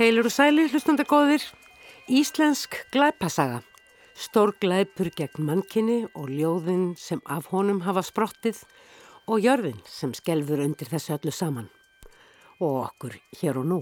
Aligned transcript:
Heilur 0.00 0.30
og 0.30 0.32
sæli, 0.32 0.62
hlustandagóðir, 0.72 1.42
Íslensk 2.08 2.72
glæpasaga, 2.88 3.58
stór 4.16 4.54
glæpur 4.56 5.10
gegn 5.12 5.44
mannkinni 5.44 5.98
og 6.16 6.30
ljóðin 6.32 6.94
sem 6.96 7.20
af 7.28 7.50
honum 7.52 7.82
hafa 7.84 8.00
sprottið 8.08 8.62
og 9.28 9.44
jörðin 9.44 9.76
sem 9.84 10.16
skelfur 10.16 10.64
undir 10.64 10.88
þessu 10.88 11.18
öllu 11.18 11.36
saman. 11.36 11.68
Og 12.64 12.78
okkur 12.86 13.18
hér 13.42 13.60
og 13.60 13.68
nú, 13.74 13.80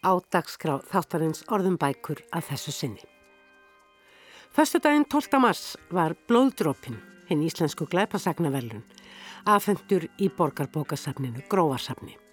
á 0.00 0.16
dagskrá 0.32 0.78
þáttarins 0.88 1.44
orðumbækur 1.52 2.24
að 2.32 2.48
þessu 2.48 2.76
sinni. 2.78 3.04
Föstudaginn 4.56 5.04
12. 5.04 5.44
mars 5.44 5.76
var 5.92 6.16
Blóðdrópin, 6.24 6.96
hinn 7.28 7.44
íslensku 7.44 7.84
glæpasagnaverlun, 7.92 8.80
afhendur 9.44 10.08
í 10.16 10.32
borgarbókasafninu 10.32 11.44
Gróarsafni 11.52 12.23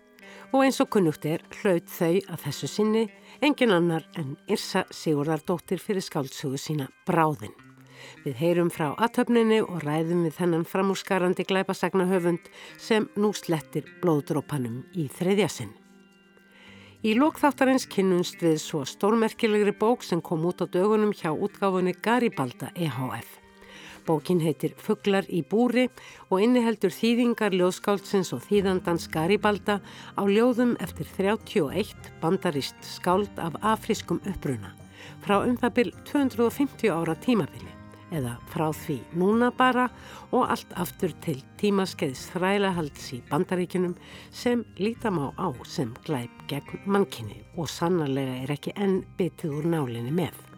og 0.51 0.65
eins 0.65 0.81
og 0.83 0.89
kunnugt 0.91 1.25
er 1.25 1.43
hlaut 1.61 1.87
þau 1.87 2.19
að 2.19 2.41
þessu 2.45 2.67
sinni 2.67 3.03
engin 3.41 3.71
annar 3.71 4.05
en 4.19 4.35
Irsa 4.51 4.83
Sigurðardóttir 4.91 5.79
fyrir 5.79 6.03
skáldsögu 6.03 6.59
sína 6.59 6.89
Bráðin. 7.07 7.53
Við 8.26 8.37
heyrum 8.41 8.71
frá 8.73 8.91
aðtöfninni 8.91 9.61
og 9.63 9.84
ræðum 9.85 10.26
við 10.27 10.35
þennan 10.39 10.65
framúrskarandi 10.67 11.45
glæpasagna 11.48 12.07
höfund 12.09 12.49
sem 12.77 13.07
nú 13.15 13.31
slettir 13.37 13.87
blóðdrópanum 14.03 14.81
í 14.93 15.07
þriðja 15.13 15.49
sinn. 15.49 15.76
Í 17.01 17.15
lókþáttarins 17.17 17.87
kynnumst 17.89 18.43
við 18.45 18.59
svo 18.61 18.83
stórmerkilegri 18.85 19.73
bók 19.73 20.05
sem 20.05 20.21
kom 20.21 20.45
út 20.45 20.61
á 20.61 20.70
dögunum 20.70 21.15
hjá 21.17 21.31
útgáfunni 21.33 21.95
Garibalda 21.98 22.70
EHF. 22.76 23.40
Bókin 24.07 24.41
heitir 24.44 24.76
Fugglar 24.77 25.27
í 25.30 25.41
búri 25.48 25.88
og 26.30 26.41
inniheldur 26.44 26.94
þýðingar 26.96 27.55
ljóðskáldsins 27.57 28.34
og 28.35 28.44
þýðandans 28.48 29.10
Garibalda 29.13 29.80
á 30.18 30.24
ljóðum 30.26 30.77
eftir 30.84 31.10
31 31.18 32.13
bandarist 32.22 32.79
skáld 32.85 33.38
af 33.40 33.57
afriskum 33.62 34.22
uppruna 34.26 34.76
frá 35.22 35.41
um 35.41 35.57
það 35.57 35.77
byrj 35.77 35.94
250 36.10 36.91
ára 36.94 37.16
tímabili 37.22 37.72
eða 38.12 38.35
frá 38.52 38.68
því 38.76 38.98
núna 39.18 39.52
bara 39.55 39.88
og 40.35 40.52
allt 40.52 40.76
aftur 40.79 41.13
til 41.24 41.40
tímaskeiðs 41.62 42.27
þrælahalds 42.34 43.10
í 43.16 43.22
bandaríkunum 43.32 43.96
sem 44.44 44.66
lítam 44.79 45.22
á 45.24 45.27
á 45.40 45.48
sem 45.66 45.94
glæp 46.05 46.46
gegn 46.52 46.85
mannkinni 46.85 47.41
og 47.55 47.72
sannarlega 47.72 48.41
er 48.44 48.55
ekki 48.57 48.76
enn 48.76 49.02
bitið 49.18 49.60
úr 49.62 49.70
nálinni 49.76 50.16
með. 50.16 50.51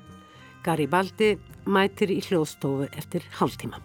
Garibaldi 0.63 1.33
mætir 1.67 2.11
í 2.13 2.21
hljóðstofu 2.23 2.87
eftir 2.95 3.25
hálftíma. 3.35 3.81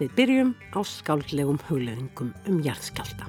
Við 0.00 0.16
byrjum 0.18 0.54
á 0.76 0.80
skáldlegum 0.84 1.60
hugleðingum 1.68 2.32
um 2.48 2.58
jarðskjálta. 2.64 3.28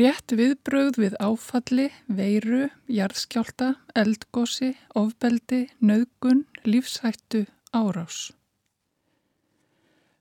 Rétt 0.00 0.32
viðbröð 0.32 1.00
við 1.02 1.16
áfalli, 1.18 1.88
veiru, 2.06 2.68
jarðskjálta, 2.86 3.74
eldgósi, 3.98 4.76
ofbeldi, 4.96 5.64
nöðgun, 5.82 6.46
lífshættu, 6.64 7.48
árás. 7.74 8.28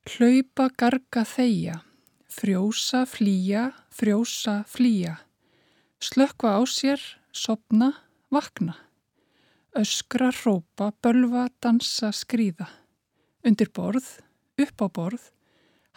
Hlaupa, 0.08 0.70
garga, 0.80 1.26
þeia, 1.28 1.82
frjósa, 2.32 3.04
flýja, 3.06 3.70
frjósa, 3.92 4.64
flýja, 4.68 5.18
slökva 6.00 6.56
á 6.56 6.62
sér, 6.64 7.02
sopna, 7.36 7.92
vakna, 8.32 8.78
öskra, 9.76 10.32
rópa, 10.46 10.94
bölva, 11.04 11.50
dansa, 11.62 12.14
skrýða, 12.16 12.70
undir 13.44 13.70
borð, 13.76 14.08
upp 14.58 14.82
á 14.82 14.88
borð, 14.88 15.30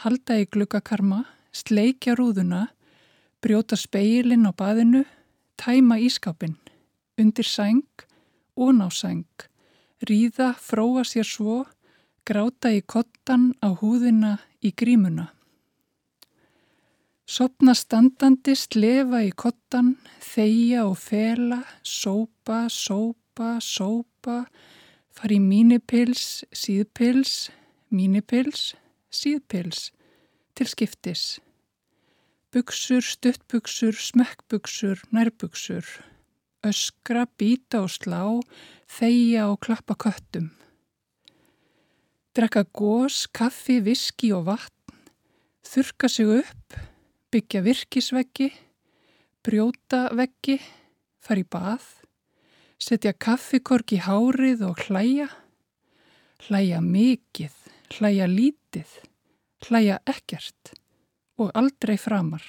halda 0.02 0.40
í 0.42 0.48
glukkakarma, 0.50 1.22
sleikja 1.54 2.16
rúðuna, 2.18 2.66
brjóta 3.40 3.78
speilin 3.78 4.48
á 4.50 4.52
baðinu, 4.52 5.04
tæma 5.56 6.00
ískapin, 6.02 6.58
undir 7.16 7.46
sæng, 7.46 7.86
ón 8.58 8.82
á 8.82 8.90
sæng, 8.90 9.46
ríða, 10.02 10.52
fróa 10.58 11.06
sér 11.06 11.28
svo, 11.28 11.62
Gráta 12.22 12.70
í 12.70 12.84
kottan 12.86 13.48
á 13.58 13.74
húðina 13.74 14.36
í 14.62 14.70
grímuna. 14.78 15.32
Sopna 17.26 17.74
standandi, 17.74 18.54
slefa 18.54 19.24
í 19.26 19.32
kottan, 19.34 19.96
þeia 20.22 20.84
og 20.86 21.00
fela, 21.02 21.58
sópa, 21.82 22.68
sópa, 22.70 23.56
sópa, 23.58 24.44
fari 25.10 25.40
mínipils, 25.42 26.44
síðpils, 26.54 27.50
mínipils, 27.90 28.76
síðpils, 29.10 29.90
til 30.54 30.70
skiptis. 30.70 31.26
Buksur, 32.54 33.02
stuttbuksur, 33.02 33.98
smekkbuksur, 33.98 35.02
nærbuksur, 35.10 35.90
öskra, 36.62 37.26
býta 37.34 37.82
og 37.82 37.90
slá, 37.90 38.22
þeia 38.86 39.50
og 39.50 39.64
klappa 39.66 39.98
köttum. 39.98 40.52
Drekka 42.32 42.62
gós, 42.72 43.26
kaffi, 43.28 43.74
viski 43.84 44.30
og 44.32 44.46
vatn, 44.46 44.94
þurka 45.68 46.08
sig 46.08 46.30
upp, 46.38 46.76
byggja 47.28 47.60
virkisveggi, 47.66 48.46
brjóta 49.44 50.06
veggi, 50.16 50.56
fara 51.20 51.42
í 51.42 51.44
bað, 51.44 51.84
setja 52.80 53.12
kaffikork 53.12 53.92
í 53.92 54.00
hárið 54.08 54.64
og 54.70 54.80
hlæja, 54.86 55.28
hlæja 56.48 56.80
mikið, 56.80 57.52
hlæja 57.98 58.32
lítið, 58.32 58.96
hlæja 59.68 60.00
ekkert 60.08 60.72
og 61.36 61.52
aldrei 61.52 62.00
framar. 62.00 62.48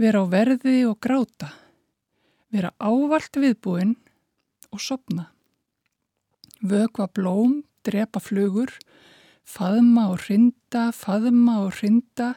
Vera 0.00 0.24
á 0.24 0.30
verði 0.32 0.86
og 0.88 0.96
gráta, 1.04 1.52
vera 2.48 2.72
ávalt 2.80 3.36
viðbúinn 3.36 3.98
og 4.72 4.80
sopna. 4.80 5.34
Vögva 6.64 7.12
blóm, 7.12 7.67
drepa 7.88 8.20
flugur, 8.22 8.70
faðma 9.48 10.08
og 10.12 10.26
rinda, 10.28 10.88
faðma 10.92 11.62
og 11.64 11.80
rinda, 11.80 12.34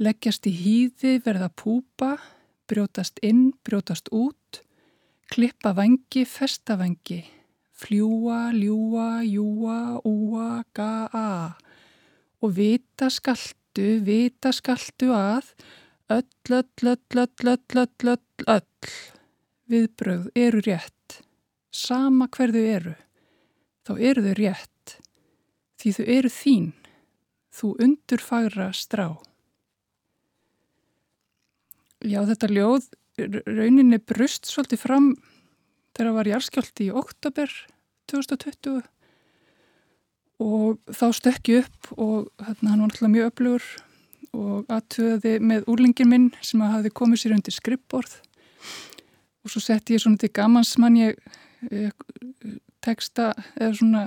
leggjast 0.00 0.48
í 0.48 0.52
hýði, 0.54 1.18
verða 1.24 1.50
púpa, 1.56 2.14
brjótast 2.70 3.20
inn, 3.26 3.50
brjótast 3.66 4.12
út, 4.12 4.62
klippa 5.32 5.72
vangi, 5.76 6.24
festa 6.28 6.76
vangi, 6.80 7.22
fljúa, 7.80 8.50
ljúa, 8.54 9.22
júa, 9.26 9.80
úa, 10.06 10.50
ga-a. 10.76 11.56
Og 12.40 12.56
vita 12.56 13.10
skaltu, 13.12 14.00
vita 14.04 14.52
skaltu 14.56 15.10
að 15.16 15.54
öll, 16.10 16.28
öll, 16.50 16.92
öll, 16.92 17.24
öll, 17.24 17.48
öll, 17.54 17.84
öll, 17.84 18.12
öll, 18.14 18.20
öll 18.46 18.68
viðbröð 19.70 20.30
eru 20.34 20.60
rétt, 20.66 21.20
sama 21.70 22.26
hverðu 22.34 22.62
eru, 22.74 22.94
þá 23.86 23.92
eru 24.10 24.24
þau 24.24 24.34
rétt 24.38 24.79
því 25.80 25.96
þau 25.96 26.06
eru 26.16 26.30
þín, 26.34 26.70
þú 27.56 27.74
undurfagra 27.86 28.70
strá. 28.76 29.06
Já, 32.00 32.22
þetta 32.28 32.48
ljóð 32.48 32.88
rauninni 33.44 33.98
brust 34.00 34.48
svolítið 34.48 34.80
fram 34.80 35.10
þegar 35.92 36.08
það 36.08 36.16
var 36.16 36.30
járskjálti 36.30 36.86
í 36.86 36.94
oktober 36.96 37.52
2020 38.10 38.80
og 40.40 40.80
þá 40.88 41.06
stökki 41.16 41.58
upp 41.60 41.90
og 41.98 42.30
hérna, 42.40 42.72
hann 42.72 42.80
var 42.80 42.88
náttúrulega 42.88 43.14
mjög 43.14 43.30
öflugur 43.32 43.68
og 44.40 44.72
aðtöði 44.72 45.34
með 45.42 45.68
úrlingin 45.70 46.10
minn 46.10 46.28
sem 46.40 46.62
að 46.62 46.76
hafi 46.76 46.94
komið 47.02 47.22
sér 47.22 47.36
undir 47.36 47.56
skrippborð 47.56 48.16
og 49.44 49.52
svo 49.52 49.62
setti 49.64 49.96
ég 49.96 50.04
svona 50.04 50.20
til 50.20 50.32
gamansmann 50.32 50.98
ég 51.00 51.18
eh, 51.70 51.90
teksta 52.84 53.32
eða 53.58 53.72
svona 53.76 54.04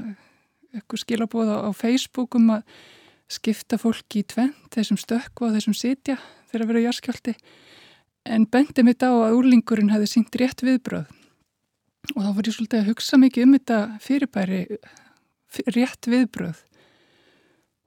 eitthvað 0.74 1.04
skilabóða 1.04 1.60
á 1.66 1.70
Facebook 1.78 2.38
um 2.40 2.52
að 2.58 2.64
skipta 3.32 3.80
fólki 3.82 4.22
í 4.22 4.28
tvent, 4.30 4.70
þessum 4.74 5.00
stökku 5.00 5.48
og 5.48 5.56
þessum 5.56 5.76
sitja 5.78 6.18
þegar 6.52 6.70
vera 6.70 6.86
járskjálti 6.88 7.36
en 8.34 8.46
bendi 8.52 8.86
mitt 8.86 9.04
á 9.04 9.12
að 9.12 9.38
úrlingurinn 9.40 9.92
hefði 9.94 10.10
syngt 10.12 10.38
rétt 10.40 10.64
viðbröð 10.64 11.10
og 12.14 12.20
þá 12.20 12.30
var 12.36 12.48
ég 12.48 12.56
svolítið 12.58 12.82
að 12.82 12.90
hugsa 12.92 13.20
mikið 13.20 13.46
um 13.46 13.56
þetta 13.58 13.80
fyrirbæri 14.04 14.62
rétt 15.76 16.10
viðbröð 16.10 16.64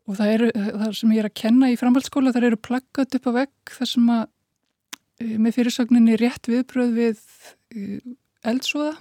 og 0.06 0.18
það 0.18 0.32
eru, 0.36 0.50
það 0.54 0.94
sem 1.00 1.12
ég 1.16 1.22
er 1.22 1.28
að 1.28 1.38
kenna 1.42 1.70
í 1.72 1.78
framhaldsskóla, 1.80 2.32
það 2.34 2.48
eru 2.50 2.62
plaggat 2.62 3.18
upp 3.18 3.28
á 3.28 3.32
vegg 3.40 3.74
þar 3.74 3.90
sem 3.90 4.12
að 4.14 4.24
eh, 5.20 5.36
með 5.36 5.58
fyrirsögninni 5.58 6.18
rétt 6.20 6.50
viðbröð 6.50 6.94
við 6.96 7.22
eh, 7.74 8.14
eldsúða 8.46 8.94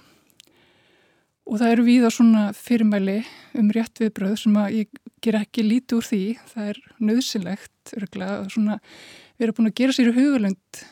Og 1.46 1.60
það 1.60 1.72
eru 1.72 1.84
víða 1.86 2.10
svona 2.10 2.48
fyrirmæli 2.56 3.20
um 3.58 3.68
rétt 3.74 4.00
viðbröð 4.02 4.34
sem 4.40 4.56
að 4.58 4.80
ég 4.80 5.00
ger 5.22 5.38
ekki 5.38 5.62
lítið 5.62 6.00
úr 6.00 6.06
því. 6.08 6.22
Það 6.50 6.70
er 6.72 6.80
nöðsynlegt, 7.06 7.92
örgulega, 7.94 8.38
að 8.40 8.48
svona 8.56 8.78
vera 9.38 9.54
búin 9.54 9.70
að 9.70 9.76
gera 9.78 9.94
sér 9.94 10.10
í 10.10 10.16
hugalund 10.16 10.82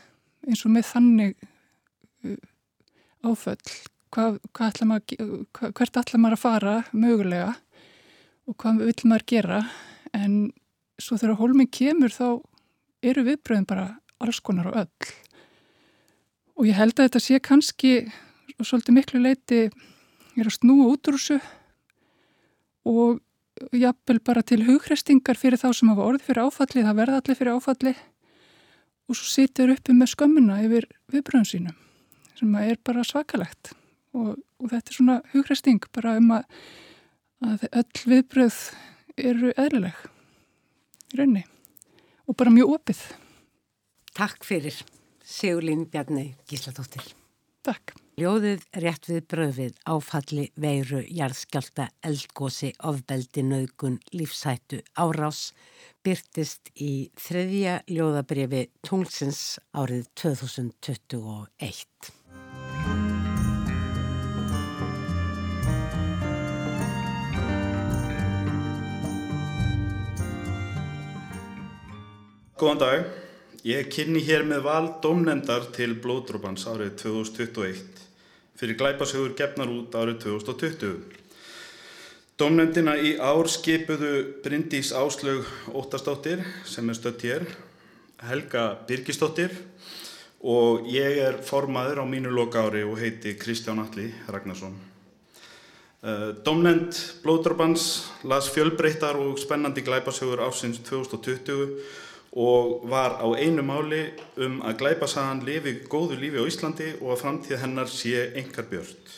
eins 0.45 0.63
og 0.63 0.75
með 0.75 0.87
þannig 0.93 1.35
uh, 2.29 2.39
áföll. 3.27 3.75
Hvað, 4.15 4.39
hvað 4.55 4.83
maður, 4.87 5.47
hvert 5.75 5.99
ætla 5.99 6.21
maður 6.23 6.37
að 6.37 6.45
fara 6.45 6.75
mögulega 6.95 7.55
og 8.47 8.57
hvað 8.61 8.85
vill 8.85 9.11
maður 9.11 9.27
gera? 9.33 9.61
En 10.15 10.37
svo 11.03 11.19
þegar 11.19 11.41
hólminn 11.41 11.73
kemur 11.75 12.15
þá 12.15 12.29
eru 13.05 13.25
viðbröðin 13.27 13.67
bara 13.69 13.89
alls 14.23 14.39
konar 14.45 14.71
og 14.71 14.79
öll. 14.85 15.11
Og 16.55 16.69
ég 16.69 16.79
held 16.79 16.95
að 16.95 17.09
þetta 17.09 17.23
sé 17.25 17.41
kannski 17.43 17.97
og 18.55 18.69
svolítið 18.69 18.97
miklu 19.01 19.25
leiti 19.25 19.61
er 20.39 20.49
að 20.49 20.57
snúa 20.59 20.89
útrúsu 20.93 21.39
og 22.89 23.21
jafnvel 23.75 24.21
bara 24.25 24.43
til 24.43 24.65
hugrestingar 24.67 25.39
fyrir 25.39 25.61
þá 25.61 25.71
sem 25.77 25.91
hafa 25.93 26.09
orði 26.09 26.27
fyrir 26.27 26.45
áfalli, 26.49 26.83
það 26.83 26.99
verða 27.01 27.21
allir 27.21 27.39
fyrir 27.39 27.55
áfalli 27.55 27.95
og 29.05 29.19
svo 29.19 29.31
sitjar 29.31 29.75
uppi 29.75 29.95
með 29.95 30.13
skömmuna 30.15 30.61
yfir 30.65 30.89
viðbröðum 31.13 31.49
sínum 31.49 31.81
sem 32.35 32.55
er 32.61 32.81
bara 32.83 33.05
svakalegt 33.07 33.75
og, 34.15 34.35
og 34.59 34.71
þetta 34.73 34.91
er 34.91 34.99
svona 34.99 35.19
hugresting 35.33 35.87
bara 35.95 36.17
um 36.19 36.33
að, 36.39 36.47
að 37.47 37.67
öll 37.71 38.05
viðbröð 38.15 38.61
eru 39.31 39.53
eðlileg 39.55 40.07
í 41.15 41.21
raunni 41.21 41.45
og 42.25 42.39
bara 42.41 42.55
mjög 42.55 42.79
opið. 42.79 43.03
Takk 44.17 44.47
fyrir 44.47 44.81
Sigurlín 45.25 45.87
Bjarni 45.91 46.33
Gísladóttir. 46.49 47.13
Takk. 47.65 48.04
Ljóðið 48.15 48.61
rétt 48.79 49.09
við 49.11 49.25
bröfið 49.27 49.79
áfalli 49.91 50.45
veiru, 50.63 51.01
jarðskjálta, 51.03 51.89
eldgósi, 52.07 52.69
ofbeldi, 52.87 53.43
naugun, 53.43 53.97
lífsættu, 54.15 54.79
árás 54.95 55.49
byrtist 56.07 56.71
í 56.79 57.11
þriðja 57.19 57.81
ljóðabrifi 57.91 58.69
Tungsins 58.87 59.59
árið 59.75 60.07
2021. 60.15 62.13
Góðan 72.63 72.79
dag, 72.79 73.11
ég 73.67 73.91
kynni 73.91 74.23
hér 74.23 74.47
með 74.47 74.65
val 74.71 74.87
domnendar 75.03 75.67
til 75.75 75.97
blóðdrópans 75.99 76.71
árið 76.71 76.95
2021 77.03 78.04
fyrir 78.65 78.79
glæpasögur 78.81 79.35
gefnar 79.37 79.69
út 79.69 79.93
árið 79.93 80.23
2020. 80.23 80.95
Domnendina 82.41 82.95
í 82.97 83.11
ár 83.21 83.45
skipuðu 83.53 84.41
Bryndís 84.41 84.89
Áslög 84.97 85.45
Óttastóttir 85.69 86.41
sem 86.65 86.89
er 86.89 86.97
stött 86.97 87.27
hér, 87.27 87.45
Helga 88.25 88.79
Birgistóttir 88.89 89.53
og 90.41 90.89
ég 90.89 91.21
er 91.27 91.43
formaður 91.45 92.01
á 92.01 92.05
mínu 92.09 92.33
loka 92.33 92.65
ári 92.65 92.87
og 92.89 92.97
heiti 93.03 93.35
Kristján 93.37 93.85
Alli 93.85 94.09
Ragnarsson. 94.33 94.73
Eh, 96.01 96.33
Domnend 96.41 96.97
blóðdrópans 97.21 98.09
las 98.25 98.49
fjölbreyttar 98.49 99.21
og 99.21 99.37
spennandi 99.45 99.85
glæpasögur 99.85 100.41
ásins 100.41 100.81
2020 100.89 101.85
og 102.35 102.89
var 102.91 103.21
á 103.23 103.27
einu 103.39 103.63
máli 103.63 104.09
um 104.43 104.59
að 104.67 104.79
glæpasagan 104.83 105.45
lifi 105.47 105.77
góðu 105.87 106.19
lífi 106.19 106.43
á 106.43 106.49
Íslandi 106.51 106.89
og 107.01 107.15
að 107.15 107.21
framtíð 107.23 107.63
hennar 107.63 107.91
sé 107.91 108.33
engar 108.35 108.67
björnt. 108.71 109.13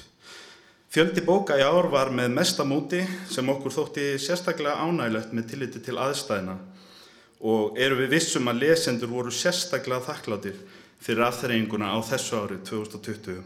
Fjöldi 0.93 1.25
bóka 1.25 1.57
í 1.57 1.65
ár 1.65 1.89
var 1.93 2.13
með 2.13 2.35
mesta 2.37 2.65
móti 2.65 3.03
sem 3.29 3.49
okkur 3.49 3.73
þótti 3.73 4.05
sérstaklega 4.21 4.85
ánægilegt 4.85 5.33
með 5.33 5.49
tilliti 5.51 5.81
til 5.85 5.97
aðstæðina 6.01 6.59
og 7.41 7.77
eru 7.81 7.99
við 8.01 8.15
vissum 8.17 8.49
að 8.49 8.63
lesendur 8.65 9.13
voru 9.13 9.33
sérstaklega 9.33 10.05
þakkláttir 10.07 10.61
fyrir 11.01 11.27
aðþreyinguna 11.27 11.93
á 11.93 11.99
þessu 12.05 12.41
ári 12.41 12.61
2020. 12.65 13.41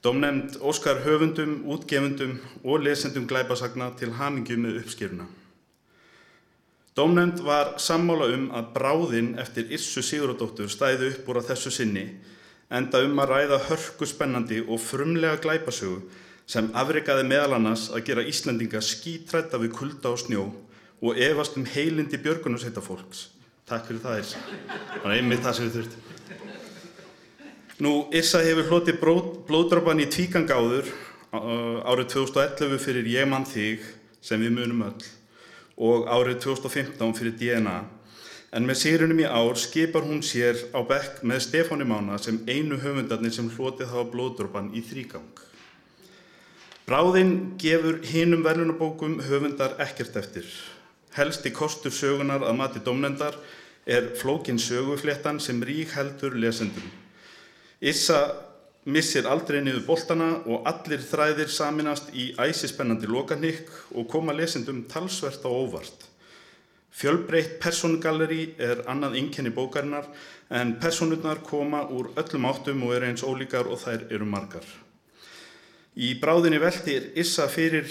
Dómnefnd 0.00 0.56
Óskar 0.64 1.02
höfundum, 1.04 1.58
útgefundum 1.68 2.38
og 2.64 2.80
lesendum 2.84 3.28
glæpasagna 3.28 3.90
til 4.00 4.14
hamingi 4.16 4.56
með 4.56 4.80
uppskýruna. 4.80 5.28
Dómnefnd 7.00 7.38
var 7.40 7.78
sammála 7.80 8.26
um 8.34 8.42
að 8.52 8.66
bráðinn 8.74 9.30
eftir 9.40 9.70
Issu 9.72 10.02
Sigurðardóttur 10.04 10.68
stæði 10.68 11.06
upp 11.14 11.28
úr 11.32 11.38
að 11.40 11.46
þessu 11.54 11.70
sinni 11.72 12.02
enda 12.76 13.00
um 13.06 13.14
að 13.22 13.30
ræða 13.30 13.58
hörku 13.70 14.04
spennandi 14.04 14.58
og 14.60 14.82
frumlega 14.84 15.38
glæpasögu 15.40 16.02
sem 16.50 16.66
afrikaði 16.76 17.22
meðal 17.30 17.54
annars 17.56 17.86
að 17.88 18.04
gera 18.10 18.24
Íslandinga 18.28 18.82
skítrætta 18.84 19.56
við 19.62 19.72
kulda 19.78 20.12
og 20.12 20.20
snjó 20.20 20.42
og 21.00 21.20
efast 21.24 21.56
um 21.56 21.64
heilindi 21.64 22.20
björgunarsveita 22.20 22.82
fólks. 22.84 23.30
Takk 23.64 23.88
fyrir 23.88 24.02
það 24.04 24.20
Issa. 24.20 24.42
Það 24.90 25.06
er 25.06 25.14
einmitt 25.14 25.44
það 25.46 25.56
sem 25.56 25.70
við 25.70 25.78
þurftum. 25.78 26.02
Nú, 27.80 27.94
Issa 28.20 28.42
hefur 28.44 28.68
hlotið 28.68 29.00
blóðdrópan 29.48 30.04
í 30.04 30.10
tvíkangáður 30.12 30.92
árið 31.32 32.12
2011 32.18 32.76
fyrir 32.84 33.08
Ég 33.14 33.32
mann 33.32 33.48
þig 33.48 33.88
sem 34.20 34.44
við 34.44 34.52
munum 34.58 34.84
öll 34.90 35.08
og 35.80 36.10
árið 36.12 36.42
2015 36.44 37.16
fyrir 37.16 37.36
DNA 37.40 37.78
en 38.50 38.66
með 38.66 38.80
sírunum 38.80 39.20
í 39.22 39.28
ár 39.28 39.58
skipar 39.58 40.04
hún 40.06 40.24
sér 40.26 40.58
á 40.74 40.82
bekk 40.86 41.22
með 41.22 41.44
Stefáni 41.46 41.86
Mána 41.86 42.18
sem 42.18 42.40
einu 42.50 42.80
höfundarnir 42.82 43.32
sem 43.34 43.50
hlotið 43.54 43.92
hafa 43.92 44.10
blóðdrópan 44.10 44.72
í 44.74 44.82
þrýgang. 44.82 45.30
Bráðinn 46.88 47.54
gefur 47.62 48.00
hinum 48.02 48.42
verðlunabókum 48.42 49.20
höfundar 49.28 49.76
ekkert 49.82 50.16
eftir. 50.18 50.48
Helsti 51.14 51.52
kostur 51.54 51.94
sögunar 51.94 52.42
að 52.42 52.58
mati 52.58 52.82
domnendar 52.82 53.38
er 53.86 54.10
flókin 54.18 54.58
sögufléttan 54.58 55.38
sem 55.40 55.62
rík 55.62 55.94
heldur 55.94 56.34
lesendum. 56.34 56.90
Issa 57.80 58.49
missir 58.88 59.26
aldrei 59.28 59.60
niður 59.60 59.84
boltana 59.84 60.30
og 60.48 60.64
allir 60.68 61.02
þræðir 61.04 61.50
saminast 61.52 62.08
í 62.16 62.30
æsispennandi 62.40 63.08
lokanikk 63.10 63.68
og 63.92 64.08
koma 64.08 64.32
lesendum 64.32 64.86
talsvert 64.88 65.44
á 65.44 65.50
óvart. 65.50 66.06
Fjölbreytt 66.90 67.58
persongalleri 67.60 68.54
er 68.58 68.82
annað 68.90 69.18
innkenni 69.20 69.52
bókarinnar 69.54 70.08
en 70.50 70.74
personurnar 70.80 71.42
koma 71.46 71.84
úr 71.92 72.10
öllum 72.18 72.48
áttum 72.48 72.82
og 72.86 72.94
eru 72.96 73.10
eins 73.10 73.22
ólíkar 73.22 73.68
og 73.68 73.78
þær 73.84 74.08
eru 74.10 74.26
margar. 74.26 74.64
Í 76.00 76.14
bráðinni 76.22 76.58
veldi 76.62 76.96
er 76.96 77.06
Issa 77.20 77.48
fyrir, 77.50 77.88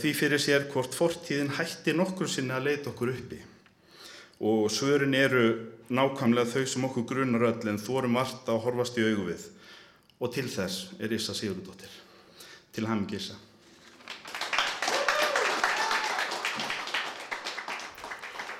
því 0.00 0.12
fyrir 0.16 0.40
sér 0.40 0.66
hvort 0.72 0.94
fortíðin 0.94 1.52
hætti 1.58 1.92
nokkur 1.92 2.30
sinni 2.30 2.54
að 2.54 2.70
leita 2.70 2.90
okkur 2.92 3.12
uppi. 3.12 3.40
Og 4.40 4.70
svörin 4.72 5.14
eru 5.16 5.46
nákvæmlega 5.88 6.50
þau 6.54 6.70
sem 6.70 6.88
okkur 6.88 7.06
grunar 7.08 7.48
öll 7.50 7.68
en 7.70 7.82
þórum 7.82 8.16
vart 8.18 8.48
að 8.48 8.62
horfast 8.64 8.98
í 8.98 9.06
augu 9.06 9.28
við 9.30 9.44
og 10.20 10.32
til 10.32 10.48
þess 10.48 10.94
er 11.00 11.12
Issa 11.12 11.34
Sigurðardóttir. 11.36 11.92
Til 12.72 12.88
ham 12.88 13.04
ekki 13.04 13.20
Issa. 13.20 13.36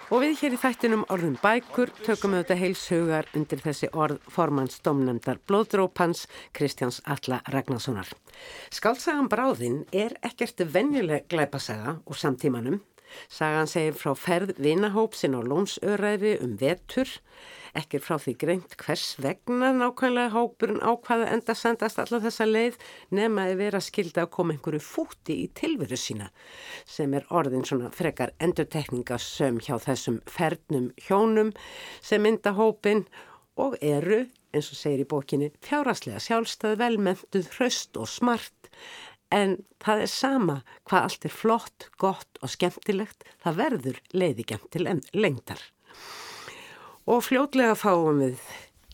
Og 0.07 0.21
við 0.23 0.37
hér 0.39 0.55
í 0.55 0.59
þættinum 0.63 1.01
orðum 1.11 1.33
bækur 1.43 1.91
tökum 2.07 2.37
við 2.37 2.45
þetta 2.45 2.57
heilshugar 2.61 3.29
undir 3.35 3.63
þessi 3.65 3.89
orð 3.91 4.21
formanns 4.31 4.79
domnendar 4.87 5.41
blóðdrópans 5.51 6.29
Kristjáns 6.55 7.01
Alla 7.11 7.41
Ragnarssonar. 7.51 8.13
Skálsagan 8.71 9.27
Bráðinn 9.33 9.81
er 9.91 10.15
ekkert 10.23 10.63
venjuleg 10.71 11.27
glæpasaga 11.27 11.97
úr 12.07 12.21
samtímanum. 12.23 12.79
Sagan 13.27 13.67
segir 13.67 13.99
frá 13.99 14.13
ferð 14.15 14.55
vinahópsinn 14.63 15.35
á 15.35 15.43
lónsöræfi 15.43 16.37
um 16.39 16.55
vetur 16.61 17.11
Ekki 17.77 17.99
frá 18.01 18.17
því 18.23 18.33
greint 18.41 18.75
hvers 18.81 19.05
vegna 19.21 19.69
nákvæmlega 19.77 20.33
hópurinn 20.33 20.81
ákvaða 20.81 21.29
enda 21.35 21.55
sendast 21.59 21.99
alla 22.01 22.23
þessa 22.25 22.47
leið 22.49 22.79
nema 23.19 23.45
að 23.51 23.59
vera 23.61 23.83
skilda 23.85 24.25
að 24.25 24.33
koma 24.39 24.55
einhverju 24.57 24.81
fúti 24.81 25.37
í 25.43 25.51
tilveru 25.59 25.99
sína 26.01 26.31
sem 26.89 27.13
er 27.19 27.27
orðin 27.29 27.67
svona 27.69 27.91
frekar 27.93 28.33
endurtekningasöm 28.41 29.61
hjá 29.67 29.77
þessum 29.85 30.23
fernum 30.31 30.89
hjónum 31.09 31.53
sem 32.01 32.25
mynda 32.25 32.55
hópin 32.57 33.05
og 33.61 33.77
eru, 33.85 34.25
eins 34.53 34.71
og 34.73 34.81
segir 34.81 35.05
í 35.05 35.09
bókinni, 35.09 35.53
fjáraslega 35.65 36.21
sjálfstöð, 36.21 36.79
velmentuð, 36.81 37.51
hraust 37.57 37.97
og 38.01 38.09
smart 38.09 38.73
en 39.35 39.57
það 39.83 40.05
er 40.05 40.13
sama 40.13 40.61
hvað 40.89 41.09
allt 41.09 41.27
er 41.29 41.35
flott, 41.35 41.89
gott 42.01 42.41
og 42.41 42.53
skemmtilegt, 42.53 43.27
það 43.43 43.61
verður 43.63 44.01
leiðigemt 44.15 44.71
til 44.73 44.87
lengtar. 45.13 45.61
Og 47.07 47.21
fljótlega 47.23 47.77
fáum 47.79 48.19
við 48.19 48.41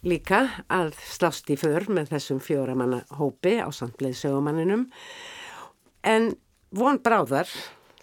líka 0.04 0.42
að 0.68 0.90
slást 1.08 1.48
í 1.48 1.56
för 1.56 1.86
með 1.88 2.10
þessum 2.12 2.42
fjóramanna 2.44 2.98
hópi 3.16 3.54
á 3.62 3.72
samtleið 3.72 4.18
sögumanninum 4.18 4.82
en 6.04 6.34
von 6.76 6.98
bráðar 7.00 7.48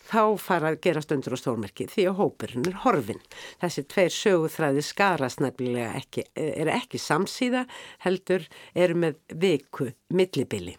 þá 0.10 0.24
fara 0.42 0.72
að 0.72 0.80
gera 0.82 1.04
stundur 1.06 1.36
á 1.38 1.42
stórmerki 1.42 1.86
því 1.92 2.08
að 2.10 2.18
hópurinn 2.24 2.66
er 2.72 2.82
horfin. 2.88 3.22
Þessi 3.62 3.86
tveir 3.92 4.16
söguþræði 4.16 4.86
skarast 4.88 5.44
nefnilega 5.44 5.94
ekki, 6.00 6.26
er 6.34 6.72
ekki 6.74 7.02
samsíða 7.02 7.68
heldur 8.06 8.48
eru 8.74 8.98
með 9.06 9.20
viku 9.30 9.92
millibili. 10.10 10.78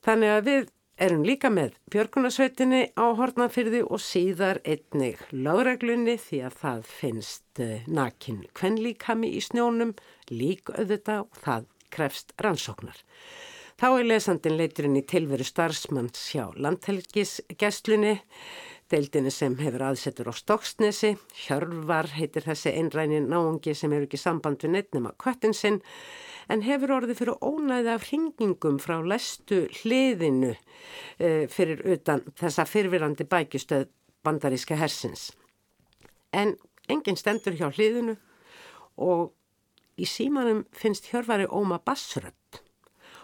Þannig 0.00 0.36
að 0.38 0.46
við 0.48 0.70
erum 1.00 1.22
líka 1.24 1.48
með 1.52 1.76
Björgunarsveitinni 1.92 2.80
á 2.92 3.04
Hortnafyrði 3.16 3.80
og 3.86 4.02
síðar 4.04 4.60
einnig 4.68 5.20
láreglunni 5.32 6.18
því 6.20 6.40
að 6.44 6.56
það 6.60 6.82
finnst 6.90 7.62
eh, 7.64 7.86
nakin 7.88 8.42
kvenlíkami 8.56 9.30
í 9.32 9.40
snjónum, 9.44 9.94
lík 10.28 10.68
auðvita 10.74 11.22
og 11.24 11.40
það 11.40 11.70
krefst 11.94 12.34
rannsóknar. 12.44 13.00
Þá 13.80 13.86
er 13.88 14.10
lesandin 14.10 14.58
leiturinn 14.60 14.98
í 15.00 15.04
tilveru 15.08 15.46
starfsmanns 15.46 16.26
hjá 16.34 16.50
landhelgisgesslunni, 16.60 18.18
deildinni 18.92 19.32
sem 19.32 19.56
hefur 19.56 19.86
aðsetur 19.88 20.28
á 20.28 20.34
Stokksnesi, 20.36 21.14
Hjörvar 21.46 22.10
heitir 22.18 22.44
þessi 22.44 22.74
einræni 22.76 23.22
náungi 23.24 23.72
sem 23.72 23.94
hefur 23.94 24.10
ekki 24.10 24.20
samband 24.20 24.60
við 24.60 24.76
neitt 24.76 24.92
nema 24.92 25.14
köttinsinn, 25.16 25.80
en 26.48 26.64
hefur 26.64 26.94
orðið 27.00 27.20
fyrir 27.20 27.42
ónæði 27.44 27.92
af 27.94 28.06
hringingum 28.08 28.78
frá 28.82 28.98
lestu 29.04 29.66
hliðinu 29.80 30.54
e, 31.18 31.46
fyrir 31.52 31.82
utan 31.96 32.24
þessa 32.40 32.66
fyrfirandi 32.68 33.26
bækistöð 33.28 33.88
bandaríska 34.24 34.78
hersins. 34.80 35.30
En 36.32 36.56
enginn 36.88 37.18
stendur 37.18 37.56
hjá 37.58 37.68
hliðinu 37.70 38.16
og 39.00 39.30
í 40.00 40.08
símanum 40.08 40.64
finnst 40.76 41.10
Hjörvari 41.10 41.48
óma 41.48 41.80
bassrödd 41.84 42.60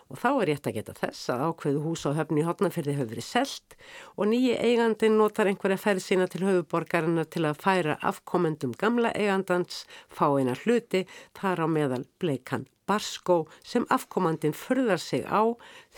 og 0.06 0.20
þá 0.22 0.28
er 0.30 0.46
rétt 0.50 0.68
að 0.70 0.76
geta 0.78 0.94
þess 0.94 1.30
að 1.34 1.42
ákveðu 1.48 1.82
hús 1.82 2.04
á 2.06 2.10
höfni 2.14 2.42
í 2.42 2.46
hotnafyrði 2.46 2.94
hefur 2.94 3.10
verið 3.14 3.26
selt 3.26 3.76
og 4.14 4.30
nýji 4.30 4.54
eigandin 4.54 5.18
notar 5.18 5.50
einhverja 5.50 5.80
ferð 5.82 6.04
sína 6.04 6.28
til 6.30 6.44
höfuborgarina 6.46 7.26
til 7.26 7.42
að 7.48 7.58
færa 7.64 7.98
afkomendum 8.06 8.76
gamla 8.78 9.10
eigandans, 9.18 9.84
fá 10.06 10.28
eina 10.38 10.54
hluti, 10.62 11.06
þar 11.34 11.64
á 11.64 11.66
meðal 11.66 12.04
bleikan 12.22 12.68
barskó 12.86 13.44
sem 13.64 13.86
afkomandin 13.90 14.56
förðar 14.56 15.02
sig 15.02 15.24
á 15.26 15.42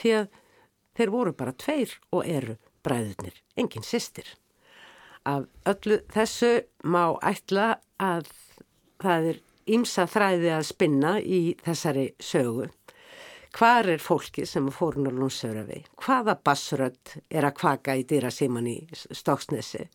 því 0.00 0.14
að 0.20 0.28
þeir 0.98 1.14
voru 1.14 1.32
bara 1.32 1.54
tveir 1.54 1.94
og 2.12 2.26
eru 2.26 2.56
bræðurnir, 2.84 3.36
enginn 3.56 3.86
sýstir. 3.86 4.26
Af 5.28 5.46
öllu 5.68 6.00
þessu 6.14 6.54
má 6.84 7.18
ætla 7.22 7.78
að 8.00 8.30
það 9.02 9.30
er 9.32 9.40
ímsa 9.68 10.08
þræði 10.08 10.52
að 10.56 10.68
spinna 10.70 11.18
í 11.20 11.40
þessari 11.64 12.08
sögu 12.22 12.70
Hvar 13.56 13.88
er 13.88 13.98
fólki 13.98 14.44
sem 14.46 14.66
fór 14.70 14.98
hún 14.98 15.08
á 15.08 15.12
Lónsörafi? 15.12 15.80
Hvaða 15.98 16.34
bassrödd 16.44 17.14
er 17.32 17.46
að 17.48 17.56
kvaka 17.56 17.94
í 17.96 18.04
dýra 18.04 18.30
síman 18.30 18.68
í 18.68 18.76
Stóksnesi? 18.92 19.86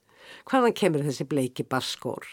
Hvaðan 0.50 0.74
kemur 0.74 1.06
þessi 1.06 1.28
bleiki 1.30 1.64
basskór? 1.70 2.26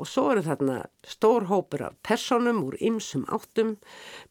Og 0.00 0.08
svo 0.08 0.30
eru 0.32 0.40
þarna 0.40 0.78
stór 1.04 1.44
hópur 1.50 1.82
af 1.84 1.96
personum 2.06 2.62
úr 2.64 2.78
ymsum 2.80 3.26
áttum, 3.28 3.74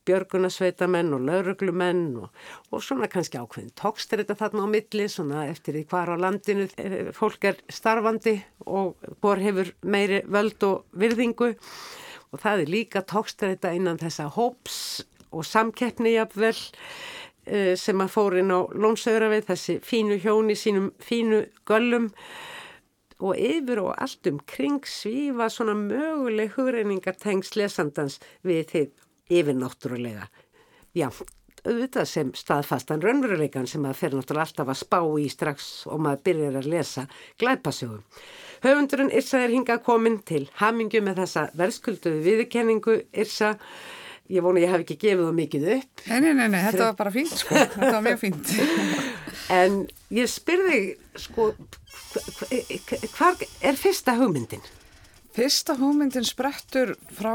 björgunasveitamenn 0.10 1.14
og 1.14 1.28
lauruglumenn 1.28 2.08
og, 2.24 2.32
og 2.74 2.82
svona 2.82 3.10
kannski 3.12 3.38
ákveðin 3.38 3.76
tókst 3.78 4.16
er 4.16 4.24
þetta 4.24 4.40
þarna 4.40 4.66
á 4.66 4.68
milli, 4.74 5.06
svona 5.06 5.46
eftir 5.52 5.78
því 5.78 5.86
hvar 5.92 6.10
á 6.10 6.16
landinu 6.18 6.66
fólk 7.14 7.52
er 7.52 7.62
starfandi 7.70 8.40
og 8.66 8.98
bor 9.22 9.38
hefur 9.38 9.70
meiri 9.86 10.24
völd 10.26 10.66
og 10.66 10.90
virðingu. 10.98 11.54
Og 12.34 12.42
það 12.42 12.66
er 12.66 12.74
líka 12.74 13.06
tókst 13.06 13.46
er 13.46 13.54
þetta 13.54 13.78
innan 13.78 14.02
þessa 14.02 14.30
hóps 14.34 14.80
og 15.30 15.46
samkeppni 15.46 16.16
jafnvel 16.16 16.56
uh, 16.58 17.74
sem 17.78 18.02
að 18.02 18.14
fór 18.16 18.42
inn 18.42 18.54
á 18.54 18.66
Lónsöðravið, 18.74 19.50
þessi 19.52 19.82
fínu 19.86 20.18
hjóni 20.24 20.58
sínum 20.58 20.96
fínu 20.98 21.46
göllum 21.70 22.10
og 23.20 23.36
yfir 23.36 23.82
og 23.84 23.96
allt 24.00 24.28
um 24.32 24.40
kring 24.48 24.80
svífa 24.88 25.50
svona 25.52 25.76
möguleg 25.78 26.56
hugreiningartengs 26.56 27.56
lesandans 27.60 28.20
við 28.48 28.64
þið 28.72 28.88
yfirnáttúrulega. 29.40 30.30
Já, 30.96 31.10
auðvitað 31.68 32.08
sem 32.10 32.32
staðfastan 32.38 33.04
raunveruleikan 33.04 33.68
sem 33.68 33.86
að 33.86 34.00
fer 34.00 34.16
náttúrulega 34.16 34.48
alltaf 34.48 34.72
að 34.72 34.82
spá 34.82 35.00
í 35.20 35.28
strax 35.32 35.70
og 35.92 36.04
maður 36.06 36.24
byrjar 36.30 36.60
að 36.62 36.70
lesa 36.74 37.06
glæpasögum. 37.42 38.04
Höfundurinn 38.64 39.14
Irsa 39.16 39.44
er 39.44 39.54
hingað 39.54 39.84
komin 39.86 40.20
til 40.28 40.46
hamingu 40.60 41.00
með 41.04 41.24
þessa 41.24 41.46
verðskulduðu 41.60 42.24
viðkenningu 42.26 42.98
Irsa 43.12 43.54
ég 44.30 44.46
vonu 44.46 44.62
ég 44.62 44.72
hef 44.72 44.84
ekki 44.84 44.98
gefið 45.02 45.26
það 45.28 45.38
mikið 45.40 45.68
upp. 45.76 46.04
Nei, 46.08 46.20
nei, 46.24 46.34
nei, 46.38 46.48
nei 46.54 46.60
þetta 46.68 46.84
var 46.88 46.98
bara 47.00 47.14
fínt 47.14 47.36
sko, 47.42 47.56
þetta 47.58 47.94
var 47.96 48.06
mjög 48.06 48.20
fínt. 48.22 48.52
en 49.60 49.80
ég 50.14 50.30
spyrði 50.32 50.82
sko, 51.20 51.52
hvað 53.16 53.48
er 53.66 53.80
fyrsta 53.80 54.18
hugmyndin? 54.20 54.64
Fyrsta 55.36 55.78
hugmyndin 55.80 56.28
sprettur 56.28 56.96
frá 57.18 57.34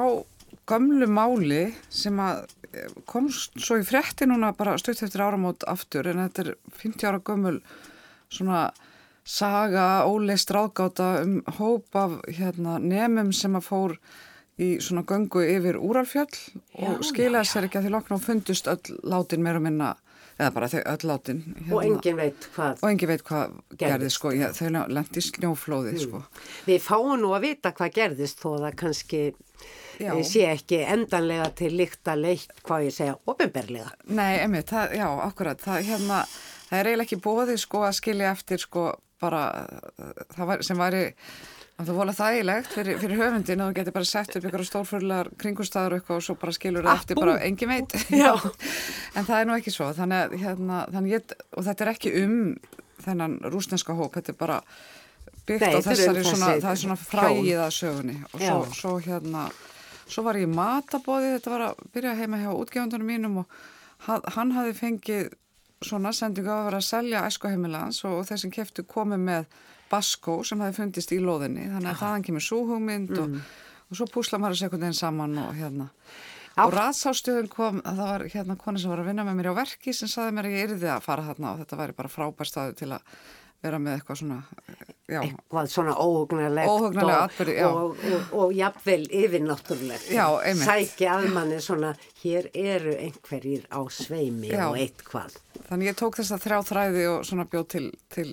gömlu 0.71 1.09
máli 1.11 1.67
sem 1.93 2.19
að 2.23 2.47
eh, 2.73 2.89
kom 3.11 3.29
svo 3.33 3.79
í 3.81 3.87
fretti 3.87 4.29
núna 4.29 4.55
bara 4.57 4.79
stutt 4.81 5.03
eftir 5.05 5.25
áramót 5.25 5.67
aftur 5.69 6.09
en 6.11 6.23
þetta 6.25 6.47
er 6.47 6.55
50 6.81 7.11
ára 7.11 7.23
gömul 7.25 7.59
svona 8.33 8.69
saga, 9.25 10.05
óleist 10.05 10.51
ráðgáta 10.53 11.25
um 11.25 11.39
hóp 11.59 11.97
af 11.97 12.19
hérna, 12.29 12.77
nefnum 12.79 13.33
sem 13.33 13.57
að 13.57 13.69
fór 13.69 13.97
í 14.61 14.71
svona 14.83 15.03
göngu 15.09 15.43
yfir 15.43 15.79
Úralfjöll 15.83 16.39
og 16.87 17.05
skilaði 17.07 17.51
sér 17.51 17.69
ekki 17.69 17.81
að 17.81 17.89
því 17.89 17.95
lokna 17.97 18.19
og 18.19 18.25
fundust 18.25 18.71
öll 18.71 18.99
látin 19.03 19.43
meira 19.43 19.63
minna 19.63 19.95
eða 20.35 20.51
bara 20.55 20.69
þau 20.71 20.81
öll 20.81 21.09
látin 21.09 21.41
hérna. 21.47 21.75
og 21.75 21.85
engin 21.85 22.17
veit 22.19 22.47
hvað 22.55 22.83
og 22.83 22.89
engin 22.91 23.11
veit 23.11 23.25
hvað 23.27 23.57
gerðist 23.79 24.19
sko, 24.19 24.33
Já, 24.35 24.49
þau 24.55 24.85
lendi 24.91 25.23
snjóflóði 25.23 25.95
mm. 25.95 26.03
sko. 26.03 26.23
Við 26.67 26.81
fáum 26.83 27.15
nú 27.23 27.31
að 27.37 27.47
vita 27.49 27.75
hvað 27.75 27.95
gerðist 27.99 28.43
þó 28.43 28.49
það 28.57 28.79
kannski 28.83 29.23
já. 30.01 30.11
Eh, 30.11 30.23
sé 30.27 30.47
ekki 30.51 30.83
endanlega 30.83 31.51
til 31.59 31.71
líkt 31.79 32.11
að 32.11 32.27
leitt 32.27 32.65
hvað 32.67 32.89
ég 32.89 32.97
segja 32.97 33.17
ofinberlega 33.31 33.95
Nei, 34.11 34.41
emið, 34.43 34.67
það, 34.73 34.99
já, 34.99 35.09
akkurat 35.29 35.67
það, 35.67 35.89
hérna, 35.91 36.21
það 36.69 36.79
er 36.81 36.91
eiginlega 36.91 37.09
ekki 37.09 37.25
bóðið 37.29 37.63
sko 37.63 37.87
að 37.87 37.99
skilja 38.01 38.35
eftir 38.35 38.67
sko 38.67 38.89
bara 39.23 39.45
var, 40.37 40.63
sem 40.67 40.79
væri 40.79 41.07
Það 41.75 41.89
er 41.91 41.97
volið 41.99 42.19
þægilegt 42.21 42.71
fyrir, 42.71 42.99
fyrir 43.03 43.19
höfundin 43.19 43.63
að 43.65 43.71
þú 43.71 43.77
getur 43.81 43.95
bara 43.97 44.07
sett 44.07 44.37
upp 44.39 44.45
ykkur 44.47 44.63
stórfurlar 44.69 45.31
kringustæður 45.43 45.97
og 45.99 46.23
svo 46.23 46.37
bara 46.39 46.55
skilur 46.55 46.87
það 46.87 47.01
eftir 47.01 47.19
bara 47.19 47.35
engi 47.43 47.67
veit. 47.67 47.97
En 49.19 49.27
það 49.27 49.37
er 49.41 49.49
nú 49.49 49.57
ekki 49.59 49.75
svo. 49.75 49.91
Þannig, 49.97 50.37
hérna, 50.39 50.85
þannig 50.95 51.17
ég, 51.17 51.35
og 51.51 51.67
þetta 51.67 51.85
er 51.85 51.93
ekki 51.97 52.15
um 52.23 52.37
þennan 53.05 53.37
rúsneska 53.51 53.97
hóp 53.99 54.15
þetta 54.15 54.33
er 54.33 54.39
bara 54.39 54.61
byggt 55.49 55.67
Nei, 55.67 55.75
á 55.75 55.79
þessari 55.83 56.23
um 56.23 56.31
svona, 56.31 56.55
það 56.63 56.71
er 56.71 56.83
svona 56.85 56.99
frægið 57.03 57.63
að 57.67 57.77
sögunni. 57.81 58.17
Og 58.31 58.45
svo, 58.45 58.59
svo 58.79 58.95
hérna 59.05 59.49
svo 60.07 60.25
var 60.27 60.39
ég 60.39 60.49
í 60.49 60.55
matabóði 60.55 61.35
þetta 61.37 61.53
var 61.55 61.67
að 61.69 61.85
byrja 61.95 62.17
heima 62.19 62.41
hjá 62.43 62.51
útgefundunum 62.53 63.09
mínum 63.09 63.39
og 63.43 64.25
hann 64.37 64.53
hafi 64.55 64.75
fengið 64.77 65.31
svona 65.85 66.13
sendingu 66.17 66.53
að 66.53 66.67
vera 66.69 66.81
að 66.81 66.89
selja 66.89 67.25
æskoheimilans 67.29 68.03
og, 68.09 68.21
og 68.21 68.29
þeir 68.29 68.43
sem 68.45 68.53
keftu 68.53 68.85
komið 68.89 69.25
með 69.29 69.47
baskó 69.95 70.41
sem 70.47 70.61
hefði 70.65 70.81
fundist 70.83 71.15
í 71.15 71.23
loðinni 71.23 71.71
þannig 71.73 71.93
að 71.95 72.01
þaðan 72.03 72.29
kemur 72.29 72.47
súhugmynd 72.51 73.15
mm. 73.15 73.23
og, 73.25 73.59
og 73.89 74.01
svo 74.01 74.11
púsla 74.13 74.43
maður 74.43 74.65
sekundin 74.65 74.97
saman 74.97 75.39
og 75.47 75.55
hérna 75.59 75.91
Á. 76.55 76.67
og 76.69 76.75
ratsástöðun 76.75 77.49
kom, 77.51 77.81
það 77.83 78.03
var 78.07 78.25
hérna 78.31 78.55
koni 78.59 78.79
sem 78.79 78.93
var 78.93 79.01
að 79.03 79.09
vinna 79.11 79.25
með 79.27 79.41
mér 79.41 79.49
á 79.51 79.61
verki 79.65 79.95
sem 79.97 80.11
saði 80.11 80.37
mér 80.37 80.47
að 80.47 80.53
ég 80.55 80.69
yrði 80.69 80.91
að 80.95 81.01
fara 81.03 81.25
þarna 81.27 81.49
og 81.51 81.65
þetta 81.65 81.79
væri 81.81 81.97
bara 81.99 82.13
frábær 82.13 82.51
staðu 82.51 82.77
til 82.79 82.93
að 82.95 83.17
vera 83.65 83.81
með 83.81 83.97
eitthvað 83.97 84.21
svona 84.21 84.37
já. 85.09 85.19
eitthvað 85.19 85.71
svona 85.73 85.95
óhugnarlegt 85.99 86.71
og, 86.71 86.99
og, 87.65 88.05
og, 88.13 88.35
og 88.39 88.53
jafnvel 88.55 89.01
yfirnáttúrulegt 89.09 90.13
sæki 90.61 91.09
að 91.11 91.27
manni 91.35 91.59
svona 91.65 91.95
hér 92.23 92.51
eru 92.53 92.95
einhverjir 92.99 93.67
á 93.73 93.81
sveimi 93.91 94.53
já. 94.53 94.67
og 94.69 94.79
eitthvað 94.79 95.39
þannig 95.71 95.91
ég 95.91 95.99
tók 95.99 96.21
þess 96.21 96.37
að 96.37 96.47
þrjá 96.47 96.59
þræði 96.71 97.07
og 97.15 97.27
svona 97.27 97.49
bjóð 97.51 97.69
til, 97.75 97.87
til 98.15 98.29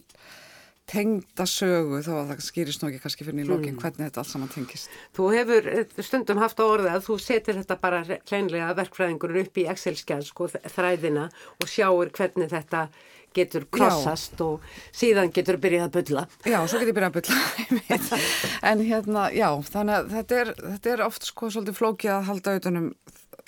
tengda 0.92 1.46
sögu 1.48 2.02
þó 2.04 2.12
að 2.18 2.32
það 2.32 2.44
skýrist 2.46 2.84
nú 2.84 2.90
ekki 2.90 3.04
kannski 3.06 3.28
fyrir 3.28 3.38
nýlókin 3.40 3.76
mm. 3.76 3.80
hvernig 3.82 4.10
þetta 4.10 4.24
allt 4.24 4.32
saman 4.32 4.52
tengist. 4.52 4.92
Þú 5.16 5.30
hefur 5.36 5.70
eh, 5.72 5.96
stundum 6.04 6.42
haft 6.42 6.60
á 6.60 6.66
orðið 6.66 6.92
að 6.96 7.08
þú 7.08 7.18
setir 7.24 7.58
þetta 7.62 7.78
bara 7.82 8.02
kleinlega 8.28 8.74
verkfræðingur 8.80 9.38
upp 9.44 9.62
í 9.62 9.66
Excel-skjál 9.72 10.22
sko 10.28 10.50
þræðina 10.52 11.30
og 11.32 11.72
sjáur 11.72 12.12
hvernig 12.18 12.52
þetta 12.52 12.90
getur 13.32 13.64
krossast 13.72 14.36
já. 14.36 14.44
og 14.44 14.66
síðan 14.92 15.32
getur 15.32 15.56
byrjað 15.64 15.88
að 15.88 15.94
bylla. 15.96 16.26
Já, 16.44 16.58
svo 16.68 16.82
getur 16.82 16.98
byrjað 16.98 17.14
að 17.14 17.18
bylla 17.22 18.10
en 18.72 18.84
hérna, 18.84 19.30
já 19.32 19.48
þannig 19.70 19.96
að 19.98 20.12
þetta 20.18 20.42
er, 20.42 20.54
þetta 20.66 20.94
er 20.96 21.06
oft 21.08 21.30
sko 21.30 21.52
svolítið 21.54 21.80
flókið 21.80 22.14
að 22.18 22.28
halda 22.28 22.58
auðvunum 22.58 22.92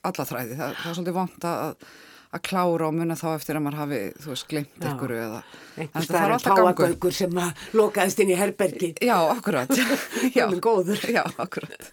alla 0.03 0.27
þræði, 0.29 0.57
það, 0.59 0.73
það 0.79 0.89
er 0.89 0.97
svolítið 0.97 1.19
vant 1.19 1.47
að 1.49 1.87
að 2.33 2.41
klára 2.47 2.87
og 2.87 2.95
munna 2.97 3.17
þá 3.17 3.27
eftir 3.33 3.57
að 3.57 3.65
maður 3.65 3.79
hafi, 3.81 3.99
þú 4.23 4.31
veist, 4.31 4.47
glimt 4.49 4.87
ykkur 4.89 5.13
eða 5.17 5.39
einhver 5.77 6.05
starf 6.07 6.47
páagaugur 6.47 7.15
sem 7.15 7.39
að 7.43 7.63
lokaðist 7.77 8.23
inn 8.23 8.33
í 8.33 8.37
herbergi. 8.39 8.89
Já, 9.05 9.15
akkurat. 9.33 9.73
Já, 10.37 10.45
Já 10.49 11.23
akkurat. 11.37 11.89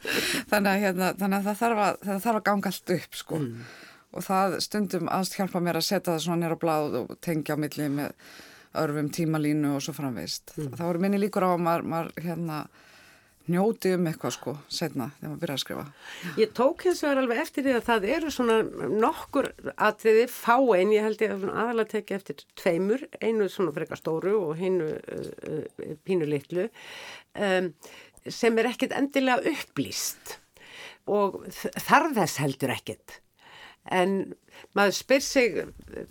Þannig 0.51 0.71
að, 0.73 0.83
hérna, 0.85 1.13
þannig 1.21 1.39
að 1.41 1.49
það, 1.49 1.59
þarf 1.63 1.85
að, 1.87 2.03
það 2.07 2.23
þarf 2.27 2.41
að 2.41 2.47
ganga 2.51 2.73
allt 2.73 2.95
upp 2.97 3.19
sko. 3.23 3.41
Mm. 3.41 3.71
og 4.11 4.25
það 4.27 4.61
stundum 4.65 5.11
aðst 5.15 5.37
hjálpa 5.39 5.61
mér 5.63 5.79
að 5.79 5.87
setja 5.87 6.13
það 6.15 6.23
svona 6.25 6.41
nýra 6.45 6.57
bláð 6.59 6.97
og 7.05 7.11
tengja 7.23 7.55
á 7.55 7.63
milli 7.63 7.91
með 7.95 8.15
örfum 8.81 9.11
tímalínu 9.15 9.75
og 9.77 9.85
svo 9.85 9.95
framveist 9.95 10.55
mm. 10.57 10.73
þá 10.79 10.85
eru 10.89 11.03
minni 11.03 11.21
líkur 11.21 11.47
á 11.47 11.51
að 11.55 11.63
maður, 11.63 11.87
maður 11.93 12.25
hérna 12.25 12.59
njóti 13.51 13.95
um 13.97 14.09
eitthvað 14.11 14.35
sko 14.37 14.55
setna 14.71 15.11
þegar 15.17 15.31
maður 15.31 15.43
byrja 15.45 15.57
að 15.57 15.63
skrifa. 15.65 15.87
Ég 16.41 16.53
tók 16.57 16.85
hins 16.87 17.03
vegar 17.05 17.23
alveg 17.23 17.43
eftir 17.45 17.67
því 17.67 17.77
að 17.77 17.87
það 17.89 18.09
eru 18.17 18.35
svona 18.35 18.59
nokkur 19.05 19.51
atriði 19.89 20.27
fá 20.33 20.57
einn, 20.57 20.95
ég 20.97 21.09
held 21.09 21.25
ég 21.25 21.35
að 21.37 21.49
aðalega 21.51 21.93
tekja 21.95 22.21
eftir 22.21 22.45
tveimur, 22.61 23.07
einu 23.21 23.49
svona 23.53 23.75
frekar 23.77 24.01
stóru 24.01 24.37
og 24.41 24.55
hinnu 24.61 24.93
uh, 24.99 25.33
uh, 25.51 25.97
pínu 26.07 26.29
litlu 26.31 26.69
um, 27.35 27.73
sem 28.29 28.61
er 28.61 28.71
ekkit 28.71 28.95
endilega 28.97 29.55
upplýst 29.55 30.39
og 31.11 31.43
þarf 31.51 32.15
þess 32.19 32.43
heldur 32.43 32.77
ekkit 32.77 33.21
En 33.89 34.35
maður 34.77 34.97
spyr 34.99 35.25
sig, 35.25 35.59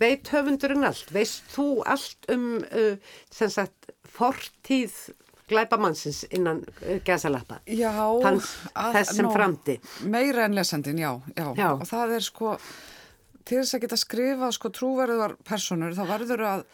veit 0.00 0.30
höfundurinn 0.32 0.86
allt? 0.86 1.12
Veist 1.14 1.46
þú 1.52 1.68
allt 1.88 2.26
um 2.32 2.64
uh, 2.66 2.96
sagt, 3.30 3.92
fortíð 4.10 4.96
glæbamannsins 5.50 6.22
innan 6.30 6.62
uh, 6.80 6.96
gæsalappa? 7.06 7.60
Þess 7.66 9.16
sem 9.16 9.26
nó, 9.26 9.32
framdi. 9.34 9.76
Meira 10.10 10.46
en 10.46 10.56
lesandin, 10.58 11.02
já, 11.02 11.12
já. 11.34 11.48
Já. 11.58 11.68
Og 11.74 11.84
það 11.90 12.14
er 12.16 12.26
sko, 12.26 12.54
til 13.42 13.60
þess 13.60 13.76
að 13.76 13.84
geta 13.84 13.98
skrifað 14.00 14.54
sko 14.56 14.72
trúverðuar 14.78 15.36
personur, 15.46 15.96
þá 15.98 16.04
verður 16.14 16.46
að 16.54 16.64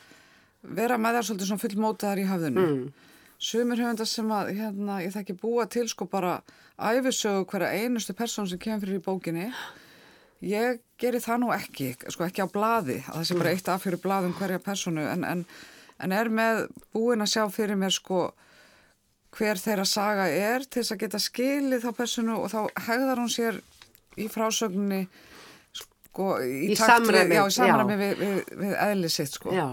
vera 0.77 1.01
með 1.01 1.19
þær 1.19 1.29
svolítið 1.31 1.51
svona 1.51 1.65
fullmótaðar 1.65 2.23
í 2.23 2.29
hafðinu. 2.31 2.67
Mm. 2.67 3.11
Sumir 3.47 3.83
höfundar 3.85 4.09
sem 4.09 4.31
að, 4.33 4.53
hérna, 4.57 5.01
ég 5.05 5.13
þekki 5.13 5.37
búa 5.43 5.67
til 5.71 5.85
sko 5.93 6.07
bara 6.09 6.39
æfisögu 6.81 7.45
hverja 7.51 7.83
einustu 7.83 8.15
persón 8.17 8.49
sem 8.49 8.61
kemur 8.61 8.83
fyrir 8.85 9.01
í 9.01 9.05
bókinni. 9.05 9.51
Ég 10.45 10.81
geri 11.01 11.21
það 11.21 11.43
nú 11.43 11.53
ekki, 11.55 11.91
sko 12.13 12.27
ekki 12.27 12.45
á 12.45 12.49
blaði, 12.53 12.99
að 13.05 13.21
það 13.21 13.27
sé 13.29 13.37
bara 13.39 13.53
eitt 13.53 13.69
af 13.73 13.85
fyrir 13.85 14.01
blaðum 14.03 14.35
hverja 14.37 14.61
personu, 14.65 15.05
en, 15.09 15.25
en, 15.25 15.45
en 16.01 16.17
er 16.17 16.29
með 16.33 16.67
búin 16.97 17.25
að 17.25 17.33
sjá 17.33 17.45
fyrir 17.53 17.79
mér 17.81 17.95
sko 17.97 18.27
hver 19.37 19.61
þeirra 19.61 19.87
saga 19.89 20.27
er 20.33 20.65
til 20.65 20.83
þess 20.83 20.95
að 20.97 21.03
geta 21.05 21.23
skilið 21.23 21.87
þá 21.87 21.91
personu 22.01 22.39
og 22.41 22.53
þá 22.53 22.61
hegðar 22.89 23.23
hún 23.23 23.33
sér 23.33 23.61
í 24.17 24.29
frásögninni 24.33 25.05
sko 26.17 26.39
í, 26.41 26.73
Í 26.73 26.79
samræmi, 26.79 27.37
við, 27.37 27.99
við, 28.01 28.17
við, 28.23 28.57
við 28.63 28.75
eðli 28.87 29.11
sitt 29.13 29.35
sko. 29.37 29.53
Já, 29.53 29.67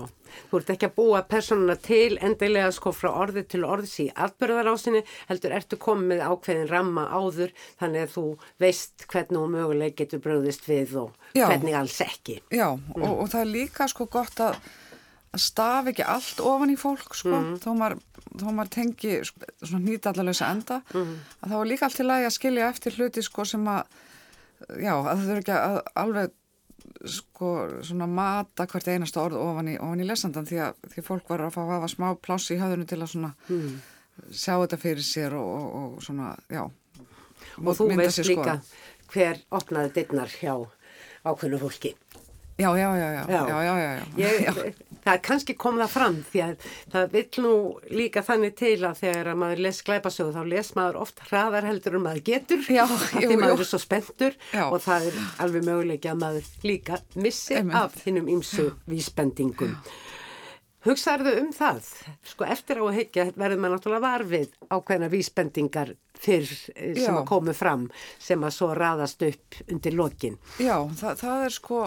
þú 0.50 0.60
ert 0.60 0.72
ekki 0.74 0.90
að 0.90 0.96
búa 0.98 1.22
personuna 1.30 1.76
til 1.80 2.18
endilega 2.20 2.72
sko 2.76 2.92
frá 2.96 3.12
orði 3.14 3.46
til 3.54 3.64
orðis 3.64 3.96
í 4.04 4.08
atbyrðarásinni, 4.26 5.04
heldur 5.30 5.56
ertu 5.56 5.80
komið 5.80 6.26
ákveðin 6.28 6.70
ramma 6.72 7.08
áður 7.14 7.54
þannig 7.80 8.08
að 8.08 8.14
þú 8.18 8.26
veist 8.66 9.08
hvernig 9.08 9.40
og 9.40 9.52
möguleg 9.56 9.98
getur 10.02 10.24
bröðist 10.24 10.68
við 10.68 10.98
og 11.06 11.36
Já. 11.38 11.48
hvernig 11.48 11.80
alls 11.80 12.00
ekki. 12.04 12.42
Já, 12.52 12.68
og, 12.74 13.10
og 13.14 13.28
það 13.32 13.42
er 13.46 13.52
líka 13.54 13.88
sko 13.92 14.10
gott 14.12 14.44
að, 14.44 14.60
að 15.34 15.42
stafi 15.42 15.94
ekki 15.94 16.06
allt 16.06 16.40
ofan 16.46 16.70
í 16.74 16.78
fólk 16.78 17.16
sko, 17.18 17.40
þó 17.64 17.70
maður, 17.80 17.98
þó 18.38 18.48
maður 18.54 18.70
tengi 18.76 19.16
sko, 19.26 19.48
svona 19.64 19.84
nýtallalösa 19.88 20.52
enda, 20.54 20.82
að 20.94 21.50
það 21.50 21.58
var 21.58 21.70
líka 21.72 21.88
allt 21.90 22.00
í 22.04 22.06
lagi 22.08 22.28
að 22.30 22.36
skilja 22.38 22.70
eftir 22.70 22.98
hluti 23.00 23.24
sko 23.26 23.46
sem 23.50 23.66
að, 23.68 23.84
já, 24.78 24.94
að 24.94 25.10
það 25.10 25.26
þurfi 25.28 25.44
ekki 25.44 25.58
að 25.58 25.80
alveg 26.04 26.40
sko 27.10 27.50
svona 27.84 28.08
mata 28.08 28.68
hvert 28.70 28.88
einasta 28.94 29.24
orð 29.24 29.40
ofan 29.42 29.72
í, 29.74 29.78
ofan 29.82 30.04
í 30.04 30.08
lesandan 30.08 30.46
því 30.48 30.60
að 30.68 30.86
því 30.94 31.04
fólk 31.08 31.32
var 31.34 31.42
að 31.48 31.56
fá 31.56 31.62
að 31.64 31.74
hafa 31.74 31.90
smá 31.92 32.08
pláss 32.22 32.54
í 32.54 32.60
höfðinu 32.62 32.88
til 32.88 33.02
að 33.02 33.12
svona 33.16 33.34
sjá 34.30 34.54
þetta 34.62 34.80
fyrir 34.80 35.04
sér 35.04 35.36
og, 35.40 35.50
og, 35.58 35.76
og 35.98 36.04
svona, 36.06 36.36
já. 36.54 36.64
Og 37.60 37.76
þú 37.78 37.90
veist 37.98 38.20
sér 38.20 38.30
líka 38.30 38.58
hver 39.14 39.42
opnaði 39.54 39.92
dittnar 39.98 40.32
hjá 40.32 40.54
ákveðinu 41.24 41.60
fólki. 41.62 41.96
Já, 42.62 42.70
já, 42.78 42.90
já, 42.96 43.08
já, 43.18 43.24
já, 43.28 43.76
já. 43.82 44.06
Ég, 44.22 44.76
það 45.04 45.20
kannski 45.28 45.56
kom 45.60 45.78
það 45.82 45.92
fram 45.94 46.18
því 46.32 46.42
að 46.46 46.68
það 46.94 47.12
vill 47.18 47.44
nú 47.46 47.54
líka 48.00 48.24
þannig 48.26 48.56
til 48.60 48.78
að 48.88 49.02
þegar 49.04 49.32
að 49.34 49.42
maður 49.44 49.64
les 49.68 49.82
glæpasögu 49.90 50.34
þá 50.38 50.42
les 50.54 50.72
maður 50.80 51.02
oft 51.04 51.22
hraðar 51.30 51.68
heldur 51.70 52.00
en 52.00 52.06
maður 52.08 52.24
getur 52.32 52.66
Já, 52.72 52.84
af 52.88 53.06
jú, 53.20 53.28
því 53.28 53.38
maður 53.42 53.58
jú. 53.58 53.60
er 53.66 53.72
svo 53.74 53.82
spenntur 53.84 54.40
Já. 54.54 54.64
og 54.70 54.80
það 54.88 55.10
er 55.12 55.22
alveg 55.46 55.68
möguleiki 55.70 56.12
að 56.14 56.24
maður 56.24 56.50
líka 56.64 57.02
missi 57.16 57.60
Einmitt. 57.60 57.80
af 57.84 58.02
hinnum 58.08 58.32
ímsu 58.38 58.70
vísbendingum. 58.90 59.78
Hugsaðu 60.84 61.32
um 61.40 61.52
það, 61.56 61.86
sko 62.28 62.44
eftir 62.52 62.82
á 62.82 62.84
að 62.84 62.98
heikja 62.98 63.24
verður 63.40 63.62
maður 63.64 63.78
náttúrulega 63.78 64.04
varfið 64.04 64.50
ákveðna 64.76 65.08
vísbendingar 65.14 65.94
fyrr 66.20 66.50
eh, 66.76 66.90
sem 66.98 67.06
Já. 67.08 67.20
að 67.22 67.28
komu 67.30 67.54
fram 67.56 67.86
sem 68.20 68.44
að 68.44 68.52
svo 68.58 68.74
raðast 68.76 69.24
upp 69.24 69.62
undir 69.72 69.96
lokin. 69.96 70.36
Já, 70.60 70.76
það, 71.00 71.22
það 71.24 71.46
er 71.48 71.56
sko, 71.56 71.80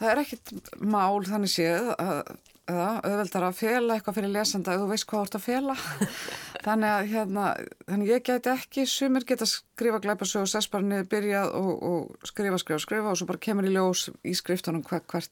það 0.00 0.10
er 0.12 0.22
ekkit 0.22 0.52
mál 0.82 1.24
þannig 1.26 1.52
séð 1.52 1.92
að, 1.96 2.34
auðveldar 2.66 3.46
að 3.46 3.58
fela 3.60 3.96
eitthvað 3.96 4.18
fyrir 4.18 4.34
lesanda 4.34 4.74
ef 4.74 4.82
þú 4.82 4.90
veist 4.90 5.08
hvað 5.10 5.20
þú 5.20 5.26
ert 5.28 5.38
að 5.38 5.46
fela. 5.46 5.76
þannig 6.66 6.92
að 6.92 7.10
hérna, 7.12 7.50
þannig 7.86 8.10
ég 8.10 8.24
gæti 8.26 8.52
ekki, 8.52 8.86
sumir 8.90 9.26
geta 9.26 9.46
skrifa 9.48 10.00
glæpasögu, 10.02 10.48
sess 10.50 10.70
bara 10.72 10.86
niður 10.86 11.10
byrjað 11.12 11.52
og, 11.60 11.74
og 11.90 12.30
skrifa, 12.30 12.58
skrifa, 12.62 12.80
skrifa 12.82 13.12
og 13.12 13.20
svo 13.20 13.28
bara 13.28 13.42
kemur 13.46 13.68
í 13.68 13.74
ljós 13.74 14.08
í 14.26 14.34
skriftunum 14.36 14.82
hver, 14.88 15.04
hvert, 15.12 15.30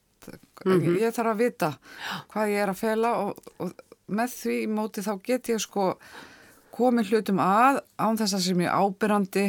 ég 0.65 1.15
þarf 1.15 1.33
að 1.33 1.41
vita 1.43 1.73
hvað 2.31 2.53
ég 2.53 2.63
er 2.63 2.71
að 2.71 2.79
fela 2.79 3.11
og, 3.25 3.51
og 3.59 3.75
með 4.15 4.39
því 4.39 4.61
móti 4.71 5.03
þá 5.05 5.11
get 5.25 5.51
ég 5.51 5.61
sko 5.61 5.91
komið 6.75 7.13
hlutum 7.13 7.39
að 7.43 7.81
án 7.99 8.17
þess 8.19 8.37
að 8.37 8.47
sem 8.47 8.63
ég 8.65 8.79
ábyrrandi 8.79 9.45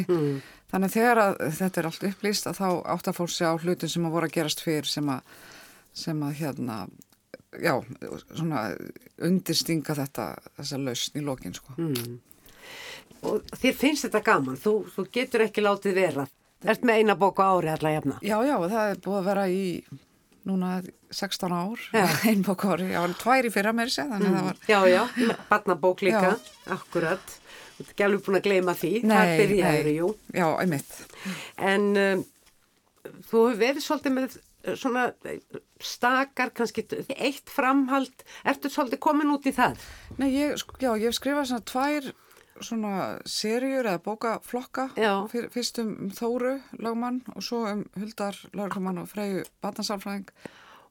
þannig 0.71 0.89
að 0.89 0.95
þegar 0.97 1.21
að 1.23 1.35
þetta 1.59 1.81
er 1.81 1.89
allt 1.89 2.07
upplýst 2.11 2.47
að 2.49 2.61
þá 2.61 2.67
átt 2.95 3.09
að 3.11 3.17
fólk 3.19 3.33
sjá 3.33 3.49
hlutum 3.57 3.91
sem 3.93 4.07
að 4.07 4.15
voru 4.17 4.29
að 4.29 4.37
gerast 4.37 4.63
fyrir 4.65 4.89
sem 4.91 5.11
að, 5.13 5.35
sem 6.05 6.23
að 6.27 6.39
hérna 6.41 6.79
já, 7.57 7.73
svona 8.35 8.63
undirstinga 9.27 9.95
þetta 9.97 10.25
þessa 10.57 10.81
lausn 10.81 11.19
í 11.19 11.23
lokin 11.25 11.55
sko. 11.57 11.77
Og 13.27 13.53
þér 13.57 13.77
finnst 13.79 14.05
þetta 14.05 14.21
gaman, 14.25 14.59
þú, 14.61 14.73
þú 14.93 15.07
getur 15.15 15.45
ekki 15.47 15.63
látið 15.63 15.95
vera. 15.97 16.27
Ert 16.67 16.83
með 16.85 17.01
eina 17.01 17.15
bók 17.17 17.39
á 17.41 17.53
ári 17.53 17.71
alla 17.71 17.93
jafna. 17.93 18.19
Já, 18.25 18.37
já, 18.45 18.55
það 18.67 18.91
er 18.91 19.01
búið 19.05 19.17
að 19.19 19.27
vera 19.31 19.47
í 19.53 19.63
núna 20.47 20.69
16 21.11 21.53
ár 21.53 21.81
Já. 21.91 22.05
einn 22.29 22.43
bók 22.45 22.63
á 22.63 22.67
ári, 22.75 22.87
já, 22.93 23.01
tvær 23.19 23.47
í 23.47 23.51
fyrra 23.53 23.73
mér 23.75 23.91
sér 23.91 24.07
þannig 24.11 24.29
að 24.29 24.37
það 24.37 24.47
var 24.47 24.71
Já, 24.71 24.79
já, 24.91 25.33
barnabók 25.49 26.03
líka, 26.07 26.31
akkurat. 26.77 27.35
Þú 27.77 27.83
ert 27.85 27.93
ekki 27.93 28.05
alveg 28.07 28.25
búin 28.25 28.39
að 28.39 28.45
gleyma 28.49 28.73
því, 28.73 28.91
það 29.05 29.31
byrjaður, 29.41 29.89
jú. 29.93 30.09
Já, 30.33 30.47
einmitt. 30.63 30.93
En 31.61 31.87
um, 32.01 32.23
þú 33.29 33.43
hefur 33.45 33.57
verið 33.61 33.83
svolítið 33.85 34.15
með 34.17 34.37
uh, 34.37 34.75
svona 34.81 35.03
uh, 35.13 35.59
stakar, 35.79 36.49
kannski 36.57 36.87
eitt 37.13 37.53
framhald. 37.53 38.25
Ertu 38.49 38.71
svolítið 38.73 39.03
komin 39.05 39.29
út 39.35 39.45
í 39.45 39.53
það? 39.53 39.77
Nei, 40.17 40.31
ég, 40.33 40.55
sko, 40.57 40.79
já, 40.81 40.89
ég 40.97 41.05
hef 41.11 41.19
skrifað 41.19 41.51
svona 41.51 41.67
tvær 41.73 42.09
svona 42.57 42.91
serjur 43.29 43.85
eða 43.85 43.99
bókaflokka 44.01 44.87
Já. 44.97 45.11
fyr, 45.29 45.43
fyrst 45.53 45.77
um 45.83 46.07
Þóru 46.17 46.55
lagmann 46.81 47.19
og 47.35 47.43
svo 47.45 47.59
um 47.69 47.83
Huldar 47.93 48.33
lagmann 48.57 48.97
og 49.03 49.11
Freyju 49.11 49.43
Barnasalfræðing 49.61 50.31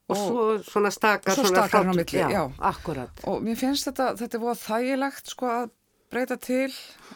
Og, 0.07 0.15
svo 0.15 0.45
svona 0.63 0.87
stakar, 0.95 1.35
svo 1.35 1.43
svona 1.49 1.65
stakar 1.65 1.83
inn 1.83 1.89
á 1.89 1.91
hroll- 1.91 1.99
milli, 1.99 2.21
já. 2.31 2.43
akkurat. 2.71 3.19
og 3.27 3.41
mér 3.43 3.59
finnst 3.59 3.89
þetta, 3.89 4.13
þetta 4.15 4.37
er 4.39 4.43
búið 4.45 4.61
þægilegt 4.63 5.33
sko 5.33 5.49
að 5.51 5.65
breyta 6.11 6.37
til 6.41 6.71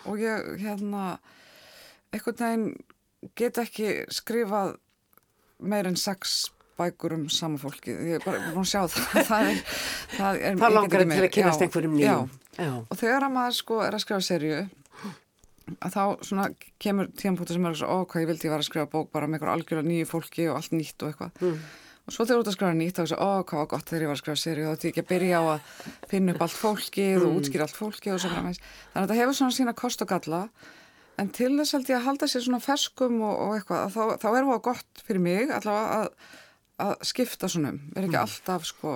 og 0.06 0.20
ég 0.22 0.50
hérna 0.62 1.18
einhvern 2.12 2.42
veginn 2.42 2.66
get 3.38 3.60
ekki 3.62 3.92
skrifað 4.12 4.76
meir 5.62 5.88
en 5.88 6.00
sex 6.00 6.50
bækur 6.80 7.16
um 7.16 7.26
sama 7.30 7.60
fólki 7.62 7.94
ég 7.94 8.20
er 8.20 8.26
bara 8.26 8.42
búin 8.52 8.66
að 8.66 8.72
sjá 8.72 8.82
það. 8.90 9.26
Það 9.32 9.50
er, 9.52 9.64
það 10.18 10.40
er 10.40 10.62
Það 10.62 10.78
langar 10.78 11.04
til 11.06 11.18
að 11.22 11.34
kynast 11.36 11.66
einhverjum 11.66 11.98
nýjum. 12.00 12.30
Og 12.90 12.96
þegar 13.00 13.28
að 13.28 13.36
maður 13.36 13.58
sko 13.60 13.82
er 13.86 13.98
að 13.98 14.04
skrifa 14.06 14.26
serju 14.26 14.62
að 15.80 15.94
þá 15.94 16.02
svona 16.26 16.48
kemur 16.82 17.12
tíðanpúti 17.16 17.56
sem 17.56 17.70
er 17.70 17.84
ó 17.86 17.98
hvað 18.02 18.24
ég 18.24 18.32
vildi 18.32 18.50
ég 18.50 18.54
var 18.54 18.64
að 18.64 18.68
skrifa 18.68 18.90
bók 18.92 19.12
bara 19.14 19.30
með 19.30 19.40
einhver 19.40 19.54
algjörlega 19.54 19.88
nýju 19.88 20.10
fólki 20.10 20.48
og 20.50 20.58
allt 20.58 20.76
nýtt 20.76 21.06
og 21.06 21.12
eitthvað. 21.12 21.46
Mm. 21.46 21.62
Og 22.12 22.16
svo 22.18 22.26
þegar 22.28 22.38
þú 22.38 22.44
ert 22.44 22.52
að 22.52 22.56
skrifa 22.58 22.76
nýtt 22.82 22.98
þá 22.98 23.02
er 23.06 23.10
svo, 23.14 23.18
ó 23.24 23.30
hvað 23.48 23.62
var 23.62 23.70
gott 23.72 23.88
þegar 23.88 24.04
ég 24.04 24.10
var 24.12 24.18
að 24.18 24.22
skrifa 24.22 24.42
serju 24.44 24.68
þá 24.68 24.74
ætti 24.76 24.88
ég 24.88 24.92
ekki 24.92 25.04
að 25.06 25.10
byrja 25.14 25.40
á 25.40 25.44
að 25.56 25.80
finna 26.12 26.34
upp 26.36 26.44
allt 26.46 26.58
fólkið 26.60 27.16
Mm. 27.16 27.26
og 27.28 27.40
útskýra 27.40 27.66
allt 27.68 27.80
fólkið 27.80 28.14
og 28.18 28.22
svo 28.26 28.32
framvegis. 28.36 28.62
Þannig 28.92 29.02
að 29.02 29.08
þetta 29.08 29.20
hefur 29.22 29.38
svona 29.40 29.56
sína 29.58 29.74
kost 29.80 30.02
og 30.04 30.10
galla. 30.12 30.42
En 31.22 31.30
til 31.30 31.52
þess 31.56 31.74
held 31.78 31.90
ég 31.92 31.98
að 32.00 32.06
halda 32.10 32.28
sér 32.32 32.44
svona 32.46 32.60
ferskum 32.64 33.22
og, 33.22 33.36
og 33.46 33.56
eitthvað 33.56 33.82
að 33.86 33.92
þá, 33.96 34.04
þá 34.24 34.28
er 34.32 34.48
það 34.52 34.62
gott 34.68 35.04
fyrir 35.06 35.22
mig 35.22 35.52
allavega 35.52 36.00
að, 36.02 36.10
að 36.88 36.94
skipta 37.12 37.50
svona 37.52 37.72
um, 37.76 37.80
vera 37.96 38.08
ekki 38.10 38.20
alltaf 38.22 38.66
sko 38.66 38.94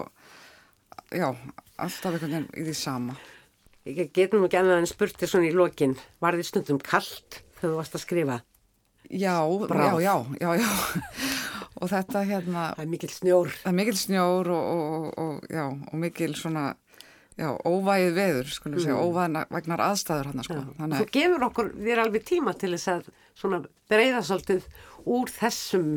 já, 1.13 1.27
alltaf 1.77 2.11
einhvern 2.15 2.33
veginn 2.33 2.49
í 2.55 2.65
því 2.67 2.75
sama. 2.79 3.15
Ég 3.85 4.09
getum 4.15 4.41
nú 4.41 4.47
ekki 4.49 4.57
annað 4.57 4.81
en 4.81 4.89
spurti 4.89 5.27
svona 5.29 5.51
í 5.51 5.53
lokin, 5.53 5.93
var 6.23 6.33
þið 6.39 6.47
stundum 6.49 6.79
kallt 6.81 7.43
þegar 7.59 7.69
þú 7.69 7.75
varst 7.77 7.95
að 7.99 8.05
skrifa? 8.07 8.39
Já, 9.05 9.35
já, 9.69 9.91
já, 10.01 10.15
já, 10.41 10.49
já. 10.57 11.64
Og 11.81 11.89
þetta 11.91 12.21
hérna, 12.29 12.69
Það 12.77 12.83
er 12.85 12.89
mikill 12.93 13.11
snjór. 13.11 13.49
það 13.61 13.69
er 13.71 13.77
mikil 13.81 13.97
snjór 13.99 14.49
og, 14.55 14.65
og, 14.75 15.07
og, 15.19 15.47
já, 15.51 15.65
og 15.91 15.95
mikil 15.99 16.35
svona, 16.39 16.65
já, 17.35 17.49
óvægið 17.67 18.13
veður, 18.15 18.51
skulum 18.55 18.79
segja, 18.79 18.99
óvægna 19.03 19.41
vegnar 19.51 19.83
aðstæður 19.89 20.29
hann, 20.31 20.43
sko. 20.47 20.59
Þú 20.61 20.75
Þannig, 20.79 21.09
gefur 21.17 21.47
okkur 21.49 21.71
þér 21.83 22.03
alveg 22.05 22.23
tíma 22.29 22.53
til 22.55 22.71
þess 22.77 22.87
að 22.93 23.09
svona 23.35 23.59
breyða 23.91 24.21
svolítið 24.23 24.69
úr 25.05 25.33
þessum 25.35 25.89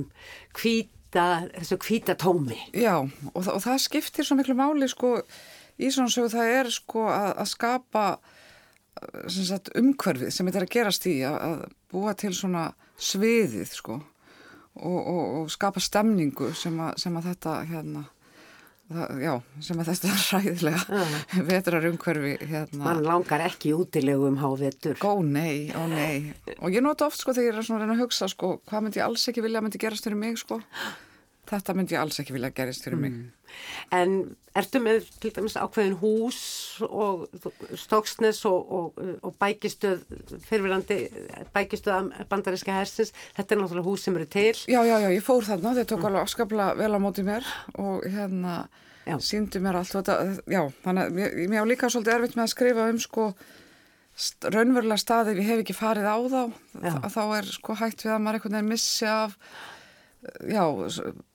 hvíta, 0.58 1.28
þessu 1.54 1.78
hvíta 1.86 2.18
tómi. 2.18 2.58
já, 2.74 2.96
og, 2.98 3.38
þa- 3.46 3.54
og 3.54 3.62
það 3.68 3.78
skiptir 3.86 4.26
svo 4.26 4.36
miklu 4.40 4.58
máli, 4.58 4.90
sko, 4.90 5.14
í 5.78 5.92
svona 5.94 6.10
sögu 6.10 6.34
það 6.34 6.52
er, 6.58 6.72
sko, 6.74 7.06
að, 7.06 7.30
að 7.44 7.48
skapa 7.54 8.04
umhverfið 9.78 10.32
sem 10.34 10.48
þetta 10.48 10.58
er 10.58 10.66
að 10.66 10.72
gerast 10.74 11.06
í, 11.06 11.16
að, 11.22 11.36
að 11.38 11.60
búa 11.94 12.14
til 12.18 12.32
svona 12.34 12.64
sviðið, 12.98 13.70
sko, 13.78 14.00
og, 14.78 15.00
og, 15.00 15.24
og 15.40 15.50
skapa 15.52 15.82
stemningu 15.82 16.52
sem 16.56 16.78
að, 16.82 16.94
sem 17.02 17.18
að 17.18 17.28
þetta, 17.30 17.54
hérna, 17.68 18.04
það, 18.92 19.16
já, 19.24 19.32
sem 19.68 19.82
að 19.82 19.90
þetta 19.92 20.10
er 20.12 20.22
ræðilega 20.36 21.42
vetrar 21.50 21.88
umhverfi 21.90 22.36
hérna. 22.44 22.84
Man 22.84 23.02
langar 23.06 23.44
ekki 23.48 23.74
útilegu 23.76 24.30
um 24.30 24.38
hávetur. 24.42 25.00
Ó 25.02 25.12
nei, 25.24 25.68
ó 25.74 25.84
nei. 25.90 26.32
Og 26.58 26.72
ég 26.74 26.84
nota 26.84 27.08
oft 27.10 27.22
sko 27.22 27.36
þegar 27.36 27.60
ég 27.60 27.60
er 27.68 27.82
að 27.82 27.92
að 27.96 28.06
hugsa 28.06 28.30
sko, 28.30 28.56
hvað 28.68 28.86
myndi 28.86 29.02
ég 29.02 29.08
alls 29.08 29.28
ekki 29.30 29.44
vilja 29.44 29.64
myndi 29.64 29.82
gerast 29.82 30.08
fyrir 30.08 30.20
mig 30.20 30.40
sko. 30.40 30.62
Þetta 31.48 31.74
myndi 31.76 31.96
ég 31.96 32.02
alls 32.02 32.18
ekki 32.20 32.34
vilja 32.36 32.50
að 32.50 32.56
gerast 32.58 32.84
fyrir 32.84 33.00
mig. 33.00 33.14
Mm. 33.14 33.28
En 33.96 34.14
ertu 34.58 34.80
með 34.84 35.06
til 35.22 35.30
dæmis 35.36 35.56
ákveðin 35.56 35.96
hús 36.02 36.40
og 36.84 37.24
stóksnes 37.78 38.42
og, 38.48 38.72
og, 38.78 38.98
og 39.24 39.36
bækistöð, 39.40 40.02
fyrirverandi 40.48 40.98
bækistöð 41.54 42.10
bandaríska 42.28 42.74
hersins, 42.76 43.14
þetta 43.38 43.56
er 43.56 43.62
náttúrulega 43.62 43.88
hús 43.88 44.04
sem 44.04 44.18
eru 44.18 44.28
til. 44.28 44.52
Já, 44.68 44.82
já, 44.84 44.96
já, 45.04 45.08
ég 45.14 45.24
fór 45.24 45.46
þarna, 45.46 45.76
þeir 45.78 45.88
tók 45.94 46.04
alveg 46.08 46.26
afskapla 46.26 46.68
vel 46.78 46.92
á 46.92 47.00
móti 47.00 47.24
mér 47.24 47.48
og 47.80 48.04
hérna 48.04 48.58
síndi 49.24 49.62
mér 49.64 49.80
allt 49.80 49.94
og 49.96 50.04
þetta, 50.04 50.42
já, 50.52 50.60
þannig 50.84 51.06
að 51.06 51.16
mér, 51.16 51.38
mér 51.48 51.64
á 51.64 51.70
líka 51.70 51.88
svolítið 51.88 52.18
erfitt 52.18 52.36
með 52.36 52.44
að 52.44 52.52
skrifa 52.52 52.90
um 52.92 53.00
sko 53.00 53.30
raunverulega 54.52 55.00
staði 55.00 55.32
ef 55.32 55.40
ég 55.40 55.48
hef 55.48 55.62
ekki 55.62 55.76
farið 55.78 56.08
á 56.10 56.16
þá, 56.28 56.40
já. 56.82 56.94
þá 57.14 57.22
er 57.38 57.50
sko 57.54 57.76
hægt 57.78 58.04
við 58.04 58.14
að 58.14 58.22
maður 58.24 58.40
einhvern 58.40 58.58
veginn 58.58 58.72
missi 58.74 59.08
af 59.08 59.36
já, 60.50 60.62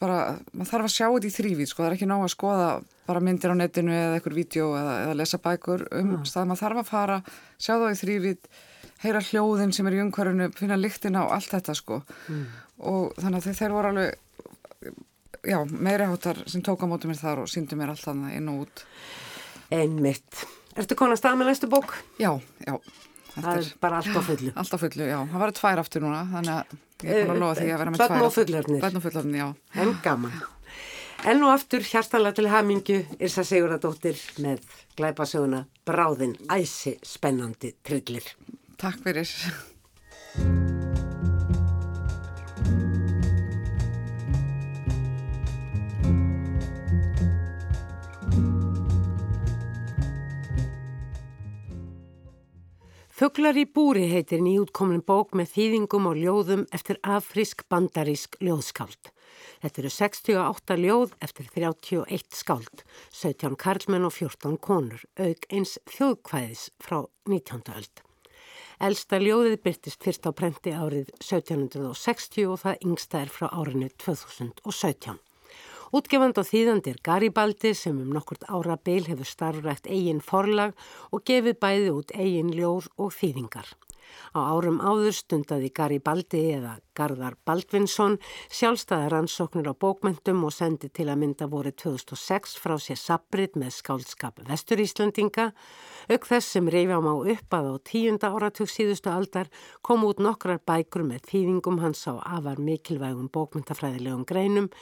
bara, 0.01 0.17
maður 0.51 0.69
þarf 0.69 0.87
að 0.87 0.93
sjá 0.93 1.05
þetta 1.05 1.29
í 1.29 1.33
þrývít, 1.37 1.71
sko, 1.71 1.83
það 1.83 1.89
er 1.89 1.95
ekki 1.97 2.09
ná 2.09 2.15
að 2.17 2.33
skoða 2.33 2.67
bara 3.07 3.21
myndir 3.23 3.53
á 3.53 3.55
netinu 3.55 3.95
eða 3.95 4.17
eitthvað 4.17 4.37
vídeo 4.39 4.67
eða, 4.79 4.95
eða 5.05 5.17
lesa 5.21 5.39
bækur 5.43 5.85
um 5.89 6.09
mm. 6.09 6.27
stað, 6.27 6.49
maður 6.49 6.63
þarf 6.63 6.81
að 6.81 6.89
fara, 6.91 7.17
sjá 7.57 7.73
það 7.73 7.87
í 7.89 7.99
þrývít 8.01 8.51
heyra 9.03 9.23
hljóðin 9.29 9.73
sem 9.75 9.87
er 9.87 9.97
í 9.97 10.03
umhverfunu 10.03 10.49
finna 10.57 10.79
lyktina 10.79 11.23
og 11.27 11.35
allt 11.37 11.55
þetta, 11.55 11.77
sko 11.79 12.01
mm. 12.03 12.43
og 12.91 13.15
þannig 13.19 13.47
að 13.47 13.61
þeir 13.61 13.77
voru 13.77 13.93
alveg 13.93 14.93
já, 15.43 15.59
meiri 15.71 16.09
hátar 16.11 16.43
sem 16.47 16.63
tók 16.65 16.83
á 16.83 16.87
mótu 16.91 17.11
mér 17.11 17.19
þar 17.19 17.43
og 17.45 17.51
síndi 17.51 17.79
mér 17.79 17.95
allt 17.95 18.03
þannig 18.03 18.37
inn 18.39 18.51
og 18.51 18.65
út 18.67 18.85
Einmitt. 19.73 20.43
Ertu 20.77 20.95
konar 20.97 21.17
stað 21.17 21.39
með 21.39 21.49
næstu 21.49 21.69
bók? 21.71 21.95
Já, 22.21 22.35
já 22.61 22.75
Það 23.33 23.59
er 23.59 23.69
bara 23.81 23.99
allt 24.01 24.17
á 24.17 24.21
fullu. 24.21 24.53
Allt 24.61 24.73
á 24.73 24.77
fullu, 24.77 25.05
já. 25.09 25.19
Það 25.31 25.43
var 25.43 25.53
tvær 25.57 25.81
aftur 25.81 26.03
núna, 26.05 26.23
þannig 26.29 26.53
að 26.53 27.07
ég 27.07 27.21
er 27.23 27.31
að 27.33 27.39
lofa 27.41 27.59
því 27.59 27.69
að 27.73 27.81
vera 27.81 27.93
með 27.93 28.01
tvær. 28.03 28.13
Bönn 28.13 28.27
og 28.27 28.35
fullörnir. 28.37 28.81
Bönn 28.83 28.99
og 28.99 29.05
fullörnir, 29.07 29.39
já. 29.41 29.47
En 29.83 29.93
gaman. 30.05 30.37
En 31.23 31.43
og 31.47 31.53
aftur 31.53 31.85
hjartanlega 31.87 32.35
til 32.39 32.49
hamingu 32.51 32.97
Irsa 33.17 33.45
Siguradóttir 33.47 34.19
með 34.43 34.65
glæpasöguna 34.99 35.63
Bráðin 35.87 36.35
æsi 36.51 36.97
spennandi 37.07 37.73
trillir. 37.81 38.27
Takk 38.77 38.99
fyrir. 39.07 39.31
Fuglar 53.23 53.55
í 53.55 53.63
búri 53.63 54.09
heitir 54.11 54.41
nýjútkomin 54.43 54.99
bók 55.07 55.29
með 55.39 55.53
þýðingum 55.53 56.09
og 56.09 56.17
ljóðum 56.19 56.65
eftir 56.75 56.97
afrísk 57.07 57.61
bandarísk 57.71 58.35
ljóðskáld. 58.43 59.13
Þetta 59.63 59.79
eru 59.79 59.91
68 59.95 60.77
ljóð 60.81 61.13
eftir 61.23 61.47
31 61.53 62.35
skáld, 62.35 62.83
17 63.15 63.55
karlmenn 63.63 64.09
og 64.09 64.11
14 64.17 64.59
konur, 64.67 65.07
auk 65.15 65.47
eins 65.47 65.77
þjóðkvæðis 65.93 66.67
frá 66.83 66.99
19. 67.31 67.63
öld. 67.71 68.03
Elsta 68.83 69.23
ljóðið 69.23 69.59
byrtist 69.69 70.03
fyrst 70.03 70.27
á 70.27 70.35
prenti 70.35 70.75
árið 70.75 71.15
1760 71.23 72.49
og 72.51 72.59
það 72.65 72.89
yngsta 72.89 73.23
er 73.23 73.31
frá 73.31 73.47
árinu 73.55 73.87
2017. 74.03 75.15
Útgefand 75.93 76.39
og 76.41 76.47
þýðandi 76.49 76.89
er 76.89 77.01
Garibaldi 77.05 77.69
sem 77.77 77.99
um 78.01 78.15
nokkurt 78.15 78.47
ára 78.49 78.79
byl 78.81 79.03
hefur 79.05 79.27
starfrækt 79.29 79.85
eigin 79.85 80.23
forlag 80.25 80.73
og 81.13 81.21
gefið 81.29 81.59
bæði 81.61 81.91
út 81.93 82.13
eigin 82.17 82.49
ljóð 82.49 82.87
og 82.97 83.13
þýðingar. 83.13 83.67
Á 84.33 84.39
árum 84.41 84.79
áður 84.81 85.13
stundaði 85.13 85.69
Garibaldi 85.69 86.41
eða 86.55 86.73
Garðar 86.97 87.37
Baldvinsson 87.45 88.17
sjálfstæðar 88.49 89.19
ansóknir 89.19 89.69
á 89.69 89.73
bókmentum 89.77 90.41
og 90.49 90.53
sendi 90.53 90.89
til 90.89 91.07
að 91.13 91.21
mynda 91.21 91.47
voru 91.49 91.69
2006 91.69 92.57
frá 92.57 92.73
sér 92.81 92.97
sabrit 92.97 93.53
með 93.53 93.77
skálskap 93.77 94.41
Vestur 94.49 94.81
Íslandinga. 94.81 95.51
Auk 96.09 96.29
þess 96.29 96.57
sem 96.57 96.69
reyfjám 96.73 97.05
á 97.05 97.15
upp 97.37 97.57
að 97.57 97.69
á 97.69 97.75
tíunda 97.85 98.33
áratug 98.33 98.69
síðustu 98.69 99.13
aldar 99.13 99.53
kom 99.85 100.05
út 100.09 100.21
nokkrar 100.21 100.61
bækur 100.65 101.05
með 101.05 101.29
þýðingum 101.29 101.81
hans 101.85 102.05
á 102.09 102.17
afar 102.17 102.57
mikilvægum 102.57 103.29
bókmentafræðilegum 103.33 104.25
greinum 104.25 104.73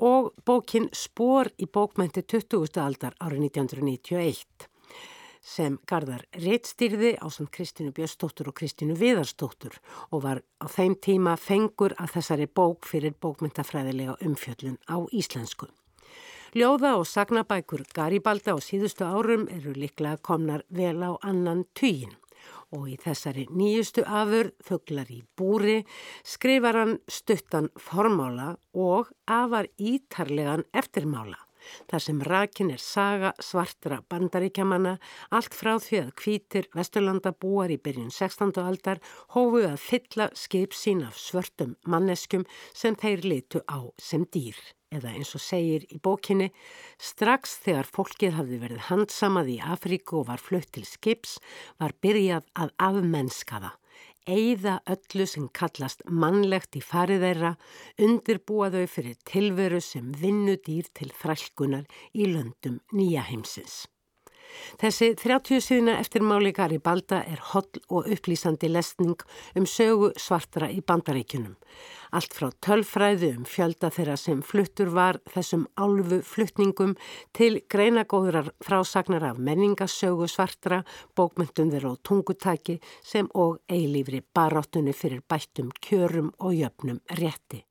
og 0.00 0.32
bókin 0.48 0.88
Spór 0.96 1.50
í 1.60 1.68
bókmenti 1.68 2.22
20. 2.24 2.80
aldar 2.80 3.16
árið 3.20 3.50
1991 3.50 4.68
sem 5.40 5.78
Garðar 5.88 6.26
reittstýrði 6.36 7.14
á 7.20 7.26
samt 7.32 7.52
Kristínu 7.52 7.92
Björnstóttur 7.96 8.50
og 8.50 8.56
Kristínu 8.56 8.96
Viðarstóttur 9.00 9.78
og 10.12 10.24
var 10.24 10.42
á 10.60 10.66
þeim 10.68 10.96
tíma 11.00 11.36
fengur 11.40 11.94
að 11.96 12.16
þessari 12.16 12.48
bók 12.48 12.88
fyrir 12.88 13.16
bókmyndafræðilega 13.20 14.18
umfjöllun 14.24 14.76
á 14.88 15.00
íslensku. 15.12 15.68
Ljóða 16.56 16.96
og 16.98 17.06
sagnabækur 17.08 17.84
Garibalda 17.94 18.56
á 18.56 18.58
síðustu 18.60 19.06
árum 19.06 19.48
eru 19.48 19.72
liklega 19.76 20.20
komnar 20.20 20.64
vel 20.68 20.98
á 21.00 21.16
annan 21.22 21.64
týjin 21.72 22.16
og 22.76 22.88
í 22.90 22.96
þessari 23.00 23.46
nýjustu 23.50 24.04
afur, 24.06 24.52
Þuglar 24.66 25.10
í 25.12 25.20
búri, 25.38 25.78
skrifar 26.22 26.78
hann 26.80 26.96
stuttan 27.10 27.70
formála 27.78 28.54
og 28.74 29.12
afar 29.26 29.70
ítarlegan 29.78 30.66
eftirmála. 30.76 31.38
Þar 31.90 32.04
sem 32.04 32.22
rakin 32.24 32.72
er 32.72 32.80
saga 32.80 33.34
svartra 33.44 34.00
bandaríkjamanna, 34.10 34.96
allt 35.36 35.56
frá 35.56 35.74
því 35.82 36.02
að 36.06 36.12
kvítir 36.22 36.68
Vesturlanda 36.76 37.34
búar 37.36 37.72
í 37.74 37.78
byrjun 37.84 38.10
16. 38.14 38.56
aldar 38.64 39.02
hófuð 39.36 39.68
að 39.74 39.78
fylla 39.84 40.30
skip 40.32 40.76
sín 40.76 41.04
af 41.06 41.20
svörtum 41.20 41.76
manneskum 41.84 42.48
sem 42.72 42.96
þeir 42.96 43.26
litu 43.28 43.64
á 43.68 43.92
sem 44.00 44.24
dýr 44.32 44.56
eða 44.94 45.12
eins 45.14 45.34
og 45.38 45.42
segir 45.42 45.86
í 45.90 45.98
bókinni, 46.02 46.50
strax 46.98 47.56
þegar 47.64 47.90
fólkið 47.96 48.34
hafði 48.38 48.58
verið 48.64 48.86
handsamað 48.88 49.52
í 49.54 49.58
Afríku 49.74 50.20
og 50.20 50.30
var 50.30 50.42
flutt 50.42 50.72
til 50.76 50.86
skips, 50.88 51.38
var 51.78 51.94
byrjað 52.02 52.48
að 52.58 52.74
afmennskaða, 52.88 53.72
eigða 54.26 54.80
öllu 54.90 55.26
sem 55.30 55.46
kallast 55.54 56.02
mannlegt 56.06 56.76
í 56.78 56.82
farið 56.84 57.24
þeirra, 57.26 57.54
undirbúa 58.02 58.72
þau 58.74 58.84
fyrir 58.96 59.16
tilveru 59.28 59.80
sem 59.84 60.12
vinnu 60.12 60.58
dýr 60.66 60.90
til 60.94 61.10
þrælkunar 61.22 61.86
í 62.14 62.28
löndum 62.34 62.82
nýja 62.92 63.24
heimsins. 63.30 63.86
Þessi 64.80 65.14
30 65.18 65.62
síðuna 65.64 65.98
eftir 66.00 66.24
máli 66.24 66.52
Garibalda 66.56 67.22
er 67.28 67.40
holl 67.52 67.80
og 67.88 68.08
upplýsandi 68.10 68.70
lesning 68.70 69.16
um 69.56 69.66
sögu 69.66 70.12
svartra 70.16 70.70
í 70.70 70.80
bandaríkunum. 70.80 71.56
Allt 72.10 72.34
frá 72.34 72.48
tölfræðu 72.66 73.30
um 73.38 73.46
fjölda 73.46 73.90
þeirra 73.94 74.16
sem 74.18 74.40
fluttur 74.42 74.90
var 74.94 75.20
þessum 75.30 75.68
álfu 75.78 76.18
fluttningum 76.26 76.96
til 77.36 77.60
greinagóðrar 77.70 78.50
frásagnar 78.66 79.28
af 79.28 79.38
menningasögu 79.38 80.26
svartra, 80.26 80.82
bókmyndum 81.14 81.70
þeirra 81.70 81.94
og 81.94 82.02
tungutaki 82.02 82.80
sem 83.02 83.30
og 83.34 83.60
eilífri 83.70 84.24
baráttunni 84.34 84.94
fyrir 84.96 85.22
bættum 85.22 85.70
kjörum 85.78 86.32
og 86.38 86.56
jöfnum 86.58 86.98
rétti. 87.20 87.62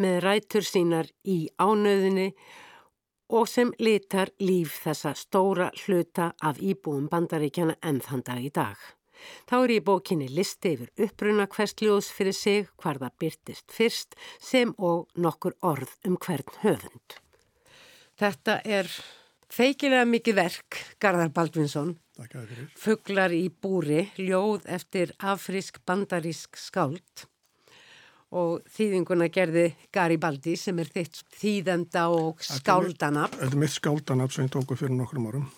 Með 0.00 0.20
rætur 0.24 0.64
sínar 0.64 1.08
í 1.24 1.46
ánöðinni 1.60 2.34
og 3.30 3.48
sem 3.48 3.70
litar 3.78 4.32
líf 4.42 4.80
þessa 4.84 5.12
stóra 5.18 5.70
hluta 5.84 6.32
af 6.42 6.58
íbúum 6.58 7.06
bandaríkjana 7.10 7.76
enn 7.86 8.00
þann 8.02 8.24
dag 8.26 8.42
í 8.42 8.50
dag. 8.54 8.76
Þá 9.48 9.56
er 9.60 9.72
í 9.74 9.80
bókinni 9.84 10.28
listi 10.32 10.74
yfir 10.74 11.06
uppruna 11.06 11.46
hvers 11.52 11.74
ljóðs 11.80 12.10
fyrir 12.16 12.36
sig, 12.36 12.68
hvar 12.80 12.98
það 13.02 13.16
byrtist 13.22 13.74
fyrst, 13.74 14.16
sem 14.40 14.72
og 14.78 15.10
nokkur 15.14 15.56
orð 15.60 15.92
um 16.08 16.16
hvern 16.16 16.60
höfund. 16.62 17.18
Þetta 18.20 18.60
er 18.64 18.88
feikilega 19.52 20.06
mikið 20.08 20.40
verk, 20.40 20.80
Garðar 21.00 21.32
Baldvinsson. 21.36 21.98
Fuglar 22.76 23.32
í 23.32 23.46
búri, 23.48 24.08
ljóð 24.20 24.66
eftir 24.68 25.14
afrísk 25.20 25.80
bandarísk 25.88 26.58
skáld 26.60 27.28
og 28.30 28.66
þýðinguna 28.70 29.30
gerði 29.32 29.66
Garibaldi 29.94 30.54
sem 30.58 30.78
er 30.82 30.90
þitt 30.90 31.22
þýðenda 31.40 32.06
og 32.14 32.42
skáldanab. 32.46 33.34
Þetta 33.34 33.48
er 33.50 33.62
mitt 33.62 33.74
skáldanab 33.74 34.34
sem 34.34 34.46
ég 34.46 34.52
tóku 34.54 34.78
fyrir 34.78 34.94
nokkrum 34.94 35.30
árum. 35.30 35.48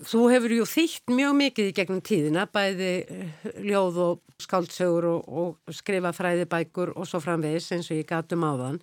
Þú 0.00 0.20
hefur 0.32 0.54
ju 0.54 0.64
þýtt 0.64 1.12
mjög 1.12 1.34
mikið 1.36 1.66
í 1.68 1.72
gegnum 1.76 2.00
tíðina, 2.00 2.46
bæði 2.48 2.92
eh, 3.02 3.48
ljóð 3.66 3.98
og 4.00 4.40
skáldsögur 4.40 5.08
og, 5.10 5.26
og 5.28 5.74
skrifa 5.76 6.14
fræðibækur 6.16 6.94
og 6.94 7.08
svo 7.08 7.20
framvegis 7.20 7.68
eins 7.76 7.90
og 7.92 8.00
ég 8.00 8.08
gatum 8.08 8.46
á 8.48 8.52
þann. 8.62 8.80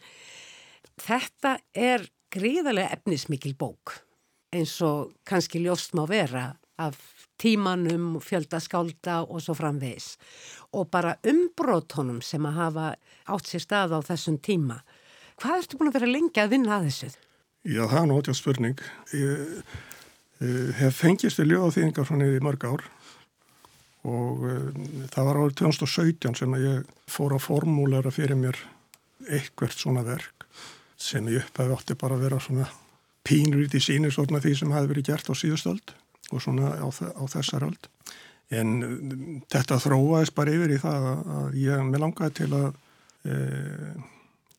Þetta 1.02 1.56
er 1.74 2.06
gríðarlega 2.34 3.00
efnismikil 3.00 3.56
bók 3.58 3.98
eins 4.54 4.76
og 4.86 5.16
kannski 5.28 5.64
ljóst 5.64 5.96
má 5.98 6.06
vera 6.10 6.52
af 6.78 7.00
tímanum, 7.42 8.18
fjölda 8.24 8.60
skálda 8.64 9.22
og 9.26 9.42
svo 9.44 9.56
framvegis. 9.58 10.16
Og 10.74 10.90
bara 10.92 11.16
umbrótonum 11.28 12.22
sem 12.26 12.46
að 12.50 12.60
hafa 12.62 12.88
átt 13.34 13.50
sér 13.50 13.64
stað 13.64 13.98
á 13.98 14.00
þessum 14.10 14.40
tíma. 14.44 14.82
Hvað 15.38 15.62
ertu 15.62 15.80
búin 15.80 15.92
að 15.92 16.00
vera 16.00 16.12
lengi 16.12 16.42
að 16.42 16.54
vinna 16.56 16.78
að 16.78 16.90
þessu? 16.90 17.12
Já, 17.68 17.84
það 17.84 18.00
er 18.02 18.08
náttúrulega 18.12 18.40
spurning. 18.40 18.86
Ég, 19.14 19.74
ég 20.42 20.72
hef 20.82 21.02
fengist 21.04 21.42
í 21.42 21.48
ljóðaþýðingar 21.50 22.08
frá 22.08 22.18
niður 22.18 22.40
í 22.40 22.46
mörg 22.48 22.68
ár 22.68 22.88
og 24.08 24.44
uh, 24.48 24.68
það 25.12 25.28
var 25.28 25.40
árið 25.42 25.56
2017 25.62 26.38
sem 26.40 26.58
ég 26.62 26.98
fór 27.12 27.36
að 27.36 27.46
formúlera 27.48 28.14
fyrir 28.14 28.40
mér 28.40 28.60
eitthvert 29.28 29.76
svona 29.76 30.06
verk 30.08 30.46
sem 30.98 31.26
ég 31.32 31.44
upphæfi 31.44 31.76
átti 31.76 31.98
bara 32.00 32.18
að 32.18 32.28
vera 32.28 32.42
svona 32.42 32.68
pínrýtt 33.28 33.76
í 33.78 33.82
síni 33.84 34.12
svona 34.14 34.40
því 34.44 34.54
sem 34.62 34.74
hafi 34.74 34.92
verið 34.94 35.10
gert 35.12 35.32
á 35.32 35.34
síðustöld 35.36 35.94
og 36.32 36.44
svona 36.44 36.74
á, 36.78 36.88
á 36.88 37.24
þessar 37.32 37.68
öld. 37.70 37.90
En 38.54 38.76
uh, 38.84 38.96
þetta 39.52 39.80
þróaðist 39.84 40.36
bara 40.38 40.56
yfir 40.56 40.76
í 40.76 40.82
það 40.82 41.10
að 41.12 41.60
ég 41.62 41.84
með 41.88 42.04
langaði 42.06 42.38
til 42.42 42.50
að 42.58 42.68
uh, 42.68 44.08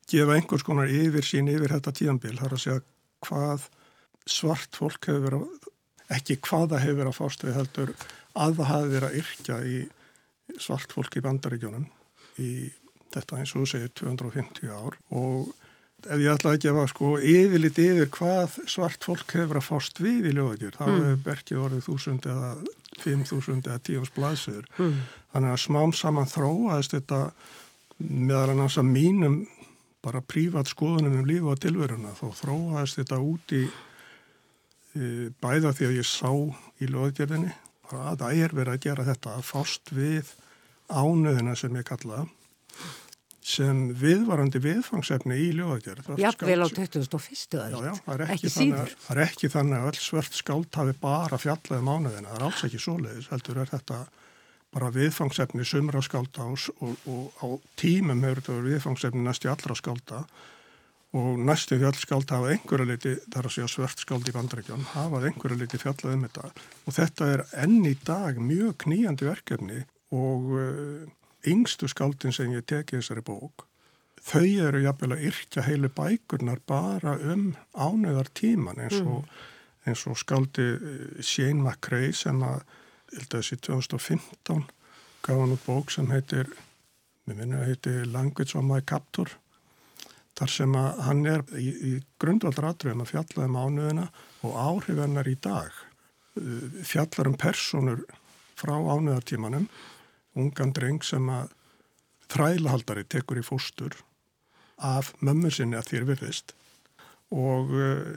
gefa 0.09 0.37
einhvers 0.39 0.67
konar 0.67 0.93
yfir 0.93 1.27
sín 1.27 1.51
yfir 1.53 1.77
þetta 1.77 1.95
tíðanbíl. 2.01 2.37
Það 2.39 2.49
er 2.49 2.57
að 2.57 2.65
segja 2.65 2.81
hvað 3.27 3.69
svart 4.29 4.77
fólk 4.77 5.09
hefur 5.09 5.25
verið 5.27 5.69
ekki 6.19 6.39
hvaða 6.45 6.81
hefur 6.83 6.99
verið 7.03 7.13
að 7.13 7.19
fást 7.19 7.45
við 7.45 7.57
heldur 7.59 7.95
að 8.39 8.59
það 8.59 8.71
hafi 8.73 8.91
verið 8.95 9.09
að 9.09 9.19
yrkja 9.23 9.57
í 9.69 9.79
svart 10.63 10.95
fólk 10.95 11.17
í 11.19 11.25
bandaríkjónum 11.25 11.87
í 12.41 12.51
þetta 13.13 13.41
eins 13.41 13.55
og 13.55 13.65
þú 13.65 13.71
segir 13.73 13.93
250 14.01 14.73
ár 14.73 14.97
og 15.17 15.51
ef 16.07 16.21
ég 16.23 16.31
ætla 16.31 16.55
að 16.55 16.63
gefa 16.63 16.87
sko 16.93 17.13
yfirlit 17.19 17.79
yfir 17.83 18.11
hvað 18.15 18.59
svart 18.71 19.05
fólk 19.05 19.35
hefur 19.35 19.59
að 19.59 19.67
fást 19.67 20.01
við 20.03 20.31
í 20.31 20.35
lögagjur, 20.37 20.77
þá 20.79 20.85
mm. 20.87 20.99
hefur 21.03 21.23
berkið 21.27 21.63
orðið 21.65 21.87
þúsund 21.89 22.29
eða 22.31 22.51
5.000 23.03 23.59
eða 23.59 23.79
10.000 23.89 24.15
blaðsöður. 24.17 24.69
Mm. 24.79 24.99
Þannig 25.35 25.55
að 25.55 25.63
smám 25.65 25.95
saman 25.97 26.31
þróaðist 26.31 26.95
þetta 26.97 27.21
meðal 27.99 28.55
annars 28.55 28.79
að 28.79 28.93
mínum 28.93 29.39
bara 30.05 30.23
prívat 30.23 30.71
skoðunum 30.71 31.19
um 31.21 31.29
lífa 31.29 31.53
og 31.53 31.63
tilveruna 31.63 32.15
þá 32.17 32.27
þróaðist 32.39 33.01
þetta 33.01 33.19
út 33.25 33.55
í 33.59 33.65
e, 33.67 35.31
bæða 35.43 35.75
því 35.75 35.89
að 35.89 35.97
ég 35.99 36.07
sá 36.07 36.31
í 36.79 36.91
lögagjörðinni 36.91 37.55
að 37.89 38.23
það 38.23 38.43
er 38.45 38.55
verið 38.55 38.75
að 38.77 38.85
gera 38.87 39.07
þetta 39.09 39.35
að 39.35 39.49
fást 39.49 39.93
við 39.97 40.31
ánöðina 40.89 41.57
sem 41.59 41.75
ég 41.77 41.89
kalla 41.89 42.25
sem 43.49 43.79
viðvarandi 43.97 44.61
viðfangsefni 44.61 45.39
í 45.41 45.49
ljóðagjörð. 45.57 46.11
Jafnvel 46.21 46.61
á 46.61 46.69
2001. 46.69 47.57
Já, 47.57 47.79
já, 47.87 47.93
það 48.05 48.15
er 48.15 48.25
ekki, 48.27 48.37
ekki 48.37 48.53
þannig, 48.55 48.95
það 49.07 49.15
er 49.15 49.23
ekki 49.25 49.51
þannig 49.55 49.79
að 49.79 49.89
öll 49.91 50.01
svört 50.05 50.37
skált 50.37 50.81
hafi 50.81 50.95
bara 51.01 51.41
fjallað 51.41 51.81
um 51.81 51.91
ánöðina, 51.95 52.29
það 52.29 52.39
er 52.39 52.47
alls 52.51 52.65
ekki 52.69 52.83
svoleiðis, 52.85 53.31
heldur 53.33 53.63
er 53.63 53.73
þetta 53.73 54.03
bara 54.75 54.93
viðfangsefni 54.93 55.65
sumra 55.65 56.03
skálda 56.05 56.45
og, 56.45 56.69
og, 57.09 57.41
á 57.41 57.47
tímum 57.81 58.23
hefur 58.27 58.43
þetta 58.43 58.57
verið 58.59 58.75
viðfangsefni 58.75 59.25
næstu 59.25 59.49
allra 59.49 59.77
skálda 59.79 60.23
og 61.17 61.39
næstu 61.41 61.79
fjöld 61.81 61.97
skálda 61.97 62.37
hafa 62.37 62.51
einhverja 62.53 62.89
liti, 62.91 63.15
þar 63.33 63.49
að 63.49 63.55
segja 63.55 63.71
svört 63.73 64.03
skáldi 64.05 64.29
í 64.29 64.37
bandrækjan, 64.37 64.89
hafað 64.93 65.31
einhverja 65.31 65.63
liti 65.63 65.81
fjallað 65.81 66.19
um 66.19 66.27
þetta 66.27 66.51
og 66.85 66.99
þetta 66.99 67.31
er 67.33 67.45
enn 67.65 67.79
í 67.89 67.95
dag 68.05 68.43
mjög 68.43 68.77
kníjandi 68.85 69.31
verkefni 69.31 69.87
og 70.13 70.53
uh, 70.53 71.07
yngstu 71.47 71.89
skáldin 71.89 72.35
sem 72.35 72.53
ég 72.53 72.67
teki 72.67 72.99
þessari 72.99 73.23
bók, 73.27 73.67
þau 74.25 74.47
eru 74.69 74.83
jafnvel 74.83 75.15
að 75.15 75.25
yrkja 75.31 75.65
heilu 75.67 75.91
bækurnar 75.95 76.61
bara 76.67 77.15
um 77.33 77.53
ánöðar 77.75 78.31
tíman 78.35 78.81
eins 78.83 78.99
og, 79.01 79.23
mm. 79.23 79.43
eins 79.89 80.05
og 80.11 80.19
skáldi 80.19 80.69
eh, 80.75 81.21
Shane 81.23 81.63
McRae 81.63 82.13
sem 82.13 82.43
að, 82.45 82.65
held 83.15 83.29
að 83.29 83.43
þessi 83.43 83.61
2015 83.69 84.65
gaf 85.25 85.43
hann 85.43 85.55
út 85.55 85.67
bók 85.67 85.93
sem 85.95 86.09
heitir, 86.13 86.51
mér 87.27 87.43
minna 87.43 87.65
heitir 87.67 88.07
Language 88.11 88.59
of 88.59 88.67
my 88.67 88.81
Captor, 88.87 89.31
þar 90.39 90.53
sem 90.55 90.75
að 90.79 91.03
hann 91.07 91.27
er 91.27 91.45
í, 91.59 91.69
í 91.69 91.93
grundvaldratriðum 92.23 93.05
að 93.05 93.13
fjalla 93.15 93.47
um 93.49 93.59
ánöðina 93.59 94.09
og 94.47 94.59
áhrifinnar 94.59 95.31
í 95.31 95.37
dag 95.43 95.71
eh, 95.71 96.83
fjallar 96.83 97.31
um 97.31 97.39
personur 97.39 98.03
frá 98.59 98.75
ánöðartímanum 98.75 99.69
ungan 100.39 100.73
dreng 100.77 101.05
sem 101.05 101.29
að 101.33 101.53
þrælahaldari 102.29 103.07
tekur 103.09 103.41
í 103.41 103.45
fóstur 103.47 103.97
af 104.79 105.13
mömmu 105.25 105.51
sinni 105.51 105.79
að 105.79 105.93
þér 105.93 106.09
virðist 106.13 106.55
og 107.35 107.73
uh, 107.75 108.17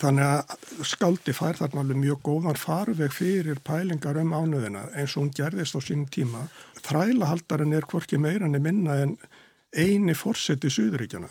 þannig 0.00 0.26
að 0.26 0.84
skaldi 0.88 1.34
fær 1.36 1.58
þarna 1.60 1.82
alveg 1.82 2.00
mjög 2.00 2.22
góðan 2.26 2.60
farveg 2.60 3.14
fyrir 3.14 3.60
pælingar 3.64 4.18
um 4.20 4.34
ánöðina 4.36 4.86
eins 4.94 5.16
og 5.16 5.24
hún 5.26 5.34
gerðist 5.36 5.76
á 5.76 5.80
sínum 5.80 6.08
tíma. 6.12 6.46
Þrælahaldarin 6.84 7.76
er 7.76 7.88
hvorki 7.88 8.20
meira 8.20 8.48
enn 8.48 8.60
minna 8.62 8.98
en 9.04 9.16
eini 9.76 10.14
fórseti 10.16 10.70
Suðuríkjana, 10.72 11.28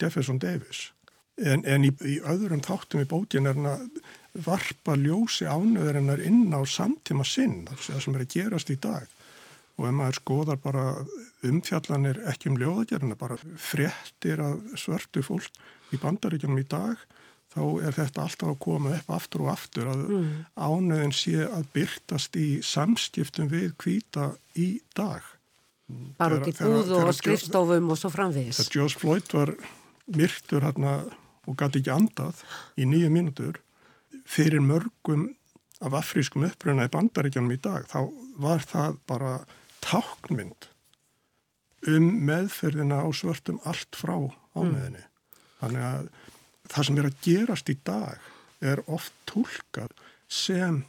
Jefferson 0.00 0.38
Davis. 0.38 0.93
En, 1.42 1.64
en 1.66 1.86
í, 1.86 1.90
í 2.06 2.20
öðrum 2.22 2.62
þáttum 2.62 3.02
í 3.02 3.08
bókin 3.10 3.48
er 3.50 3.56
hann 3.58 3.72
að 3.72 3.88
varpa 4.44 4.94
ljósi 4.98 5.46
ánöðurinnar 5.46 6.22
inn 6.22 6.50
á 6.54 6.62
samtíma 6.66 7.26
sinn, 7.26 7.64
það 7.70 8.00
sem 8.02 8.16
er 8.16 8.24
að 8.24 8.34
gerast 8.34 8.70
í 8.70 8.78
dag. 8.82 9.10
Og 9.74 9.88
ef 9.88 9.94
maður 9.94 10.18
skoðar 10.20 10.60
bara 10.62 10.84
umfjallanir 11.46 12.20
ekki 12.30 12.50
um 12.52 12.58
ljóðagerina, 12.58 13.18
bara 13.18 13.38
fréttir 13.58 14.42
af 14.42 14.78
svörtu 14.78 15.22
fólk 15.26 15.62
í 15.94 15.98
bandaríkjum 16.02 16.58
í 16.62 16.66
dag, 16.70 16.98
þá 17.54 17.62
er 17.86 17.94
þetta 17.94 18.24
alltaf 18.24 18.50
að 18.50 18.60
koma 18.62 18.94
upp 18.96 19.10
aftur 19.14 19.44
og 19.44 19.52
aftur 19.54 19.90
að 19.90 20.04
mm. 20.06 20.30
ánöðin 20.54 21.14
sé 21.14 21.46
að 21.46 21.68
byrtast 21.74 22.38
í 22.38 22.48
samskiptum 22.66 23.50
við 23.50 23.74
kvíta 23.78 24.32
í 24.58 24.76
dag. 24.94 25.22
Bara 26.18 26.40
út 26.40 26.48
í 26.48 26.54
búð 26.58 26.94
og 26.96 27.10
skrifstofum 27.14 27.90
og 27.92 28.00
svo 28.00 28.10
framvegis. 28.10 28.62
Joss 28.74 28.96
Floyd 28.98 29.26
var 29.34 29.52
myrktur 30.14 30.64
hérna 30.64 30.96
og 31.46 31.56
gæti 31.60 31.82
ekki 31.82 31.94
andað 31.94 32.42
í 32.80 32.86
nýju 32.88 33.10
mínutur 33.12 33.60
fyrir 34.24 34.62
mörgum 34.64 35.32
af 35.84 35.96
afrískum 36.00 36.46
uppröna 36.46 36.86
í 36.88 36.92
bandaríkjanum 36.92 37.54
í 37.54 37.60
dag 37.60 37.88
þá 37.90 38.00
var 38.40 38.64
það 38.64 39.00
bara 39.10 39.34
táknmynd 39.84 40.70
um 41.90 42.06
meðferðina 42.24 43.02
á 43.04 43.08
svörtum 43.12 43.60
allt 43.68 43.98
frá 43.98 44.14
ámeðinni. 44.56 45.02
Mm. 45.02 45.10
Þannig 45.60 45.86
að 45.88 46.08
það 46.72 46.86
sem 46.88 46.98
er 47.00 47.08
að 47.08 47.20
gerast 47.26 47.70
í 47.70 47.76
dag 47.84 48.28
er 48.64 48.82
oft 48.88 49.14
tólkað 49.28 49.92
sem 50.30 50.82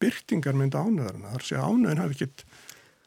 byrtingarmynd 0.00 0.76
ánöðarna. 0.76 1.32
Þar 1.34 1.46
sé 1.46 1.56
að 1.56 1.70
ánöðin 1.72 2.02
hafi 2.02 2.16
ekki, 2.18 2.48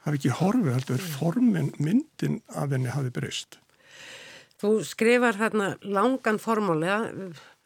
hafi 0.05 0.19
ekki 0.19 0.37
horfið 0.39 0.77
heldur 0.77 1.03
mm. 1.03 1.11
formin 1.19 1.73
myndin 1.77 2.39
af 2.49 2.73
henni 2.73 2.93
hafi 2.93 3.13
breyst. 3.13 3.59
Þú 4.63 4.77
skrifar 4.87 5.35
hérna 5.35 5.73
langan 5.83 6.37
formálega 6.39 7.01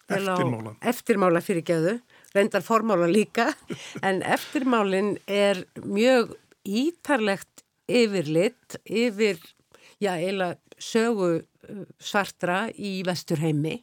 Eftirmála. 0.07 0.73
Eftirmála 0.87 1.41
fyrir 1.43 1.65
geðu, 1.67 1.93
reyndar 2.35 2.63
formála 2.63 3.09
líka, 3.11 3.49
en 4.07 4.21
eftirmálin 4.23 5.17
er 5.27 5.65
mjög 5.83 6.31
ítarlegt 6.63 7.65
yfirlitt 7.87 8.79
yfir, 8.87 9.41
já, 9.99 10.15
eiginlega 10.15 10.57
sögu 10.79 11.29
uh, 11.41 11.83
svartra 11.99 12.67
í 12.71 13.01
vesturheimi, 13.07 13.75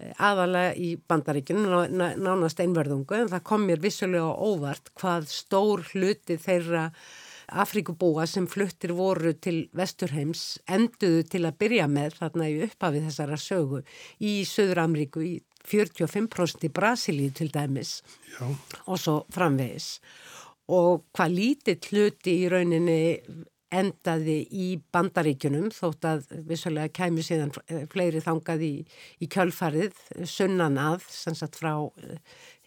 eh, 0.00 0.12
aðalega 0.16 0.74
í 0.80 0.94
bandaríkjunum, 1.10 1.98
nánast 2.24 2.64
einverðungu, 2.64 3.20
en 3.20 3.32
það 3.32 3.46
kom 3.52 3.68
mér 3.68 3.84
vissulega 3.84 4.32
óvart 4.32 4.92
hvað 4.96 5.28
stór 5.32 5.84
hluti 5.92 6.38
þeirra 6.40 6.88
Afrikubúa 7.48 8.26
sem 8.28 8.46
fluttir 8.50 8.92
voru 8.96 9.32
til 9.40 9.62
Vesturheims 9.76 10.58
enduðu 10.68 11.24
til 11.32 11.44
að 11.48 11.58
byrja 11.62 11.86
með 11.88 12.18
þarna 12.20 12.48
í 12.52 12.56
upphafið 12.66 13.06
þessara 13.08 13.38
sögu 13.40 13.82
í 14.20 14.32
Söður 14.48 14.82
Amríku 14.84 15.24
í 15.24 15.34
45% 15.68 16.68
í 16.68 16.72
Brasilíu 16.72 17.32
til 17.34 17.50
dæmis 17.52 17.98
Já. 18.34 18.44
og 18.86 19.00
svo 19.00 19.16
framvegis. 19.32 19.98
Og 20.68 21.06
hvað 21.16 21.36
lítið 21.38 21.88
hluti 21.88 22.36
í 22.42 22.50
rauninni 22.52 23.00
endaði 23.72 24.38
í 24.52 24.68
bandaríkunum 24.92 25.72
þótt 25.76 26.06
að 26.08 26.28
vissulega 26.48 26.92
kæmi 27.00 27.24
síðan 27.24 27.52
fleiri 27.92 28.22
þangað 28.24 28.64
í, 28.64 28.74
í 29.20 29.28
kjölfarið 29.28 29.96
sunnan 30.28 30.78
að, 30.80 31.04
sannsagt 31.12 31.60
frá 31.60 31.74
uh, 31.84 32.14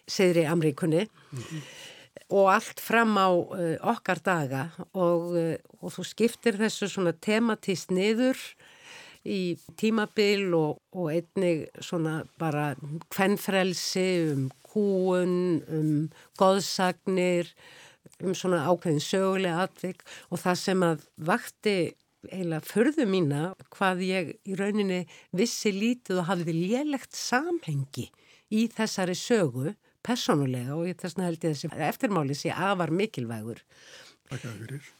Seðri 0.06 0.46
Amríkunni 0.50 1.06
mm 1.06 1.42
-hmm 1.42 1.90
og 2.32 2.48
allt 2.52 2.80
fram 2.80 3.16
á 3.20 3.28
uh, 3.28 3.76
okkar 3.92 4.22
daga. 4.24 4.68
Og, 4.92 5.32
uh, 5.36 5.56
og 5.80 5.94
þú 5.96 6.06
skiptir 6.08 6.58
þessu 6.60 6.88
svona 6.90 7.12
tematist 7.12 7.92
niður 7.92 8.40
í 9.22 9.54
tímabil 9.78 10.50
og, 10.58 10.80
og 10.96 11.12
einnig 11.12 11.68
svona 11.84 12.22
bara 12.40 12.72
kvennfrelsi 13.12 14.08
um 14.32 14.50
kúun, 14.72 15.62
um 15.68 15.90
goðsagnir, 16.40 17.50
um 18.22 18.34
svona 18.34 18.64
ákveðin 18.70 19.04
sögulega 19.04 19.66
atvik. 19.66 20.02
Og 20.32 20.40
það 20.42 20.62
sem 20.62 20.86
að 20.86 21.04
vakti 21.28 21.76
eiginlega 22.30 22.62
förðu 22.66 23.06
mína 23.10 23.42
hvað 23.74 24.02
ég 24.06 24.34
í 24.46 24.56
rauninni 24.58 25.02
vissi 25.34 25.72
lítið 25.74 26.22
og 26.22 26.28
hafði 26.30 26.54
lélegt 26.54 27.16
samhengi 27.18 28.08
í 28.52 28.68
þessari 28.70 29.16
sögu 29.18 29.72
personulega 30.06 30.76
og 30.76 30.88
þess 31.00 31.16
vegna 31.16 31.28
held 31.28 31.44
ég 31.46 31.56
þessi 31.56 31.88
eftirmáli 31.88 32.36
sé 32.38 32.54
afar 32.54 32.92
mikilvægur. 32.94 33.62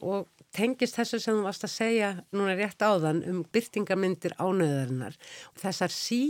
Og 0.04 0.28
tengist 0.52 0.98
þessu 0.98 1.20
sem 1.22 1.38
þú 1.38 1.46
varst 1.46 1.64
að 1.64 1.72
segja 1.72 2.10
núna 2.36 2.56
rétt 2.58 2.84
áðan 2.84 3.22
um 3.30 3.40
byrtingamindir 3.54 4.34
ánöðarinnar 4.36 5.16
og 5.16 5.62
þessar 5.62 5.94
sí 5.94 6.22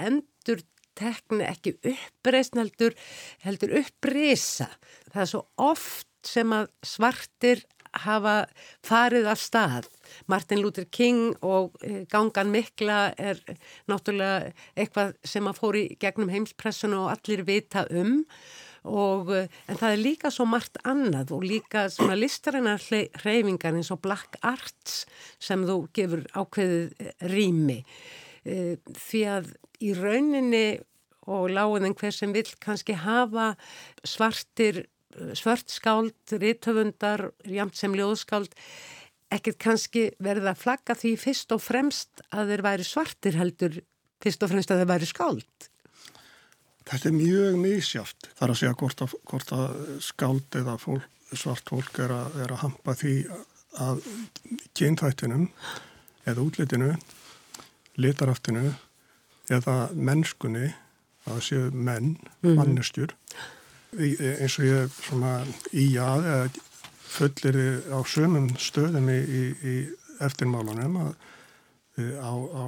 endur 0.00 0.60
tekni 0.98 1.46
ekki 1.46 1.76
uppreisn 1.78 2.60
heldur, 2.60 2.96
heldur 3.46 3.76
upprisa. 3.80 4.68
Það 5.12 5.22
er 5.22 5.30
svo 5.32 5.42
oft 5.70 6.08
sem 6.26 6.52
að 6.52 6.68
svartir 6.84 7.64
hafa 8.04 8.34
farið 8.86 9.28
af 9.30 9.40
stað. 9.40 9.88
Martin 10.30 10.62
Luther 10.62 10.86
King 10.90 11.36
og 11.46 11.76
eh, 11.82 12.04
gangan 12.10 12.50
mikla 12.52 13.12
er 13.18 13.40
náttúrulega 13.90 14.50
eitthvað 14.74 15.14
sem 15.24 15.46
að 15.46 15.60
fóri 15.60 15.84
gegnum 16.00 16.32
heimspressuna 16.32 17.04
og 17.04 17.14
allir 17.14 17.44
vita 17.46 17.86
um 17.90 18.20
og 18.88 19.30
eh, 19.36 19.48
en 19.68 19.76
það 19.76 19.94
er 19.94 20.02
líka 20.02 20.30
svo 20.32 20.46
margt 20.48 20.80
annað 20.88 21.34
og 21.36 21.44
líka 21.44 21.88
svona 21.92 22.16
listarinnar 22.18 22.82
hreyfingar 23.22 23.76
eins 23.76 23.92
og 23.92 24.00
Black 24.04 24.38
Arts 24.40 25.04
sem 25.42 25.66
þú 25.68 25.82
gefur 25.96 26.24
ákveðið 26.32 26.94
eh, 26.98 27.14
rými 27.28 27.82
því 28.40 29.18
að 29.28 29.50
í 29.84 29.90
rauninni 29.92 30.80
og 31.28 31.50
láðin 31.52 31.92
hver 31.98 32.14
sem 32.14 32.32
vil 32.32 32.46
kannski 32.62 32.96
hafa 32.96 33.52
svartir 34.06 34.86
svörtskáld, 35.38 36.14
rítöfundar, 36.40 37.30
jamt 37.48 37.78
sem 37.78 37.94
ljóðskáld, 37.96 38.54
ekkert 39.30 39.60
kannski 39.62 40.08
verða 40.22 40.54
að 40.54 40.62
flagga 40.64 40.96
því 40.98 41.14
fyrst 41.20 41.54
og 41.54 41.62
fremst 41.62 42.22
að 42.34 42.52
þeir 42.52 42.64
væri 42.66 42.86
svartir 42.86 43.38
heldur, 43.38 43.78
fyrst 44.22 44.42
og 44.44 44.52
fremst 44.52 44.72
að 44.72 44.82
þeir 44.82 44.90
væri 44.90 45.10
skáld. 45.10 45.68
Þetta 46.90 47.10
er 47.10 47.14
mjög 47.14 47.60
mísjáft. 47.60 48.30
Það 48.34 48.44
er 48.46 48.52
að 48.54 48.60
segja 48.62 48.76
hvort 48.80 49.04
að, 49.04 49.14
hvort 49.30 49.54
að 49.54 49.80
skáld 50.02 50.58
eða 50.58 50.76
fólk, 50.82 51.06
svart 51.30 51.70
fólk 51.70 52.02
er 52.02 52.14
að, 52.14 52.40
er 52.42 52.54
að 52.54 52.62
hampa 52.64 52.96
því 52.98 53.14
að 53.80 54.00
kynþættinum 54.74 55.46
eða 56.26 56.42
útlitinu, 56.42 56.90
litaraftinu 58.00 58.72
eða 59.50 59.76
mennskunni 59.94 60.72
að 61.30 61.40
séu 61.46 61.70
menn, 61.70 62.16
mm. 62.42 62.56
mannestjur 62.58 63.14
eins 63.98 64.58
og 64.60 64.66
ég 64.68 64.92
svona 65.02 65.32
í 65.74 65.86
að 65.98 66.58
fullir 67.10 67.58
á 67.90 67.98
sömum 68.06 68.50
stöðum 68.60 69.10
í, 69.10 69.18
í, 69.18 69.42
í 69.66 69.76
eftirmálunum 70.22 70.98
að 71.00 71.12
á, 72.22 72.32
á 72.32 72.64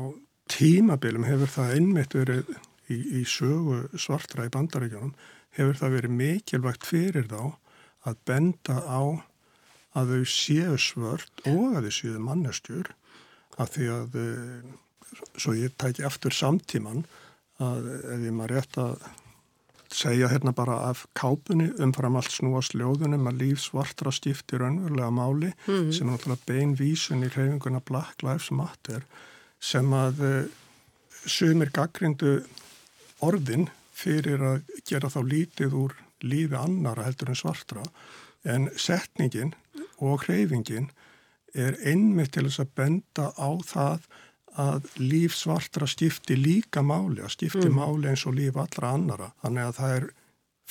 tímabilum 0.51 1.27
hefur 1.29 1.53
það 1.53 1.75
einmitt 1.77 2.17
verið 2.17 2.51
í, 2.91 2.99
í 3.21 3.23
sögu 3.29 3.85
svartra 3.95 4.49
í 4.49 4.53
bandaríkjónum 4.53 5.15
hefur 5.57 5.79
það 5.79 5.97
verið 5.99 6.17
mikilvægt 6.19 6.89
fyrir 6.89 7.29
þá 7.31 7.55
að 8.11 8.19
benda 8.27 8.81
á 8.83 9.03
að 9.95 10.15
þau 10.17 10.29
séu 10.33 10.77
svört 10.81 11.45
og 11.47 11.77
að 11.79 11.89
þau 11.89 11.97
séu 12.01 12.21
mannestjur 12.27 12.93
að 13.61 13.75
því 13.77 13.89
að 13.95 14.21
svo 15.37 15.55
ég 15.55 15.75
tæki 15.79 16.07
aftur 16.09 16.35
samtíman 16.35 17.05
að 17.63 17.91
ef 17.93 18.25
ég 18.25 18.35
maður 18.35 18.57
rétt 18.57 18.79
að 18.81 19.11
segja 19.95 20.29
hérna 20.29 20.53
bara 20.57 20.79
af 20.89 21.05
kápunni 21.19 21.71
umfram 21.83 22.17
allt 22.17 22.33
snúast 22.33 22.75
ljóðunum 22.79 23.29
að 23.31 23.43
líf 23.43 23.61
svartra 23.65 24.13
skipti 24.15 24.59
raunverulega 24.61 25.11
máli 25.11 25.53
mm 25.53 25.75
-hmm. 25.75 25.93
sem 25.93 26.09
er 26.09 26.13
náttúrulega 26.13 26.47
beinvísun 26.47 27.25
í 27.25 27.29
hreyfinguna 27.29 27.81
Black 27.81 28.23
Lives 28.23 28.51
Matter 28.51 29.03
sem 29.61 29.93
að 29.93 30.21
uh, 30.21 30.45
sumir 31.27 31.71
gaggrindu 31.71 32.43
orðin 33.21 33.69
fyrir 33.93 34.43
að 34.43 34.63
gera 34.89 35.09
þá 35.09 35.21
lítið 35.23 35.75
úr 35.75 35.95
lífi 36.23 36.57
annara 36.59 37.05
heldur 37.07 37.29
en 37.29 37.39
svartra 37.39 37.83
en 38.45 38.71
setningin 38.77 39.55
og 39.99 40.25
hreyfingin 40.27 40.91
er 41.55 41.77
einmitt 41.85 42.33
til 42.33 42.47
þess 42.49 42.61
að 42.65 42.75
benda 42.75 43.33
á 43.37 43.51
það 43.67 44.07
að 44.61 44.89
líf 45.01 45.37
svartra 45.37 45.87
skipti 45.89 46.37
líka 46.37 46.83
máli, 46.85 47.23
að 47.25 47.35
skipti 47.37 47.69
mm. 47.69 47.79
máli 47.79 48.11
eins 48.11 48.25
og 48.29 48.37
líf 48.37 48.59
allra 48.61 48.93
annara. 48.97 49.31
Þannig 49.45 49.69
að 49.69 49.79
það 49.79 49.95
er 49.97 50.09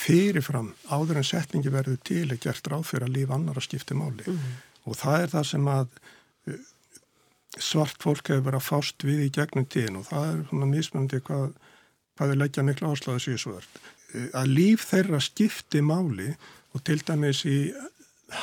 fyrirfram 0.01 0.71
áður 0.89 1.21
en 1.21 1.27
setningi 1.27 1.73
verður 1.73 2.01
til 2.05 2.25
að 2.27 2.41
gert 2.45 2.69
ráð 2.69 2.85
fyrir 2.89 3.07
að 3.07 3.15
líf 3.17 3.33
annara 3.33 3.63
skipti 3.63 3.97
máli. 3.97 4.25
Mm. 4.27 4.51
Og 4.89 4.97
það 4.97 5.25
er 5.25 5.33
það 5.33 5.47
sem 5.51 5.71
að 5.71 5.97
eh, 6.49 6.61
svart 7.57 8.05
fólk 8.05 8.31
hefur 8.31 8.47
verið 8.47 8.61
að 8.61 8.69
fást 8.69 9.07
við 9.07 9.25
í 9.25 9.33
gegnum 9.33 9.67
tíðin 9.69 10.01
og 10.01 10.07
það 10.09 10.29
er 10.29 10.43
svona 10.51 10.71
mismöndi 10.71 11.21
hvað, 11.25 11.47
hvað 12.17 12.35
er 12.35 12.41
leggja 12.43 12.65
miklu 12.67 12.93
áslaðu 12.93 13.25
síðsvörd. 13.25 13.79
Eh, 14.13 14.27
að 14.37 14.53
líf 14.59 14.85
þeirra 14.91 15.21
skipti 15.25 15.81
máli 15.85 16.35
og 16.71 16.85
til 16.85 17.01
dæmis 17.01 17.45
í 17.49 17.59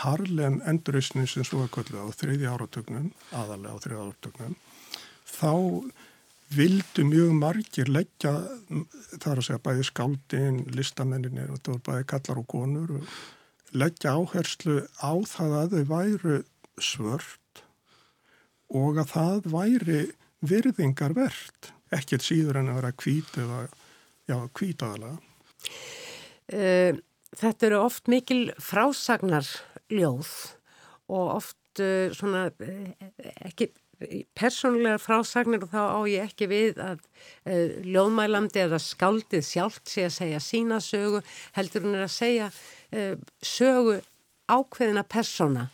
harlem 0.03 0.59
enduristinu 0.69 1.27
sem 1.31 1.47
svo 1.47 1.63
er 1.65 1.71
kvöldu 1.73 1.97
á 1.97 2.11
þriði 2.13 2.51
áratögnum, 2.51 3.13
aðalega 3.33 3.73
á 3.73 3.79
þriði 3.81 4.03
áratögnum 4.03 4.57
þá 5.29 5.53
vildu 6.57 7.05
mjög 7.05 7.33
margir 7.37 7.91
leggja 7.93 8.33
þar 9.21 9.41
að 9.41 9.45
segja 9.45 9.63
bæði 9.65 9.89
skáldin, 9.89 10.63
listamenninir 10.73 11.51
og 11.53 11.61
það 11.61 11.75
var 11.75 11.83
bæði 11.89 12.07
kallar 12.13 12.41
og 12.41 12.49
konur 12.49 12.95
leggja 13.77 14.15
áherslu 14.17 14.79
á 14.97 15.13
það 15.29 15.57
að 15.59 15.75
þau 15.75 15.91
væru 15.93 16.39
svört 16.81 17.63
og 18.73 19.01
að 19.03 19.13
það 19.13 19.51
væri 19.53 20.01
virðingar 20.49 21.17
verðt 21.17 21.73
ekkert 21.95 22.25
síður 22.25 22.61
en 22.61 22.71
að 22.73 22.81
vera 22.81 22.95
kvít 22.97 23.37
eða 23.41 23.61
já, 24.29 24.39
kvítaðalega 24.57 25.19
uh, 26.53 27.05
Þetta 27.39 27.67
eru 27.69 27.79
oft 27.85 28.07
mikil 28.09 28.55
frásagnar 28.57 29.45
ljóð 29.93 30.31
og 31.13 31.35
oft 31.35 31.83
uh, 31.85 32.09
svona 32.17 32.47
uh, 32.49 33.09
ekki 33.45 33.69
persónulegar 34.39 35.01
frásagnir 35.03 35.65
og 35.67 35.73
þá 35.73 35.81
á 35.91 36.01
ég 36.07 36.29
ekki 36.29 36.47
við 36.51 36.79
að 36.83 37.01
uh, 37.03 37.81
ljóðmælandi 37.83 38.63
eða 38.63 38.79
skáldið 38.83 39.43
sjálft 39.47 39.91
sé 39.91 40.07
að 40.07 40.15
segja 40.15 40.43
sína 40.43 40.79
sögu 40.83 41.23
heldur 41.57 41.87
hún 41.87 41.99
er 41.99 42.07
að 42.07 42.15
segja 42.15 42.47
uh, 42.53 43.19
sögu 43.43 43.99
ákveðina 44.49 45.03
persóna 45.03 45.67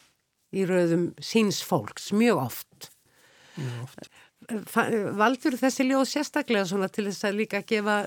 í 0.55 0.65
rauðum 0.69 1.11
síns 1.21 1.61
fólks 1.67 2.13
mjög 2.17 2.41
oft. 2.47 2.91
Mjög 3.59 3.85
oft. 3.85 4.11
Valdur 5.21 5.57
þessi 5.61 5.87
ljóð 5.89 6.05
sérstaklega 6.09 6.69
svona 6.69 6.89
til 6.93 7.07
þess 7.09 7.29
að 7.29 7.39
líka 7.43 7.63
gefa 7.65 8.03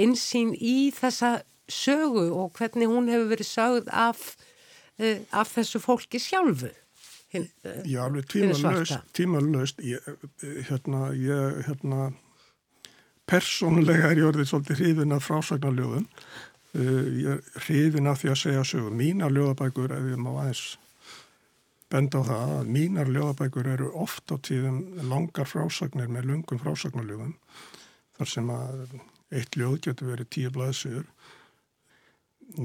insýn 0.00 0.52
í 0.56 0.92
þessa 0.96 1.42
sögu 1.68 2.28
og 2.36 2.56
hvernig 2.56 2.88
hún 2.88 3.08
hefur 3.12 3.30
verið 3.32 3.52
sögð 3.52 3.92
af, 3.92 4.30
uh, 4.96 5.18
af 5.28 5.52
þessu 5.52 5.82
fólki 5.84 6.20
sjálfu? 6.22 6.72
Hin, 7.32 7.48
Já, 7.88 8.02
alveg 8.04 8.28
tímalöst, 8.30 8.98
tímalöst 9.16 9.82
ég, 9.84 10.12
hérna, 10.68 11.10
ég, 11.16 11.62
hérna 11.68 12.12
persónulega 13.28 14.12
er 14.12 14.20
ég 14.20 14.28
orðið 14.28 14.50
svolítið 14.50 14.82
hrifin 14.82 15.16
af 15.16 15.26
frásagnarljóðum. 15.28 16.06
Uh, 16.72 17.02
ég 17.20 17.34
er 17.36 17.66
hrifin 17.66 18.10
af 18.10 18.22
því 18.22 18.32
að 18.32 18.40
segja 18.42 18.64
sögu. 18.68 18.94
Mínar 18.96 19.32
ljóðabækur, 19.32 19.94
ef 19.96 20.08
ég 20.12 20.20
má 20.20 20.32
aðeins 20.34 20.64
benda 21.92 22.22
á 22.24 22.28
það 22.28 22.52
að 22.56 22.70
mínar 22.72 23.10
ljóðabækur 23.12 23.68
eru 23.74 23.90
oft 24.00 24.32
á 24.32 24.36
tíðum 24.40 24.80
langar 25.10 25.48
frásagnir 25.48 26.08
með 26.12 26.30
lungum 26.30 26.60
frásagnarljóðum 26.62 27.34
þar 28.16 28.30
sem 28.32 28.52
að 28.52 28.84
eitt 29.32 29.58
ljóð 29.58 29.78
getur 29.86 30.12
verið 30.12 30.30
tíu 30.32 30.52
blaðsögur 30.54 31.08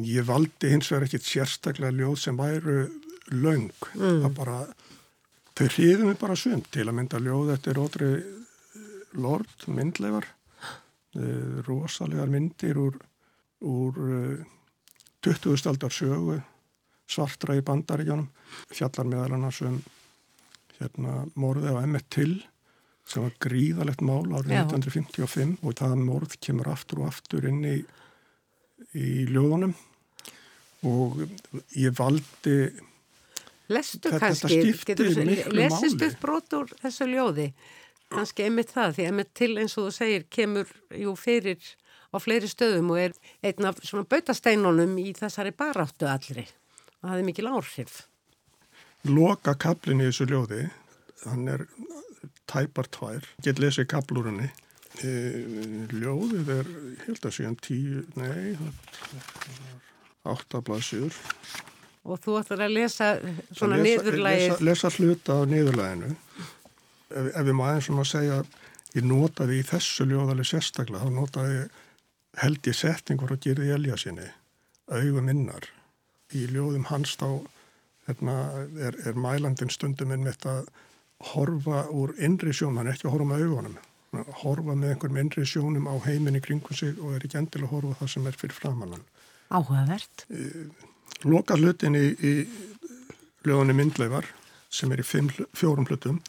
ég 0.04 0.28
valdi 0.28 0.72
hins 0.72 0.92
vegar 0.92 1.08
ekkit 1.08 1.28
sérstaklega 1.28 1.96
ljóð 1.96 2.18
sem 2.24 2.40
væru 2.40 2.78
laung 3.34 3.72
mm. 3.96 4.24
það 4.24 4.34
bara 4.38 4.58
þau 5.58 5.68
hriðum 5.74 6.12
við 6.12 6.20
bara 6.22 6.40
sund 6.40 6.68
til 6.74 6.88
að 6.88 6.98
mynda 7.00 7.22
ljóð 7.24 7.54
eftir 7.56 7.82
ótri 7.82 8.12
lord 9.18 9.68
myndlegar 9.74 10.28
uh, 10.28 11.64
rosalegar 11.68 12.30
myndir 12.32 12.80
úr, 12.82 13.00
úr 13.66 14.04
uh, 14.08 14.46
20. 15.26 15.58
aldar 15.72 15.94
sögu 15.94 16.38
svartra 17.08 17.56
í 17.58 17.64
bandaríkjanum 17.66 18.28
fjallar 18.74 19.08
meðal 19.08 19.38
annars 19.38 19.62
um 19.66 19.80
hérna 20.78 21.24
morði 21.40 21.74
á 21.74 21.82
Emmett 21.82 22.10
Till 22.14 22.36
sem 23.08 23.24
var 23.24 23.36
gríðalegt 23.42 24.04
mál 24.04 24.26
árið 24.36 24.58
1955 24.60 25.62
og 25.64 25.78
það 25.80 25.96
morð 26.04 26.36
kemur 26.44 26.70
aftur 26.74 27.02
og 27.02 27.12
aftur 27.14 27.48
inn 27.48 27.64
í, 27.66 27.78
í 28.94 29.26
ljóðunum 29.32 29.74
og 30.88 31.24
ég 31.74 31.96
valdi 31.98 32.58
Lestu 33.68 34.12
kannski, 34.16 34.62
lesist 35.52 36.04
upp 36.06 36.22
brot 36.22 36.54
úr 36.56 36.70
þessu 36.80 37.08
ljóði, 37.10 37.50
kannski 38.14 38.46
einmitt 38.48 38.72
það, 38.72 38.94
því 38.96 39.08
einmitt 39.10 39.34
til 39.36 39.50
eins 39.60 39.76
og 39.76 39.90
þú 39.90 39.96
segir 39.98 40.24
kemur 40.32 40.72
jú 40.96 41.16
fyrir 41.20 41.60
á 42.14 42.18
fleiri 42.24 42.48
stöðum 42.48 42.94
og 42.94 43.02
er 43.02 43.18
einn 43.44 43.68
af 43.68 43.82
svona 43.84 44.08
bautasteinunum 44.08 44.96
í 45.04 45.12
þessari 45.18 45.52
baráttu 45.52 46.08
allri. 46.08 46.46
Og 47.02 47.10
það 47.10 47.18
er 47.18 47.28
mikil 47.28 47.50
áhrif. 47.52 48.00
Loka 49.08 49.54
kaplin 49.60 50.02
í 50.02 50.08
þessu 50.08 50.30
ljóði, 50.32 50.64
hann 51.26 51.52
er 51.52 51.68
tæpar 52.48 52.88
tvær, 52.88 53.28
get 53.44 53.60
lesið 53.60 53.92
kaplúrunni. 53.92 54.48
E, 55.04 55.12
ljóðið 55.92 56.54
er, 56.56 56.70
held 57.04 57.28
að 57.28 57.36
séum 57.36 57.58
tíu, 57.62 58.06
nei, 58.16 58.56
áttablasur 60.28 61.14
Og 62.08 62.22
þú 62.24 62.38
ætlar 62.40 62.64
að 62.68 62.76
lesa 62.78 63.10
svona 63.52 63.82
niðurlægið. 63.82 64.48
Lesa, 64.48 64.64
lesa 64.64 64.92
hluta 64.96 65.36
á 65.36 65.42
niðurlæginu. 65.52 66.14
Ef, 67.08 67.28
ef 67.34 67.44
við 67.44 67.58
má 67.58 67.66
aðeins 67.68 67.90
svona 67.90 68.06
segja, 68.08 68.38
ég 68.96 69.08
notaði 69.08 69.60
í 69.60 69.66
þessu 69.68 70.08
ljóðalið 70.08 70.50
sérstaklega, 70.52 71.04
þá 71.04 71.16
notaði 71.18 71.60
held 72.42 72.70
ég 72.70 72.78
setningur 72.78 73.36
gera 73.44 73.66
í 73.66 73.74
elja 73.76 74.00
sinni, 74.00 74.28
augum 74.92 75.30
innar. 75.34 75.68
Í 76.36 76.48
ljóðum 76.52 76.88
hans 76.92 77.16
þá 77.20 77.28
hérna, 78.08 78.38
er, 78.80 78.98
er 79.08 79.20
mælandin 79.20 79.72
stundum 79.74 80.14
inn 80.16 80.24
með 80.26 80.38
þetta 80.38 80.56
horfa 81.34 81.86
úr 81.92 82.14
innri 82.24 82.54
sjónum, 82.54 82.82
hann 82.82 82.92
er 82.92 82.98
ekki 82.98 83.10
að 83.10 83.16
horfa 83.16 83.30
með 83.32 83.46
augunum, 83.46 83.78
horfa 84.44 84.76
með 84.76 84.94
einhverjum 84.94 85.22
innri 85.24 85.46
sjónum 85.50 85.90
á 85.90 85.96
heiminni 86.06 86.42
kringum 86.44 86.78
sig 86.78 87.00
og 87.02 87.16
er 87.18 87.26
ekki 87.26 87.40
endilega 87.42 87.68
að 87.68 87.74
horfa 87.76 88.02
það 88.02 88.14
sem 88.14 88.30
er 88.30 88.38
fyrir 88.44 88.60
framannan. 88.60 89.08
Áhugavert. 89.48 90.28
Loka 91.26 91.58
hlutin 91.58 91.98
í, 91.98 92.06
í 92.14 92.34
ljóðunni 93.48 93.76
myndleifar 93.78 94.28
sem 94.70 94.92
er 94.92 95.02
í 95.02 95.08
fimm, 95.08 95.30
fjórum 95.56 95.88
hlutum, 95.88 96.20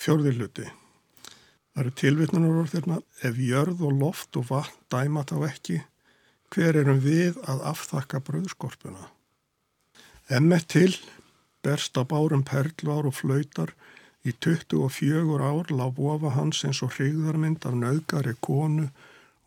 fjórði 0.00 0.34
hluti. 0.38 0.66
Það 1.70 1.82
eru 1.84 1.92
tilvittnunur 2.00 2.60
orð 2.62 2.74
þérna, 2.74 2.98
ef 3.26 3.38
jörð 3.40 3.84
og 3.86 3.96
loft 4.00 4.36
og 4.40 4.48
vatn 4.50 4.80
dæma 4.92 5.24
þá 5.28 5.36
ekki, 5.48 5.78
hver 6.50 6.80
erum 6.80 7.02
við 7.04 7.38
að 7.50 7.62
aftakka 7.70 8.20
bröðskorpuna? 8.26 9.10
Emmett 10.30 10.68
til, 10.70 10.92
berst 11.62 11.98
á 11.98 12.02
bárum 12.02 12.42
perlvar 12.46 13.06
og 13.06 13.16
flautar, 13.18 13.74
í 14.26 14.34
24 14.36 15.38
ár 15.40 15.70
lág 15.72 15.94
bofa 15.96 16.34
hans 16.34 16.64
eins 16.66 16.82
og 16.84 16.92
hrigðarmynd 16.96 17.64
af 17.64 17.76
nöðgari 17.78 18.34
konu 18.44 18.90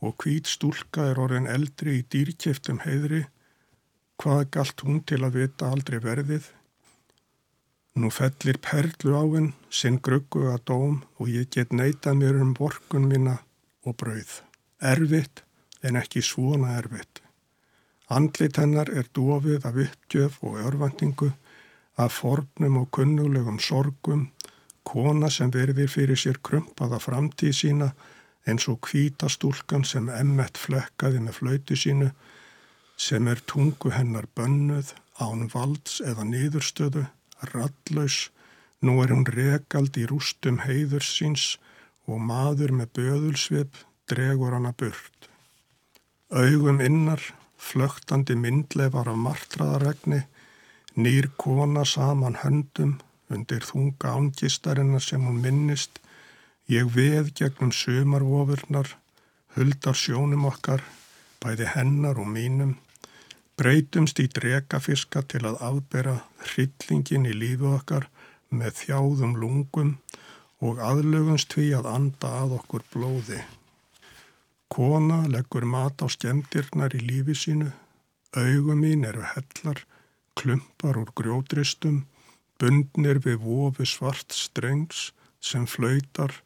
og 0.04 0.16
hvít 0.24 0.50
stúlka 0.50 1.12
er 1.12 1.22
orðin 1.22 1.48
eldri 1.48 2.00
í 2.00 2.06
dýrkjöftum 2.10 2.82
heiðri, 2.84 3.26
hvað 4.22 4.50
galt 4.58 4.86
hún 4.86 5.02
til 5.08 5.24
að 5.24 5.40
vita 5.40 5.72
aldrei 5.72 6.00
verðið, 6.04 6.52
Nú 7.94 8.10
fellir 8.10 8.58
perlu 8.58 9.14
á 9.14 9.22
henn, 9.22 9.52
sinn 9.70 10.00
gruggu 10.02 10.48
að 10.50 10.64
dóm 10.70 10.96
og 11.22 11.28
ég 11.30 11.52
get 11.54 11.76
neitað 11.78 12.16
mér 12.18 12.40
um 12.42 12.56
vorkun 12.58 13.06
mína 13.06 13.36
og 13.86 13.94
brauð. 14.02 14.40
Erfitt 14.82 15.44
en 15.86 16.00
ekki 16.02 16.24
svona 16.26 16.72
erfitt. 16.80 17.22
Andlit 18.10 18.58
hennar 18.58 18.90
er 18.90 19.06
dofið 19.14 19.68
af 19.70 19.78
uppgjöf 19.86 20.40
og 20.42 20.58
örvendingu, 20.66 21.30
af 22.02 22.18
fornum 22.18 22.80
og 22.82 22.90
kunnulegum 22.98 23.60
sorgum, 23.62 24.32
kona 24.84 25.30
sem 25.30 25.54
verðir 25.54 25.92
fyrir 25.94 26.18
sér 26.18 26.42
krumpaða 26.42 26.98
framtíð 26.98 27.54
sína 27.60 27.92
eins 28.50 28.66
og 28.74 28.82
kvítastúlkan 28.88 29.86
sem 29.86 30.10
emmett 30.10 30.58
flekkaði 30.58 31.22
með 31.22 31.38
flauti 31.38 31.78
sínu, 31.78 32.10
sem 33.04 33.28
er 33.28 33.42
tungu 33.52 33.92
hennar 33.92 34.28
bönnuð, 34.38 34.94
án 35.20 35.48
valds 35.52 36.00
eða 36.10 36.24
niðurstöðu, 36.30 37.04
ralllaus, 37.52 38.30
nú 38.84 38.98
er 39.04 39.12
hún 39.14 39.26
rekald 39.28 39.98
í 40.00 40.06
rústum 40.10 40.62
heiður 40.64 41.04
síns 41.04 41.58
og 42.08 42.22
maður 42.30 42.74
með 42.80 42.94
böðulsvip 43.00 43.80
dregur 44.12 44.56
hana 44.56 44.72
burt. 44.80 45.30
Augum 46.32 46.80
innar, 46.84 47.22
flögtandi 47.58 48.36
myndleifar 48.40 49.12
af 49.12 49.20
martraðaregni, 49.26 50.24
nýr 50.96 51.30
kona 51.38 51.86
saman 51.86 52.40
höndum 52.44 52.98
undir 53.34 53.66
þunga 53.66 54.16
ángistarinnar 54.18 55.04
sem 55.04 55.24
hún 55.28 55.42
minnist, 55.44 56.00
ég 56.70 56.90
veð 56.96 57.34
gegnum 57.38 57.72
sömarvofurnar, 57.76 58.96
huldar 59.58 59.98
sjónum 59.98 60.48
okkar, 60.50 60.84
bæði 61.44 61.70
hennar 61.76 62.20
og 62.22 62.30
mínum, 62.30 62.78
Breytumst 63.54 64.18
í 64.18 64.26
drekafiska 64.34 65.22
til 65.30 65.44
að 65.46 65.60
afbera 65.62 66.14
hryllingin 66.42 67.28
í 67.30 67.34
lífu 67.38 67.70
okkar 67.76 68.08
með 68.50 68.80
þjáðum 68.80 69.36
lungum 69.42 69.92
og 70.64 70.80
aðlögunst 70.82 71.54
því 71.54 71.68
að 71.78 71.90
anda 71.92 72.32
að 72.40 72.56
okkur 72.58 72.86
blóði. 72.94 73.42
Kona 74.74 75.20
leggur 75.30 75.68
mat 75.70 76.02
á 76.02 76.10
skemdirnar 76.10 76.96
í 76.98 77.04
lífi 77.06 77.36
sínu, 77.38 77.70
augum 78.34 78.82
mín 78.82 79.06
eru 79.06 79.22
hellar, 79.36 79.84
klumpar 80.34 80.98
úr 80.98 81.12
grjótristum, 81.14 82.08
bundnir 82.58 83.22
við 83.22 83.44
vofi 83.46 83.86
svart 83.86 84.34
strengs 84.34 85.12
sem 85.44 85.68
flautar, 85.70 86.40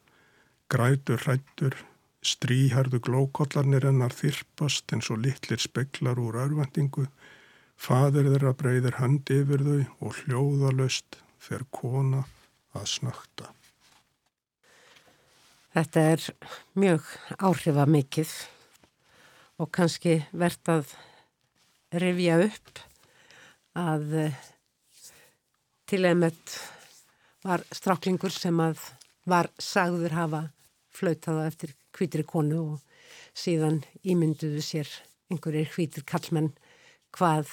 grætur 0.68 1.24
hrættur, 1.24 1.78
Stríharðu 2.28 3.00
glókollarnir 3.08 3.86
hennar 3.88 4.12
þyrpast 4.16 4.92
eins 4.92 5.08
og 5.14 5.22
litlir 5.24 5.62
speklar 5.64 6.20
úr 6.20 6.36
örvendingu, 6.44 7.06
fadir 7.80 8.28
þeirra 8.28 8.52
breyðir 8.58 8.98
hönd 9.00 9.32
yfir 9.32 9.64
þau 9.64 10.08
og 10.08 10.18
hljóðalöst 10.24 11.22
fer 11.40 11.64
kona 11.72 12.26
að 12.76 12.90
snökta. 12.98 13.54
Þetta 15.78 16.04
er 16.12 16.24
mjög 16.74 17.10
áhrifamikið 17.38 18.34
og 19.62 19.72
kannski 19.78 20.20
verðt 20.34 20.72
að 20.74 20.94
rifja 22.02 22.40
upp 22.44 22.82
að 23.78 24.16
eh, 24.26 24.40
til 25.88 26.04
einmitt 26.10 26.58
var 27.46 27.64
stráklingur 27.72 28.34
sem 28.34 28.58
að 28.60 28.82
var 29.28 29.52
sagður 29.62 30.16
hafa 30.18 30.42
flautaða 30.98 31.46
eftir 31.52 31.76
hvítri 31.98 32.26
konu 32.28 32.62
og 32.74 32.80
síðan 33.38 33.82
ímynduðu 34.06 34.64
sér 34.66 34.92
einhverjir 35.32 35.70
hvítir 35.74 36.06
kallmenn 36.08 36.54
hvað 37.16 37.52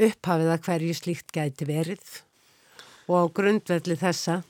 upphafið 0.00 0.50
að 0.54 0.64
hverju 0.66 0.96
slíkt 0.98 1.34
gæti 1.34 1.68
verið 1.68 2.04
og 3.08 3.14
á 3.20 3.24
grundvelli 3.36 3.96
þessa 4.00 4.40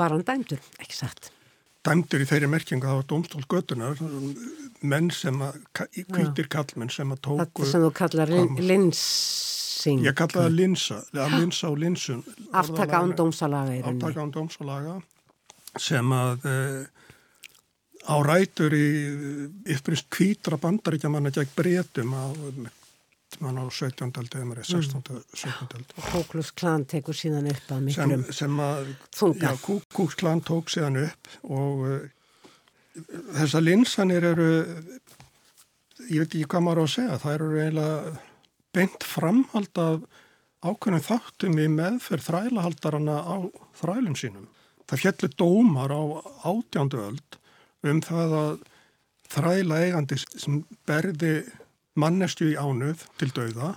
var 0.00 0.14
hann 0.14 0.24
dæmdur, 0.24 0.60
ekki 0.80 0.96
satt. 0.96 1.30
Dæmdur 1.84 2.22
í 2.22 2.28
þeirri 2.28 2.48
merkinga 2.52 2.92
á 2.92 3.00
domstól 3.08 3.42
götunar, 3.48 4.00
menn 4.80 5.10
sem 5.12 5.36
að, 5.44 5.60
hvítir 6.12 6.48
kallmenn 6.52 6.92
sem 6.92 7.12
að 7.12 7.22
tóku... 7.26 7.40
Þetta 7.42 7.70
sem 7.72 7.84
þú 7.84 7.90
kallar 7.96 8.32
linsing. 8.60 10.04
Ég 10.04 10.16
kalla 10.16 10.46
það 10.46 10.56
linsa, 10.58 11.00
að 11.16 11.36
linsa 11.38 11.70
og 11.72 11.80
linsun. 11.80 12.22
Aftaka 12.52 13.00
án 13.00 13.14
rauninni. 13.16 13.80
Aftaka 13.80 14.24
án 14.24 14.34
dómsalaga 14.36 14.98
sem 15.78 16.12
að 16.12 16.48
eh, 16.50 16.99
á 18.10 18.16
rætur 18.26 18.74
í 18.74 18.86
yfirbrist 19.70 20.10
kvítra 20.12 20.58
bandaríkjamanna 20.60 21.32
gegn 21.34 21.52
breytum 21.56 22.14
á, 22.14 22.26
á 22.26 23.64
17. 23.70 24.10
aldið 24.10 24.40
eða 24.42 24.64
16. 24.66 25.04
17. 25.34 25.76
aldið. 25.78 25.94
Og 25.96 26.08
Kóklus 26.10 26.50
klan 26.56 26.86
tekur 26.90 27.16
síðan 27.16 27.50
upp 27.52 27.70
að 27.70 27.84
miklum 27.86 28.14
sem, 28.26 28.38
sem 28.42 28.62
að, 28.64 28.94
þunga. 29.16 29.52
Já, 29.54 29.62
Kóklus 29.94 30.18
klan 30.18 30.42
tók 30.46 30.72
síðan 30.72 31.02
upp 31.04 31.30
og 31.46 31.84
uh, 31.86 32.00
þessar 33.38 33.66
linsanir 33.66 34.26
eru, 34.32 34.50
ég 36.08 36.24
veit 36.24 36.34
ekki 36.34 36.48
hvað 36.50 36.66
maður 36.66 36.82
á 36.82 36.84
að 36.84 36.94
segja, 36.96 37.20
það 37.22 37.36
eru 37.38 37.52
eiginlega 37.60 38.16
beint 38.74 39.06
framhald 39.06 39.82
af 39.82 40.02
ákveðnum 40.60 41.04
þáttum 41.04 41.60
í 41.60 41.68
meðferð 41.72 42.26
þrælahaldarana 42.26 43.20
á 43.24 43.36
þrælum 43.80 44.16
sínum. 44.18 44.48
Það 44.90 45.02
fjallir 45.04 45.36
dómar 45.38 45.94
á 45.94 46.02
átjándu 46.50 47.00
öld 47.06 47.39
um 47.86 48.00
það 48.04 48.36
að 48.40 48.52
þræla 49.30 49.80
eigandi 49.84 50.18
sem 50.20 50.62
berði 50.88 51.34
mannestu 52.00 52.50
í 52.50 52.58
ánuð 52.58 53.04
til 53.20 53.30
dauða 53.36 53.74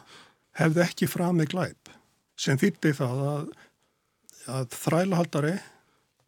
hefði 0.60 0.84
ekki 0.86 1.10
fram 1.10 1.39
með 1.39 1.54
glæp 1.54 1.93
sem 2.39 2.60
þýtti 2.60 2.93
það 2.97 3.24
að, 3.30 3.45
að 4.58 4.68
þrælahaldari 4.76 5.56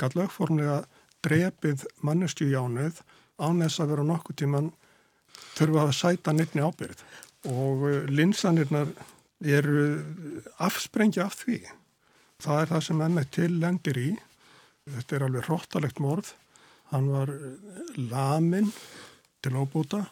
gæt 0.01 0.17
lögformlega 0.17 0.79
drepið 1.25 1.85
mannestu 2.05 2.47
í 2.49 2.55
ánuð 2.55 3.01
án 3.41 3.61
þess 3.63 3.81
að 3.81 3.93
vera 3.93 4.07
nokkuð 4.07 4.39
tíman 4.41 4.71
þurfa 5.55 5.87
að 5.87 5.95
sæta 5.97 6.33
nefni 6.35 6.63
ábyrð 6.63 7.01
og 7.51 7.85
uh, 7.85 7.97
linsanirnar 8.09 8.91
eru 9.45 10.01
afsprengja 10.63 11.25
af 11.27 11.35
því. 11.41 11.59
Það 12.41 12.61
er 12.61 12.71
það 12.71 12.85
sem 12.87 13.03
ennett 13.05 13.31
til 13.35 13.51
lendir 13.61 13.99
í. 13.99 14.09
Þetta 14.85 15.17
er 15.17 15.25
alveg 15.27 15.47
hróttalegt 15.49 16.01
morð 16.03 16.31
hann 16.91 17.11
var 17.13 17.31
eh, 17.33 17.99
lamin 18.11 18.71
til 19.43 19.55
ábúta 19.57 20.05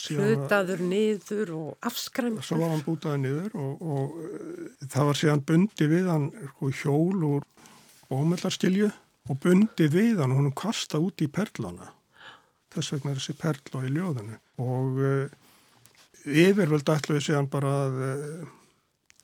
Hlutaður 0.00 0.80
niður 0.86 1.50
og 1.56 1.86
afskræmt 1.86 2.44
Svo 2.46 2.60
var 2.62 2.72
hann 2.72 2.84
bútaður 2.86 3.20
niður 3.20 3.56
og, 3.60 3.82
og 3.82 4.14
uh, 4.16 4.68
það 4.86 5.08
var 5.10 5.18
síðan 5.20 5.42
bundi 5.48 5.88
við 5.90 6.08
hann 6.08 6.28
sko, 6.52 6.70
hjól 6.80 7.26
úr 7.28 7.46
bómellarskilju 8.08 8.88
og 9.28 9.40
bundi 9.42 9.88
við 9.92 10.22
hann 10.22 10.32
og 10.32 10.40
hann 10.40 10.54
kasta 10.56 11.00
út 11.02 11.20
í 11.20 11.28
perlana. 11.30 11.90
Þess 12.72 12.94
vegna 12.94 13.12
er 13.12 13.20
þessi 13.20 13.36
perla 13.42 13.82
í 13.84 13.92
ljóðinu. 13.92 14.38
Og 14.64 15.02
uh, 15.04 15.26
yfirvöld 16.24 16.94
ætluði 16.94 17.26
síðan 17.26 17.50
bara 17.52 17.74
að 17.84 18.00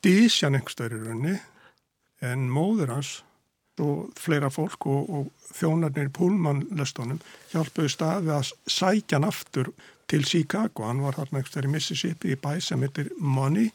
dísja 0.05 0.51
nefnstöður 0.53 0.99
í 0.99 1.03
raunni 1.07 1.35
en 2.27 2.47
móður 2.53 2.93
hans 2.97 3.17
og 3.83 4.13
fleira 4.17 4.49
fólk 4.53 4.87
og, 4.89 5.09
og 5.09 5.53
þjónarnir 5.57 6.09
í 6.09 6.13
púlmannlöstunum 6.17 7.19
hjálpuði 7.51 7.91
staði 7.93 8.33
að 8.35 8.51
sækja 8.65 9.17
hann 9.17 9.27
aftur 9.29 9.71
til 10.07 10.23
Chicago. 10.25 10.87
Hann 10.87 11.03
var 11.03 11.17
þarna 11.17 11.41
ekstra 11.43 11.65
í 11.67 11.71
Mississippi 11.71 12.33
í 12.33 12.39
bæ 12.39 12.57
sem 12.63 12.83
heitir 12.85 13.11
Money. 13.19 13.71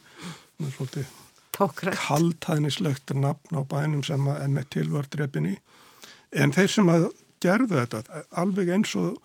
Kaldhæðnislegt 1.53 3.13
nafn 3.15 3.59
á 3.59 3.63
bænum 3.69 4.05
sem 4.07 4.27
enn 4.33 4.57
með 4.57 4.71
tilvördrepinni. 4.79 5.59
En 6.33 6.55
þeir 6.55 6.73
sem 6.73 6.89
að 6.89 7.11
gerðu 7.43 7.83
þetta 7.83 8.25
alveg 8.41 8.73
eins 8.73 8.95
og 8.97 9.19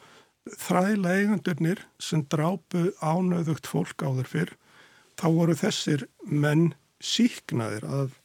þræla 0.57 1.15
eigandurnir 1.19 1.83
sem 1.99 2.23
drápu 2.31 2.89
ánöðugt 3.03 3.67
fólk 3.67 4.03
áður 4.03 4.29
fyrr, 4.31 4.53
þá 5.19 5.27
voru 5.35 5.55
þessir 5.57 6.07
menn 6.23 6.71
síknaðir 7.03 7.85
að 7.87 8.15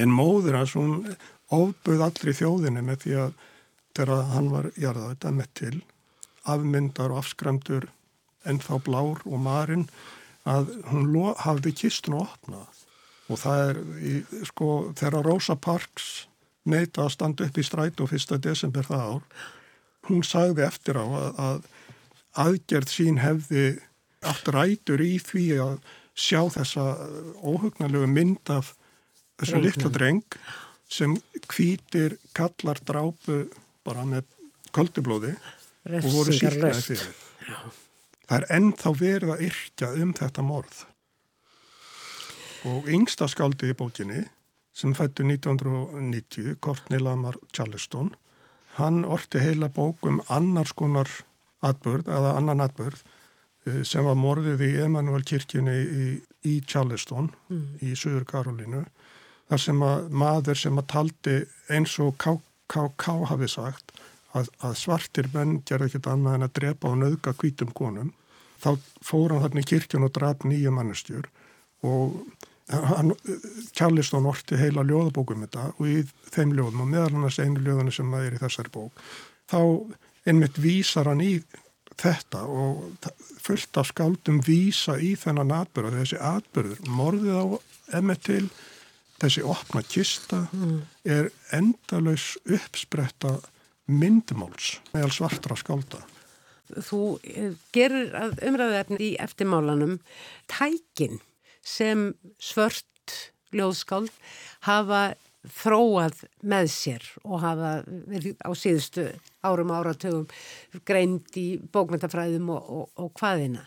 en 0.00 0.12
móður 0.12 0.58
hans 0.60 0.74
hún 0.78 1.16
ofbuð 1.52 2.04
allri 2.06 2.34
þjóðinni 2.36 2.84
með 2.86 3.02
því 3.04 3.16
að 3.26 3.32
þegar 3.92 4.30
hann 4.32 4.50
var 4.52 4.70
jarðað 4.80 5.10
þetta 5.12 5.32
með 5.36 5.50
til 5.60 5.74
afmyndar 6.52 7.12
og 7.12 7.22
afskramdur 7.22 7.88
ennþá 8.48 8.78
blár 8.82 9.22
og 9.28 9.38
marinn 9.42 9.86
að 10.48 10.72
hún 10.90 11.10
hafði 11.38 11.74
kistun 11.84 12.18
að 12.18 12.24
opna 12.26 12.62
og 13.30 13.38
það 13.38 13.64
er 13.68 13.80
í, 14.02 14.14
sko 14.48 14.68
þegar 14.98 15.28
Rosa 15.28 15.56
Parks 15.56 16.08
neita 16.68 17.06
að 17.06 17.14
standa 17.16 17.46
upp 17.46 17.58
í 17.58 17.66
strætu 17.66 18.06
og 18.06 18.14
1. 18.16 18.38
desember 18.42 18.86
það 18.86 19.04
ár 19.12 19.46
hún 20.08 20.26
sagði 20.26 20.66
eftir 20.66 20.98
á 20.98 21.06
að, 21.06 21.30
að 21.38 21.60
aðgerð 22.42 22.90
sín 22.90 23.20
hefði 23.22 23.66
allt 24.26 24.50
rætur 24.54 25.02
í 25.02 25.16
því 25.22 25.46
að 25.62 25.78
sjá 26.18 26.42
þessa 26.54 26.86
óhugnalegu 27.42 28.08
mynd 28.10 28.50
af 28.52 28.74
þessu 29.40 29.62
litla 29.62 29.90
dreng 29.92 30.38
sem 30.92 31.16
kvítir 31.48 32.18
kallar 32.36 32.80
drápu 32.84 33.46
bara 33.86 34.04
með 34.08 34.28
koldublóði 34.74 35.32
og 35.88 36.08
voru 36.12 36.36
síknaði 36.36 36.84
fyrir. 36.84 37.08
Já. 37.48 37.58
Það 38.28 38.36
er 38.38 38.46
ennþá 38.56 38.92
verið 38.96 39.32
að 39.34 39.44
yrkja 39.48 39.88
um 40.02 40.12
þetta 40.16 40.44
morð. 40.46 40.84
Og 42.70 42.86
yngsta 42.94 43.26
skáldi 43.28 43.72
í 43.72 43.76
bókinni 43.76 44.22
sem 44.72 44.94
fættu 44.96 45.26
1990, 45.28 46.56
Courtney 46.64 47.02
Lamar 47.02 47.36
Charleston, 47.52 48.14
hann 48.78 49.02
orti 49.04 49.42
heila 49.42 49.68
bókum 49.68 50.22
annars 50.32 50.72
konar 50.72 51.10
atbörð, 51.60 52.08
eða 52.08 52.36
annan 52.38 52.62
atbörð 52.64 53.02
eh, 53.66 53.82
sem 53.84 54.06
var 54.06 54.16
morðið 54.16 54.64
í 54.64 54.70
Emanuel 54.86 55.26
kirkjunni 55.28 55.76
í, 55.82 56.06
í 56.48 56.54
Charleston 56.64 57.28
mm. 57.52 57.66
í 57.84 57.92
Suður 57.98 58.24
Karolínu 58.28 58.86
þar 59.52 59.60
sem 59.60 59.82
að 59.84 60.12
maður 60.22 60.58
sem 60.62 60.80
að 60.80 60.86
taldi 60.88 61.36
eins 61.68 61.98
og 62.00 62.14
KKK 62.22 63.16
hafi 63.28 63.48
sagt 63.52 63.92
að, 64.32 64.48
að 64.64 64.78
svartir 64.80 65.28
menn 65.34 65.58
gerði 65.68 65.90
ekkert 65.90 66.08
annað 66.14 66.38
en 66.38 66.46
að 66.46 66.54
drepa 66.56 66.88
og 66.88 67.02
nauðga 67.02 67.34
kvítum 67.36 67.74
konum 67.76 68.14
þá 68.62 68.70
fór 69.04 69.34
hann 69.34 69.44
þarna 69.44 69.60
í 69.60 69.68
kirkjun 69.68 70.06
og 70.06 70.14
draf 70.16 70.46
nýju 70.48 70.72
mannustjur 70.72 71.28
og 71.84 72.22
hann 72.72 73.12
kjallist 73.76 74.16
á 74.16 74.24
norti 74.24 74.56
heila 74.56 74.86
ljóðabókum 74.88 75.44
þetta 75.44 75.66
og 75.74 75.84
í 75.90 75.98
þeim 76.32 76.54
ljóðum 76.56 76.86
og 76.86 76.90
meðal 76.94 77.10
annars 77.10 77.40
einu 77.42 77.60
ljóðinu 77.60 77.92
sem 77.92 78.08
það 78.14 78.28
er 78.30 78.38
í 78.38 78.40
þessari 78.40 78.72
bók 78.72 79.04
þá 79.52 79.60
einmitt 80.32 80.62
vísar 80.62 81.10
hann 81.10 81.20
í 81.20 81.34
þetta 82.00 82.46
og 82.48 83.10
fullt 83.42 83.82
af 83.82 83.90
skáldum 83.90 84.40
vísa 84.46 84.96
í 84.96 85.12
þennan 85.18 85.52
atbyrður 85.58 85.98
þessi 86.00 86.20
atbyrður, 86.24 86.86
morðið 86.88 87.36
á 87.36 87.44
emmet 87.98 88.24
til 88.24 88.46
þessi 89.22 89.44
opna 89.46 89.82
kista 89.86 90.46
mm. 90.50 90.78
er 91.06 91.30
endalus 91.54 92.34
uppspretta 92.42 93.36
myndmáls 93.90 94.76
meðal 94.92 95.12
svartra 95.14 95.56
skálda. 95.58 96.02
Þú 96.72 97.02
eh, 97.28 97.52
gerir 97.74 98.14
umræðuefni 98.42 99.00
í 99.02 99.10
eftirmálanum 99.20 99.98
tækin 100.50 101.20
sem 101.62 102.12
svört 102.42 102.86
ljóðskáld 103.52 104.12
hafa 104.66 105.12
þróað 105.42 106.22
með 106.46 106.68
sér 106.70 107.06
og 107.26 107.42
hafa 107.42 107.72
á 107.82 108.50
síðustu 108.54 109.08
árum 109.42 109.72
áratögum 109.74 110.28
greind 110.86 111.34
í 111.38 111.58
bókmyndafræðum 111.74 112.52
og, 112.54 112.62
og, 112.62 112.86
og 113.02 113.10
hvaðina. 113.18 113.66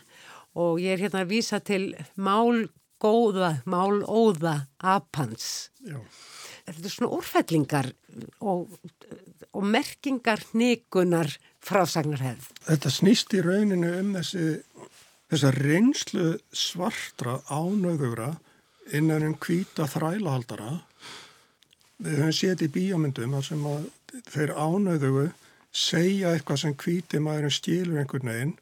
Og 0.56 0.80
ég 0.80 0.96
er 0.96 1.04
hérna 1.04 1.22
að 1.24 1.34
vísa 1.34 1.60
til 1.60 1.92
mál 2.16 2.64
góða, 3.02 3.60
málóða 3.68 4.66
apans. 4.78 5.70
Já. 5.84 5.98
Þetta 6.66 6.88
er 6.88 6.94
svona 6.94 7.12
úrfellingar 7.14 7.90
og, 8.42 8.72
og 9.54 9.66
merkingar 9.70 10.42
nýgunar 10.58 11.30
frásagnarhefð. 11.62 12.50
Þetta 12.66 12.92
snýst 12.92 13.36
í 13.36 13.42
rauninu 13.44 13.92
um 14.00 14.12
þessi, 14.18 14.48
þessa 15.30 15.52
reynslu 15.54 16.26
svartra 16.50 17.38
ánöðugra 17.46 18.32
innan 18.96 19.26
um 19.28 19.38
hvita 19.42 19.86
þrælahaldara. 19.90 20.80
Við 22.02 22.20
höfum 22.20 22.36
séð 22.36 22.66
í 22.66 22.72
bíomundum 22.74 23.36
að 23.38 23.48
sem 23.50 23.68
að 23.70 23.86
þeir 24.32 24.52
ánöðugu 24.58 25.26
segja 25.76 26.32
eitthvað 26.32 26.62
sem 26.62 26.76
hvíti 26.80 27.20
maðurinn 27.22 27.54
skilur 27.54 28.00
einhvern 28.00 28.30
veginn 28.32 28.54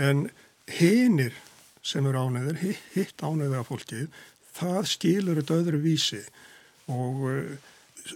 en 0.00 0.24
hinnir 0.70 1.36
sem 1.84 2.06
eru 2.08 2.24
ánæður, 2.26 2.60
hitt 2.94 3.22
ánæður 3.22 3.60
af 3.60 3.70
fólkið, 3.70 4.08
það 4.54 4.82
skilur 4.88 5.40
þetta 5.40 5.60
öðru 5.60 5.80
vísi 5.84 6.22
og 6.92 7.24
eh, 7.30 7.72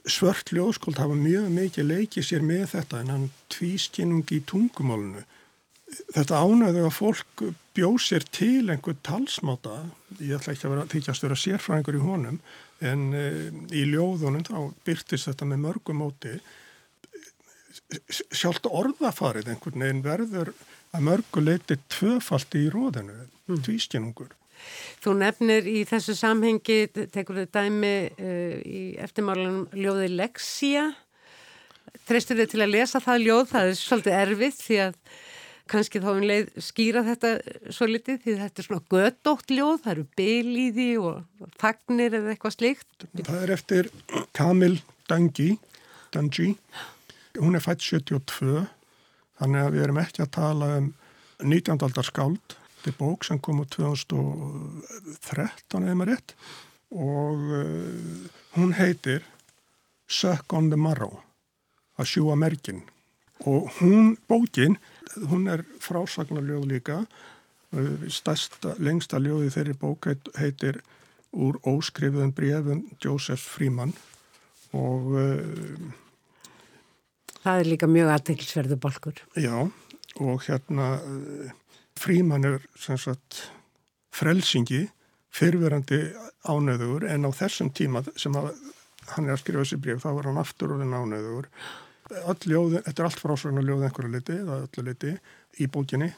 svört 0.09 0.53
ljóskóld 0.53 1.01
hafa 1.01 1.16
mjög 1.16 1.49
mikið 1.55 1.89
leikið 1.89 2.29
sér 2.29 2.45
með 2.45 2.66
þetta 2.75 3.03
en 3.03 3.12
hann 3.14 3.27
tvískinnung 3.53 4.29
í 4.35 4.43
tungumálunu. 4.49 5.25
Þetta 6.12 6.43
ánæður 6.45 6.89
að 6.91 6.97
fólk 6.99 7.45
bjóð 7.77 7.99
sér 8.05 8.25
til 8.35 8.69
einhver 8.69 8.99
talsmáta, 9.07 9.79
ég 10.21 10.37
ætla 10.37 10.53
ekki 10.53 10.69
að 10.69 10.75
vera 10.75 10.89
þykjast 10.93 11.25
vera 11.25 11.39
sérfræðingur 11.43 11.97
í 11.97 12.03
honum, 12.05 12.41
en 12.85 13.05
e, 13.16 13.25
í 13.73 13.87
ljóðunum 13.89 14.45
þá 14.45 14.59
byrtist 14.85 15.31
þetta 15.31 15.49
með 15.49 15.62
mörgum 15.64 16.03
móti. 16.03 16.35
Sjálft 18.37 18.69
orðafarið 18.69 19.49
einhvern 19.55 19.87
veginn 19.87 20.05
verður 20.05 20.53
að 20.93 21.07
mörguleiti 21.09 21.79
tvöfalt 21.89 22.57
í 22.59 22.66
róðinu, 22.73 23.16
mm. 23.49 23.62
tvískinungur. 23.66 24.34
Þú 25.05 25.14
nefnir 25.20 25.68
í 25.70 25.84
þessu 25.86 26.16
samhengi, 26.18 26.78
tekur 27.14 27.42
þau 27.42 27.51
dæmi 27.61 27.94
uh, 28.11 28.55
í 28.66 28.82
eftirmálanum 29.01 29.66
ljóði 29.78 30.11
Lexia. 30.16 30.88
Treystur 32.09 32.40
þau 32.40 32.53
til 32.53 32.62
að 32.64 32.74
lesa 32.74 33.03
það 33.05 33.26
ljóð, 33.26 33.44
það 33.53 33.70
er 33.70 33.80
svolítið 33.80 34.16
erfitt 34.18 34.62
því 34.64 34.80
að 34.88 35.01
kannski 35.68 36.01
þá 36.01 36.09
um 36.14 36.22
leið 36.24 36.46
skýra 36.64 37.03
þetta 37.05 37.30
svo 37.76 37.86
litið 37.90 38.22
því 38.22 38.34
þetta 38.40 38.62
er 38.62 38.66
svona 38.66 38.86
gödótt 38.94 39.51
ljóð, 39.53 39.74
það 39.84 39.90
eru 39.92 40.05
byl 40.16 40.53
í 40.57 40.68
því 40.72 40.86
og 41.05 41.51
fagnir 41.61 42.16
eða 42.16 42.32
eitthvað 42.32 42.57
slikt. 42.57 43.09
Það 43.18 43.42
er 43.44 43.53
eftir 43.53 43.90
Kamil 44.36 44.78
Dangi, 45.09 45.51
Dangi, 46.16 46.55
hún 47.36 47.59
er 47.59 47.64
fætt 47.64 47.84
72 47.84 48.64
Þannig 49.38 49.64
að 49.64 49.74
við 49.74 49.84
erum 49.84 50.01
ekki 50.03 50.24
að 50.24 50.32
tala 50.34 50.70
um 50.80 50.88
19. 51.44 51.78
aldar 51.86 52.07
skáld, 52.07 52.57
þetta 52.79 52.91
er 52.93 52.99
bók 52.99 53.20
sem 53.26 53.39
kom 53.43 53.62
úr 53.62 53.68
2013 53.74 55.83
eða 55.83 55.99
maður 55.99 56.12
rétt 56.14 56.31
og 56.95 57.39
uh, 57.53 57.64
hún 58.57 58.70
heitir 58.79 59.20
Suck 60.09 60.49
on 60.57 60.70
the 60.72 60.79
Marrow, 60.81 61.14
að 62.01 62.07
sjúa 62.14 62.35
merkin 62.39 62.81
og 63.47 63.70
hún, 63.79 64.16
bókin, 64.29 64.79
hún 65.31 65.47
er 65.53 65.62
frásagnarljóð 65.83 66.64
líka, 66.70 66.97
uh, 67.76 68.07
stærsta, 68.11 68.74
lengsta 68.83 69.18
ljóði 69.22 69.51
þeirri 69.55 69.74
bók 69.79 70.01
heitir 70.41 70.76
úr 71.37 71.55
óskrifuðum 71.68 72.33
brefum 72.33 72.87
Joseph 73.05 73.43
Freeman. 73.43 73.93
Og 74.72 75.03
uh, 75.12 75.29
Það 77.39 77.61
er 77.61 77.66
líka 77.68 77.87
mjög 77.89 78.09
aðteglisverðu 78.16 78.76
bolkur. 78.83 79.16
Já, 79.39 79.70
og 80.18 80.43
hérna 80.49 80.87
fríman 81.99 82.46
er 82.49 82.62
sem 82.78 82.99
sagt 83.01 83.49
frelsingi, 84.14 84.86
fyrverandi 85.34 86.01
ánöður 86.49 87.07
en 87.11 87.28
á 87.28 87.30
þessum 87.36 87.70
tíma 87.74 88.03
sem 88.18 88.34
að, 88.38 88.55
hann 89.14 89.28
er 89.28 89.36
að 89.36 89.42
skrifa 89.42 89.64
þessi 89.64 89.80
bregð, 89.84 90.03
þá 90.05 90.09
var 90.16 90.30
hann 90.30 90.40
aftur 90.42 90.74
og 90.74 90.82
þenn 90.82 90.96
ánöður. 90.96 91.51
Ljóð, 92.49 92.78
þetta 92.86 93.03
er 93.03 93.09
allt 93.11 93.20
frásvagnar 93.20 93.66
ljóð 93.66 93.84
einhverju 93.88 94.12
liti, 94.14 94.38
eða 94.40 94.62
öllu 94.64 94.84
liti, 94.86 95.14
í 95.61 95.68
bókinni, 95.68 96.11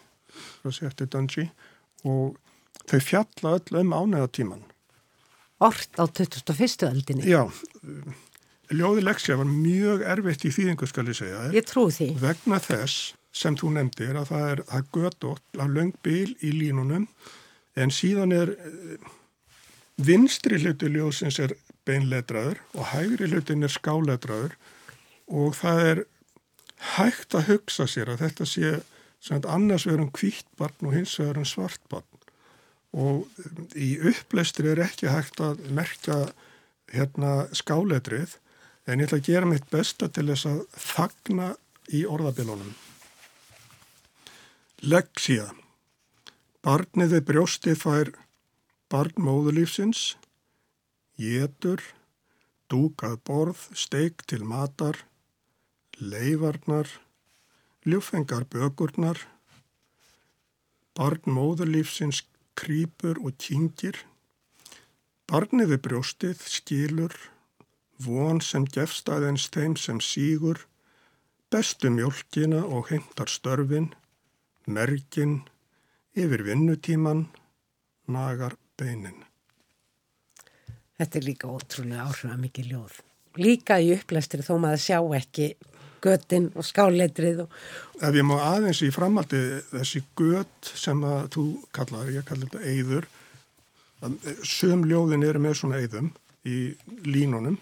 þessi 0.63 0.87
eftir 0.87 1.11
Dungy 1.11 1.49
og 2.07 2.39
þau 2.87 3.01
fjalla 3.03 3.57
öll 3.59 3.81
um 3.83 3.95
ánöðatíman. 3.97 4.67
Ort 5.61 5.99
á 6.01 6.07
2001. 6.07 6.87
aldinni. 6.89 7.27
Já, 7.29 7.43
Ljóði 8.71 9.03
leksja 9.03 9.35
var 9.35 9.49
mjög 9.51 10.05
erfitt 10.07 10.45
í 10.47 10.53
þýðingu 10.55 10.87
skal 10.87 11.09
ég 11.11 11.17
segja. 11.19 11.49
Ég 11.51 11.67
trú 11.67 11.89
því. 11.91 12.13
Vegna 12.23 12.61
þess 12.63 13.17
sem 13.33 13.57
þú 13.59 13.73
nefndir 13.77 14.19
að 14.19 14.31
það 14.33 14.47
er, 14.53 14.63
er 14.77 14.87
gödótt 14.95 15.61
að 15.63 15.75
löng 15.77 15.95
bil 16.05 16.35
í 16.43 16.53
línunum 16.55 17.07
en 17.79 17.95
síðan 17.95 18.35
er 18.35 18.55
eh, 18.57 19.11
vinstri 20.01 20.59
hluti 20.63 20.91
ljóðsins 20.91 21.39
er 21.43 21.55
beinletraður 21.89 22.61
og 22.75 22.91
hægri 22.93 23.31
hlutin 23.31 23.67
er 23.67 23.73
skáletraður 23.73 24.57
og 25.31 25.55
það 25.59 25.83
er 25.93 26.05
hægt 26.97 27.37
að 27.37 27.53
hugsa 27.53 27.87
sér 27.91 28.13
að 28.15 28.25
þetta 28.27 28.49
sé 28.49 28.75
sem 29.21 29.43
annars 29.45 29.85
verður 29.87 30.07
um 30.07 30.15
kvíttbarn 30.17 30.89
og 30.89 30.97
hins 30.97 31.17
verður 31.21 31.43
um 31.43 31.49
svartbarn 31.49 32.07
og 32.91 33.77
í 33.79 33.93
uppleistri 34.11 34.73
er 34.73 34.83
ekki 34.83 35.13
hægt 35.13 35.39
að 35.45 35.61
merka 35.77 36.23
hérna 36.91 37.45
skáletrið 37.55 38.41
En 38.91 38.99
ég 38.99 39.07
ætla 39.07 39.21
að 39.21 39.29
gera 39.29 39.47
mitt 39.49 39.67
besta 39.71 40.09
til 40.11 40.27
þess 40.33 40.49
að 40.51 40.61
þagna 40.75 41.51
í 41.95 42.01
orðabilunum. 42.11 42.73
Leksía. 44.81 45.51
Barnið 46.65 47.11
við 47.13 47.25
brjóstið 47.29 47.75
fær 47.83 48.11
barn 48.89 49.13
móðulífsins, 49.21 50.15
jétur, 51.21 51.83
dúkað 52.73 53.19
borð, 53.29 53.67
steik 53.77 54.25
til 54.25 54.41
matar, 54.49 55.03
leifarnar, 56.01 56.89
ljúfengar 57.85 58.49
bögurnar, 58.49 59.21
barn 60.97 61.29
móðulífsins 61.29 62.25
krýpur 62.57 63.21
og 63.21 63.37
kyngir, 63.37 64.01
barnið 65.29 65.75
við 65.77 65.85
brjóstið 65.91 66.49
skilur, 66.57 67.13
von 68.01 68.41
sem 68.41 68.65
gefst 68.65 69.13
aðeins 69.13 69.51
þeim 69.53 69.77
sem 69.77 70.01
sígur, 70.01 70.65
bestu 71.53 71.93
mjölkina 71.93 72.65
og 72.65 72.89
heimtar 72.89 73.29
störfin, 73.29 73.93
merkin, 74.73 75.41
yfir 76.17 76.45
vinnutíman, 76.47 77.27
nagar 78.11 78.57
beinin. 78.79 79.19
Þetta 81.01 81.19
er 81.19 81.27
líka 81.27 81.51
ótrúlega 81.51 82.07
áhrif 82.07 82.29
að 82.29 82.43
mikið 82.45 82.73
ljóð. 82.75 82.97
Líka 83.41 83.79
í 83.81 83.93
upplæstri 83.95 84.45
þó 84.45 84.57
maður 84.61 84.83
sjá 84.85 84.99
ekki 85.17 85.53
göttin 86.05 86.51
og 86.57 86.67
skáleitrið. 86.67 87.45
Og... 87.45 87.57
Ef 88.01 88.17
ég 88.17 88.27
má 88.27 88.37
aðeins 88.41 88.83
í 88.85 88.91
framaldi 88.95 89.41
þessi 89.71 90.03
gött 90.19 90.73
sem 90.75 91.01
að 91.07 91.31
þú 91.37 91.47
kallar, 91.77 92.13
ég 92.13 92.27
kallar 92.29 92.51
þetta 92.51 92.75
eyður, 92.75 93.09
söm 94.49 94.87
ljóðin 94.89 95.27
eru 95.29 95.43
með 95.45 95.59
svona 95.61 95.81
eyðum 95.81 96.13
í 96.49 96.59
línunum, 97.05 97.59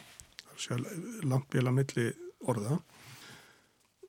langt 1.26 1.48
bila 1.52 1.72
milli 1.74 2.10
orða 2.48 2.78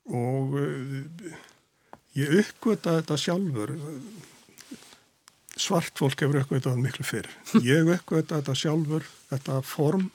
og 0.09 0.55
eh, 0.57 1.39
ég 2.17 2.33
uppgötta 2.41 2.99
þetta 2.99 3.17
sjálfur. 3.19 3.75
Svart 5.59 5.99
fólk 5.99 6.21
hefur 6.23 6.41
uppgötað 6.43 6.79
miklu 6.79 7.05
fyrr. 7.05 7.27
Ég 7.67 7.89
uppgötta 7.91 8.39
þetta 8.39 8.55
sjálfur 8.55 9.07
þetta 9.29 9.59
form 9.67 10.07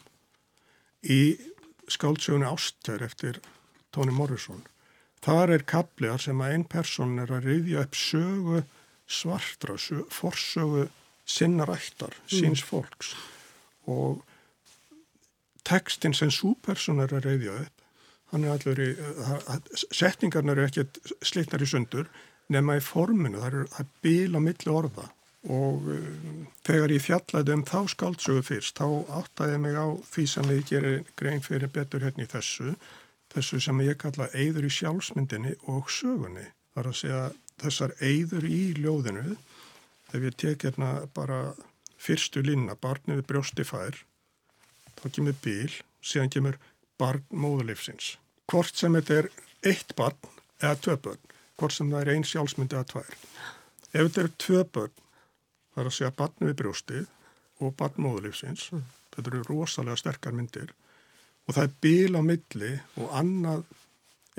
í 1.04 1.36
skáldsögunni 1.92 2.48
Ástjær 2.48 3.04
eftir 3.04 3.42
Toni 3.92 4.14
Morrison. 4.14 4.62
Þar 5.24 5.54
er 5.56 5.66
kapliðar 5.68 6.22
sem 6.24 6.40
að 6.40 6.54
einn 6.54 6.64
person 6.68 7.18
er 7.20 7.32
að 7.32 7.48
reyðja 7.48 7.84
upp 7.84 7.96
sögu 7.96 8.62
svartra, 9.04 9.76
sögu, 9.80 10.06
forsögu 10.12 10.88
sinnarættar, 11.24 12.16
síns 12.28 12.64
fólks. 12.64 13.14
Og 13.88 14.24
tekstin 15.64 16.16
sem 16.16 16.32
súperson 16.32 17.00
er 17.04 17.12
að 17.16 17.28
reyðja 17.28 17.56
upp 17.64 17.73
hann 18.34 18.44
er 18.44 18.56
allur 18.56 18.80
í, 18.82 18.90
setningarna 19.94 20.54
eru 20.54 20.64
ekkert 20.66 20.98
slitnar 21.22 21.62
í 21.62 21.68
sundur 21.70 22.08
nema 22.52 22.78
í 22.78 22.82
forminu, 22.84 23.40
það 23.40 23.60
er 23.60 23.76
að 23.78 23.92
bila 24.04 24.42
milli 24.42 24.72
orða. 24.72 25.06
Og 25.54 25.86
uh, 25.92 26.04
þegar 26.64 26.94
ég 26.94 27.04
fjallaði 27.04 27.54
um 27.54 27.64
þá 27.68 27.78
skáldsögu 27.92 28.44
fyrst, 28.48 28.80
þá 28.80 29.04
áttaði 29.20 29.60
mig 29.60 29.76
á 29.76 29.86
því 30.08 30.24
sem 30.32 30.52
ég 30.52 30.68
gerir 30.70 31.02
grein 31.20 31.44
fyrir 31.44 31.72
betur 31.72 32.04
hérna 32.04 32.24
í 32.24 32.30
þessu, 32.32 32.74
þessu 33.34 33.60
sem 33.60 33.82
ég 33.84 34.00
kalla 34.00 34.30
eigður 34.32 34.68
í 34.68 34.72
sjálfsmyndinni 34.72 35.54
og 35.72 35.92
sögunni. 35.92 36.48
Það 36.72 36.82
er 36.82 36.90
að 36.90 36.98
segja 37.00 37.22
þessar 37.60 37.94
eigður 38.00 38.48
í 38.48 38.62
ljóðinu, 38.80 39.36
ef 40.14 40.26
ég 40.30 40.40
tek 40.40 40.66
hérna 40.66 40.90
bara 41.14 41.40
fyrstu 42.00 42.42
línna, 42.44 42.76
barniði 42.80 43.24
brjósti 43.28 43.68
fær, 43.68 44.00
þá 44.96 45.06
kemur 45.10 45.38
bíl, 45.44 45.72
síðan 46.04 46.32
kemur 46.32 46.60
barn 47.00 47.24
móðulifsins 47.32 48.14
hvort 48.50 48.76
sem 48.76 48.96
þetta 48.98 49.20
er 49.22 49.30
eitt 49.64 49.94
barn 49.98 50.32
eða 50.60 50.76
tvö 50.86 50.96
börn, 51.06 51.34
hvort 51.58 51.76
sem 51.76 51.90
það 51.92 52.00
er 52.02 52.12
einn 52.14 52.26
sjálfsmyndi 52.28 52.78
eða 52.78 52.90
tvær. 52.92 53.18
Ef 53.94 54.00
þetta 54.00 54.22
eru 54.24 54.32
tvö 54.46 54.64
börn, 54.76 54.96
það 55.74 55.82
er 55.82 55.90
að 55.90 55.96
segja 55.98 56.16
barn 56.18 56.48
við 56.48 56.56
brjóstið 56.60 57.04
og 57.62 57.76
barn 57.78 58.00
móðulífsins, 58.04 58.66
mm. 58.72 58.82
þetta 59.14 59.32
eru 59.32 59.44
rosalega 59.48 60.00
sterkar 60.00 60.36
myndir 60.36 60.74
og 61.44 61.56
það 61.56 61.64
er 61.66 61.74
bíl 61.84 62.16
á 62.16 62.22
milli 62.24 62.72
og 63.00 63.16
annað 63.20 63.64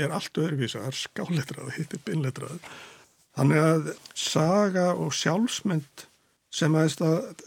er 0.02 0.12
allt 0.12 0.42
öðruvísa, 0.42 0.82
það 0.82 0.92
er 0.92 1.00
skáletrað, 1.00 1.72
hittir 1.78 2.04
bínletrað. 2.08 2.60
Þannig 3.36 3.62
að 3.62 3.90
saga 4.16 4.90
og 4.96 5.12
sjálfsmynd 5.16 6.06
sem 6.56 6.76
að 6.80 6.96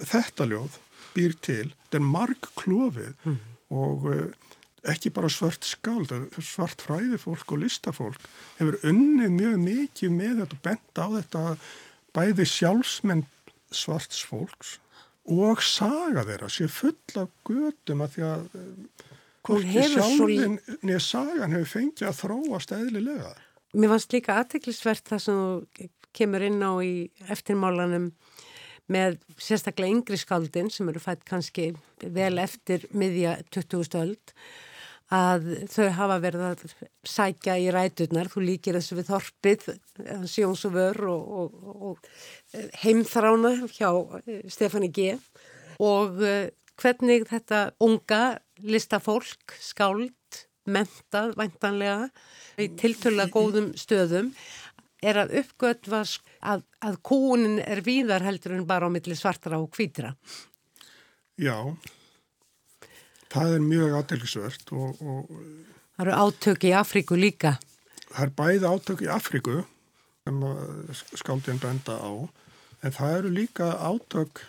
þetta 0.04 0.46
ljóð 0.48 0.76
býr 1.14 1.34
til, 1.44 1.70
þetta 1.86 2.00
er 2.00 2.04
marg 2.04 2.50
klófið 2.60 3.14
mm. 3.24 3.38
og 3.72 4.08
ekki 4.86 5.10
bara 5.14 5.30
svart 5.32 5.66
skáld, 5.66 6.12
svart 6.38 6.82
fræðifólk 6.84 7.54
og 7.54 7.62
listafólk 7.64 8.28
hefur 8.60 8.78
unnið 8.86 9.34
mjög 9.34 9.56
mikið 9.64 10.14
með 10.14 10.42
þetta 10.42 10.58
og 10.58 10.62
bent 10.68 11.02
á 11.02 11.06
þetta 11.16 11.42
bæði 12.16 12.46
sjálfsmenn 12.48 13.24
svarts 13.74 14.22
fólks 14.24 14.76
og 15.28 15.60
saga 15.64 16.24
þeirra 16.28 16.48
sé 16.52 16.68
full 16.72 17.20
af 17.20 17.28
gödum 17.48 18.04
að 18.04 18.14
því 18.14 18.26
að 18.28 18.46
hvorki 19.48 19.84
sjálfin 19.92 20.56
niður 20.80 21.04
sagan 21.04 21.54
hefur 21.56 21.70
fengið 21.74 22.08
að 22.08 22.18
þróast 22.22 22.74
eðlilega. 22.76 23.34
Mér 23.76 23.92
fannst 23.92 24.14
líka 24.14 24.38
aðteklisvert 24.40 25.10
það 25.10 25.24
sem 25.24 25.42
þú 25.42 25.88
kemur 26.16 26.44
inn 26.46 26.62
á 26.64 26.72
í 26.80 26.92
eftirmálanum 27.28 28.08
með 28.88 29.18
sérstaklega 29.36 29.92
yngri 29.92 30.16
skáldin 30.20 30.70
sem 30.72 30.88
eru 30.88 31.02
fætt 31.02 31.26
kannski 31.28 31.74
vel 32.00 32.38
eftir 32.40 32.86
miðja 32.96 33.36
20. 33.52 34.00
öld 34.00 34.32
að 35.14 35.46
þau 35.72 35.88
hafa 35.96 36.18
verið 36.20 36.44
að 36.50 36.64
sækja 37.08 37.56
í 37.62 37.70
ræturnar, 37.72 38.28
þú 38.28 38.42
líkir 38.44 38.76
þessu 38.76 38.98
við 38.98 39.08
þorpið, 39.08 39.64
Sjóns 40.28 40.66
og 40.68 40.74
Vör 40.74 41.00
og, 41.08 41.32
og, 41.40 41.72
og 41.88 42.72
heimþrána 42.82 43.54
hjá 43.72 43.88
eh, 44.26 44.44
Stefani 44.52 44.90
G. 44.92 45.14
Og 45.80 46.20
eh, 46.26 46.50
hvernig 46.78 47.26
þetta 47.30 47.64
unga 47.84 48.22
listafólk, 48.60 49.56
skáld, 49.62 50.12
mentað 50.68 51.32
væntanlega 51.38 52.10
í 52.60 52.68
tiltöla 52.76 53.30
góðum 53.32 53.72
stöðum 53.80 54.34
er 55.00 55.22
að 55.22 55.38
uppgötva 55.40 56.02
að, 56.02 56.66
að 56.84 56.98
kúnin 57.06 57.62
er 57.62 57.80
víðar 57.86 58.26
heldur 58.26 58.58
en 58.58 58.66
bara 58.68 58.90
á 58.90 58.92
milli 58.92 59.16
svartra 59.16 59.56
og 59.62 59.70
kvítra. 59.72 60.12
Já, 61.38 61.72
Það 61.78 61.97
er 63.36 63.60
mjög 63.60 63.96
átelgisvert 63.98 64.72
og, 64.72 65.02
og 65.02 65.32
Það 65.98 66.06
eru 66.06 66.14
átök 66.14 66.62
í 66.62 66.70
Afríku 66.78 67.16
líka. 67.18 67.56
Það 68.12 68.22
er 68.22 68.30
bæði 68.38 68.68
átök 68.70 69.00
í 69.02 69.08
Afríku 69.10 69.54
sem 70.22 70.44
skáldin 71.18 71.58
benda 71.58 71.96
á 71.98 72.12
en 72.86 72.94
það 72.94 73.14
eru 73.16 73.32
líka 73.34 73.72
átök 73.82 74.44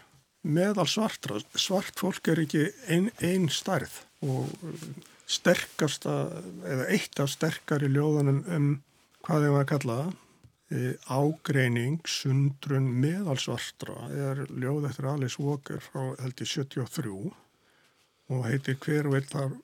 meðal 0.45 0.85
svartra. 0.85 1.39
Svart 1.57 1.97
fólk 1.97 2.29
er 2.29 2.43
ekki 2.43 2.67
einn 2.85 3.09
ein 3.25 3.49
stærð 3.49 3.97
og 4.21 4.53
sterkasta 5.29 6.15
eða 6.69 6.85
eitt 6.93 7.17
af 7.17 7.33
sterkari 7.33 7.89
ljóðunum 7.89 8.45
um 8.45 8.69
hvað 9.25 9.45
þeim 9.47 9.57
að 9.59 9.67
kalla 9.73 9.99
e, 10.69 10.93
ágreining, 11.09 11.99
sundrun 12.05 12.93
meðal 13.01 13.37
svartra 13.41 14.05
er 14.13 14.45
ljóð 14.53 14.89
eftir 14.89 15.09
Alice 15.15 15.41
Walker 15.41 15.81
frá 15.81 16.13
held 16.21 16.45
í 16.45 16.49
73 16.53 17.33
og 18.29 18.45
heitir 18.47 18.77
hver 18.83 19.09
vil 19.11 19.25
þar 19.27 19.55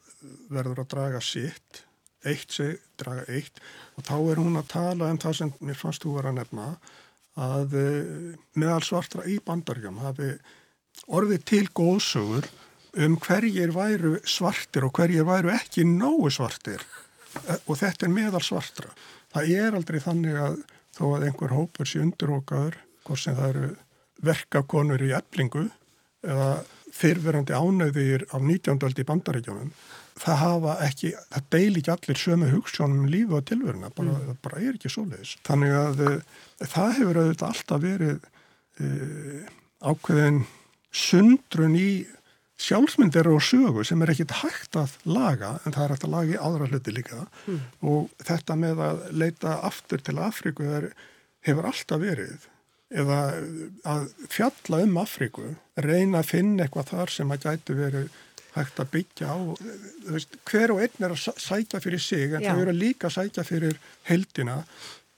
verður 0.50 0.84
að 0.84 0.92
draga 0.94 1.22
sitt, 1.22 1.84
eitt 2.26 2.54
seg, 2.54 2.80
draga 2.98 3.26
eitt 3.30 3.62
og 3.96 4.06
þá 4.08 4.16
er 4.18 4.42
hún 4.42 4.60
að 4.60 4.70
tala 4.74 5.10
um 5.14 5.22
það 5.22 5.40
sem 5.40 5.52
mér 5.62 5.78
fannst 5.80 6.06
þú 6.06 6.16
var 6.18 6.30
að 6.32 6.40
nefna 6.40 6.70
að 7.46 7.76
eh, 7.80 8.38
meðal 8.58 8.84
svartra 8.88 9.26
í 9.30 9.38
bandarjum 9.46 10.00
hafi 10.02 10.32
orðið 11.12 11.44
til 11.52 11.66
góðsugur 11.76 12.48
um 13.06 13.18
hverjir 13.20 13.74
væru 13.76 14.16
svartir 14.24 14.88
og 14.88 14.96
hverjir 14.96 15.28
væru 15.28 15.52
ekki 15.54 15.84
nógu 15.88 16.32
svartir 16.34 16.82
eh, 17.46 17.60
og 17.68 17.76
þetta 17.82 18.08
er 18.08 18.16
meðal 18.16 18.44
svartra. 18.44 18.94
Það 19.36 19.52
er 19.60 19.78
aldrei 19.78 20.00
þannig 20.00 20.40
að 20.40 20.62
þó 20.96 21.06
að 21.12 21.26
einhver 21.28 21.52
hópur 21.52 21.90
sé 21.90 22.00
undirókaður, 22.00 22.78
hvort 23.04 23.22
sem 23.22 23.36
það 23.36 23.50
eru 23.50 23.72
verkakonur 24.26 25.04
í 25.04 25.12
eblingu 25.18 25.66
eða 26.26 26.50
fyrverandi 26.96 27.56
ánöðir 27.56 28.26
á 28.32 28.38
19. 28.40 28.80
aldi 28.88 29.06
bandaríkjónum 29.08 29.72
það 30.20 30.38
hafa 30.40 30.76
ekki, 30.86 31.12
það 31.34 31.48
deil 31.56 31.80
ekki 31.80 31.94
allir 31.94 32.20
sömu 32.20 32.52
hugssjónum 32.54 33.04
um 33.04 33.12
lífu 33.12 33.36
og 33.40 33.48
tilveruna 33.50 33.92
bara, 33.92 34.14
mm. 34.14 34.28
það 34.30 34.42
bara 34.48 34.62
er 34.64 34.78
ekki 34.78 34.92
svo 34.94 35.04
leiðis 35.10 35.36
þannig 35.48 35.76
að 35.76 36.04
e, 36.06 36.12
það 36.64 36.92
hefur 37.00 37.22
auðvitað 37.22 37.48
alltaf 37.50 37.84
verið 37.84 38.30
e, 38.80 38.92
ákveðin 39.84 40.40
sundrun 40.96 41.76
í 41.80 41.90
sjálfsmyndir 42.66 43.28
og 43.28 43.44
sögu 43.44 43.84
sem 43.84 44.00
er 44.06 44.14
ekkit 44.14 44.38
hægt 44.40 44.80
að 44.80 44.96
laga 45.04 45.58
en 45.66 45.76
það 45.76 45.84
er 45.84 45.94
hægt 45.96 46.08
að 46.08 46.14
laga 46.16 46.32
í 46.38 46.42
aðra 46.48 46.70
hluti 46.72 46.96
líka 46.96 47.26
mm. 47.26 47.62
og 47.92 48.24
þetta 48.24 48.60
með 48.62 48.84
að 48.88 49.06
leita 49.12 49.60
aftur 49.68 50.04
til 50.06 50.16
Afríku 50.24 50.70
er, 50.80 50.94
hefur 51.44 51.68
alltaf 51.74 52.00
verið 52.00 52.48
eða 52.96 53.20
að 53.92 54.06
fjalla 54.32 54.82
um 54.86 55.00
Afríku, 55.02 55.50
reyna 55.84 56.22
að 56.22 56.32
finna 56.32 56.66
eitthvað 56.66 56.92
þar 56.94 57.14
sem 57.16 57.34
að 57.34 57.48
gætu 57.48 57.78
verið 57.80 58.22
hægt 58.56 58.80
að 58.80 58.92
byggja 58.94 59.32
á, 59.36 59.38
veist, 60.08 60.38
hver 60.48 60.74
og 60.76 60.84
einn 60.86 61.08
er 61.08 61.16
að 61.16 61.42
sækja 61.44 61.82
fyrir 61.84 62.04
sig 62.04 62.36
en 62.36 62.46
Já. 62.46 62.54
þau 62.54 62.62
eru 62.64 62.76
líka 62.76 63.10
að 63.10 63.18
sækja 63.18 63.44
fyrir 63.48 63.80
heldina. 64.08 64.62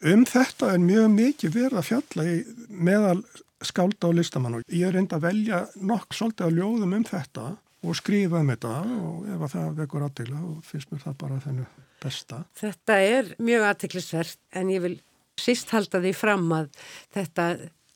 Um 0.06 0.26
þetta 0.30 0.72
er 0.74 0.82
mjög 0.82 1.12
mikið 1.14 1.54
verið 1.54 1.82
að 1.82 1.88
fjalla 1.92 2.26
í 2.26 2.38
meðal 2.70 3.22
skálda 3.66 4.10
og 4.10 4.18
listamann 4.18 4.60
og 4.60 4.74
ég 4.74 4.86
er 4.90 4.98
reynd 4.98 5.14
að 5.14 5.26
velja 5.26 5.64
nokk 5.82 6.14
svolítið 6.14 6.50
að 6.50 6.60
ljóðum 6.60 6.98
um 6.98 7.08
þetta 7.08 7.48
og 7.88 7.98
skrifa 7.98 8.42
um 8.42 8.52
þetta 8.54 8.74
og 8.98 9.28
ef 9.34 9.46
það 9.54 9.76
vekur 9.82 10.06
aðdegla 10.06 10.42
og 10.46 10.58
finnst 10.66 10.92
mér 10.92 11.04
það 11.06 11.20
bara 11.24 11.42
þennu 11.46 11.66
besta. 12.02 12.44
Þetta 12.58 12.98
er 13.02 13.34
mjög 13.42 13.68
aðdeglisvert 13.72 14.40
en 14.58 14.74
ég 14.74 14.84
vil 14.86 14.96
síst 15.40 15.72
halda 15.76 16.02
því 16.04 16.14
fram 16.18 16.50
að 16.56 16.70
þetta 17.16 17.48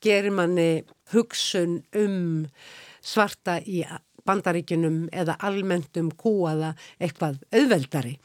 gerir 0.02 0.34
manni 0.34 0.84
hugsun 1.14 1.82
um 1.98 2.48
svarta 3.02 3.60
í 3.62 3.84
bandaríkunum 4.26 5.08
eða 5.14 5.38
almenntum 5.42 6.12
kúaða 6.18 6.76
eitthvað 7.02 7.42
auðveldari 7.54 8.18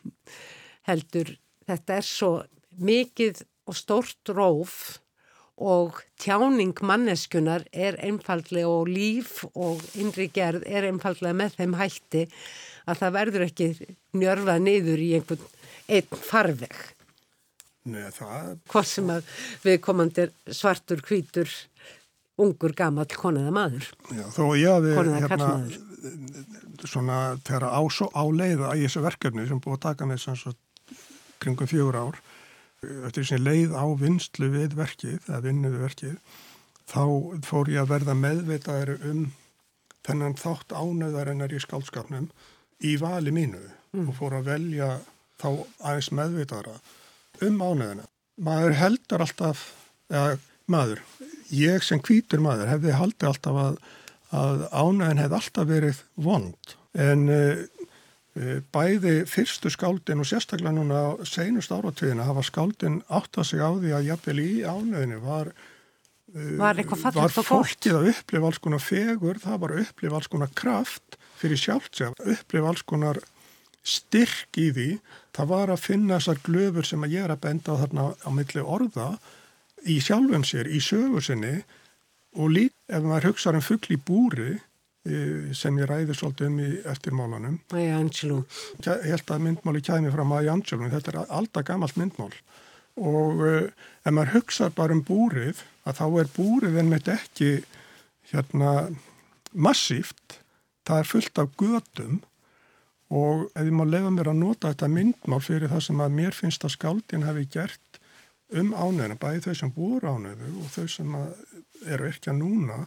heldur 0.88 1.32
þetta 1.66 1.98
er 1.98 2.06
svo 2.06 2.30
mikið 2.76 3.42
og 3.66 3.78
stort 3.78 4.32
róf 4.36 4.76
og 5.56 6.02
tjáning 6.20 6.76
manneskunar 6.84 7.64
er 7.72 7.96
einfallega 8.04 8.68
og 8.68 8.90
líf 8.92 9.40
og 9.54 9.80
innri 9.96 10.28
gerð 10.28 10.66
er 10.68 10.84
einfallega 10.90 11.32
með 11.36 11.56
þeim 11.56 11.76
hætti 11.80 12.26
að 12.86 13.00
það 13.00 13.16
verður 13.16 13.46
ekki 13.46 13.70
njörfað 14.20 14.60
niður 14.66 15.02
í 15.02 15.08
einhvern 15.16 15.48
einn 15.96 16.20
farveg. 16.28 16.76
Nei, 17.87 18.05
það... 18.14 18.53
Hvað 18.72 18.87
sem 18.91 19.11
að 19.14 19.32
við 19.62 19.80
komandir 19.84 20.32
svartur, 20.51 21.03
hvítur, 21.07 21.53
ungur, 22.43 22.74
gammal, 22.76 23.07
konaða 23.12 23.55
maður. 23.55 23.91
Já, 24.11 24.24
þó 24.34 24.45
ég 24.59 24.72
hafi 24.74 24.95
hérna, 24.97 25.51
svona 26.84 27.20
þegar 27.47 27.68
á, 27.72 27.80
á 27.80 28.24
leiða 28.28 28.74
í 28.76 28.84
þessu 28.84 29.05
verkefni 29.07 29.47
sem 29.49 29.62
búið 29.62 29.78
að 29.78 29.84
taka 29.89 30.09
með 30.09 30.22
sanns 30.24 30.47
að 30.51 30.59
kringum 31.43 31.70
fjögur 31.70 31.99
ár 32.01 32.20
eftir 33.07 33.22
þessi 33.24 33.39
leið 33.41 33.72
á 33.74 33.84
vinstlu 33.99 34.51
við 34.53 34.76
verkið, 34.78 35.16
eða 35.26 35.41
vinnu 35.47 35.72
við 35.72 35.84
verkið 35.87 36.18
þá 36.87 37.03
fór 37.47 37.70
ég 37.72 37.82
að 37.82 37.93
verða 37.95 38.16
meðvitaður 38.18 38.93
um 39.11 39.24
þennan 40.07 40.37
þátt 40.39 40.74
ánöðarinnar 40.76 41.55
í 41.55 41.62
skálskapnum 41.62 42.28
í 42.87 42.95
vali 43.01 43.32
mínu 43.34 43.62
mm. 43.64 44.07
og 44.07 44.14
fór 44.18 44.39
að 44.39 44.53
velja 44.53 44.91
þá 45.41 45.49
aðeins 45.82 46.12
meðvitaðara 46.14 46.76
um 47.45 47.62
ánöðina. 47.62 48.07
Maður 48.37 48.76
heldur 48.80 49.24
alltaf, 49.24 49.62
eða 50.12 50.37
maður, 50.70 51.03
ég 51.55 51.84
sem 51.84 52.01
kvítur 52.03 52.43
maður 52.45 52.72
hefði 52.74 52.97
haldið 52.97 53.30
alltaf 53.30 53.61
að, 53.62 53.78
að 54.34 54.66
ánæðin 54.72 55.22
hefði 55.22 55.39
alltaf 55.41 55.68
verið 55.70 56.03
vond 56.26 56.74
en 56.97 57.28
uh, 57.30 57.62
bæði 58.74 59.14
fyrstu 59.30 59.70
skáldin 59.72 60.20
og 60.20 60.28
sérstaklega 60.28 60.74
núna 60.76 61.05
senust 61.28 61.72
áratöðina 61.72 62.26
hafa 62.26 62.45
skáldin 62.45 63.01
átt 63.07 63.39
að 63.39 63.49
sig 63.53 63.62
á 63.62 63.70
því 63.72 63.95
að 63.97 64.11
jafnvel 64.11 64.37
í 64.43 64.51
ánæðinu 64.66 65.22
var 65.24 65.53
uh, 65.53 66.51
var, 66.59 66.82
var 67.16 67.37
fólkið 67.37 68.01
að 68.01 68.11
upplifa 68.12 68.51
alls 68.51 68.61
konar 68.66 68.84
fegur, 68.84 69.41
það 69.41 69.62
var 69.62 69.76
að 69.76 69.87
upplifa 69.87 70.20
alls 70.20 70.32
konar 70.32 70.53
kraft 70.59 71.18
fyrir 71.37 71.61
sjálfsef, 71.61 72.18
upplifa 72.26 72.72
alls 72.72 72.84
konar 72.84 73.22
styrk 73.87 74.59
í 74.59 74.68
því, 74.74 74.87
það 75.37 75.51
var 75.53 75.72
að 75.72 75.82
finna 75.84 76.18
þessar 76.18 76.41
glöfur 76.47 76.87
sem 76.89 77.05
að 77.07 77.16
ég 77.16 77.26
er 77.26 77.34
að 77.34 77.43
benda 77.47 77.76
þarna 77.82 78.07
á 78.18 78.30
milli 78.34 78.62
orða 78.62 79.09
í 79.87 79.99
sjálfum 80.03 80.47
sér, 80.47 80.66
í 80.66 80.80
sögur 80.82 81.22
sinni 81.22 81.61
og 82.37 82.51
lík 82.53 82.74
ef 82.91 83.05
maður 83.05 83.30
hugsaður 83.30 83.61
um 83.61 83.66
fuggl 83.66 83.95
í 83.95 84.01
búri 84.09 84.49
e, 84.57 85.20
sem 85.57 85.78
ég 85.78 85.89
ræði 85.89 86.16
svolítið 86.18 86.51
um 86.51 86.59
í 86.64 86.70
eftirmálanum. 86.93 87.59
Maya 87.72 88.01
Angelou 88.01 88.43
Ég 88.82 89.07
held 89.07 89.32
að 89.32 89.45
myndmáli 89.47 89.82
kæmi 89.87 90.12
frá 90.14 90.24
Maya 90.26 90.57
Angelou 90.57 90.91
þetta 90.93 91.14
er 91.14 91.20
alltaf 91.39 91.68
gammalt 91.70 92.01
myndmál. 92.01 92.32
Og 92.97 93.43
uh, 93.45 93.64
ef 94.09 94.14
maður 94.14 94.39
hugsaður 94.39 94.76
bara 94.78 94.95
um 94.97 95.03
búrið 95.05 95.61
að 95.84 95.99
þá 95.99 96.07
er 96.22 96.30
búrið 96.32 96.78
en 96.80 96.89
með 96.89 97.11
ekki 97.12 97.51
hérna 98.32 98.70
massíft 99.53 100.41
það 100.87 101.03
er 101.03 101.11
fullt 101.11 101.43
af 101.43 101.53
gödum 101.61 102.22
og 103.14 103.46
ef 103.54 103.62
ég 103.62 103.74
má 103.74 103.84
lefa 103.86 104.11
mér 104.11 104.32
að 104.32 104.40
nota 104.40 104.72
þetta 104.72 104.88
myndmál 104.90 105.42
fyrir 105.44 105.70
það 105.70 105.84
sem 105.86 106.00
að 106.02 106.16
mér 106.18 106.34
finnst 106.34 106.64
að 106.66 106.74
skáldin 106.74 107.26
hefði 107.26 107.46
gert 107.54 108.00
um 108.54 108.72
ánöðina, 108.74 109.18
bæði 109.18 109.42
þau 109.46 109.59
sem 109.61 109.72
búur 109.74 110.07
ánöðu 110.07 110.50
og 110.62 110.72
þau 110.74 110.86
sem 110.90 111.14
eru 111.86 112.09
ekki 112.11 112.30
að 112.32 112.40
núna, 112.40 112.80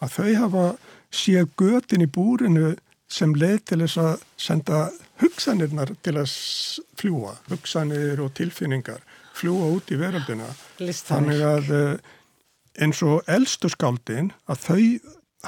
að 0.00 0.16
þau 0.16 0.34
hafa 0.40 0.66
séð 1.14 1.48
götin 1.60 2.04
í 2.04 2.10
búrinu 2.10 2.74
sem 3.14 3.34
leið 3.36 3.60
til 3.68 3.80
þess 3.84 4.00
að 4.00 4.24
senda 4.40 4.78
hugsanirnar 5.22 5.92
til 6.02 6.16
að 6.18 6.32
fljúa, 6.98 7.34
hugsanir 7.50 8.22
og 8.24 8.32
tilfinningar, 8.36 9.04
fljúa 9.36 9.68
út 9.76 9.92
í 9.92 9.98
veröldina. 10.00 10.48
Listanir. 10.80 11.38
Þannig 11.38 11.44
að 11.50 11.74
eh, 11.76 12.14
eins 12.84 13.02
og 13.06 13.28
eldstu 13.30 13.70
skáldin 13.72 14.32
að 14.50 14.64
þau 14.66 14.80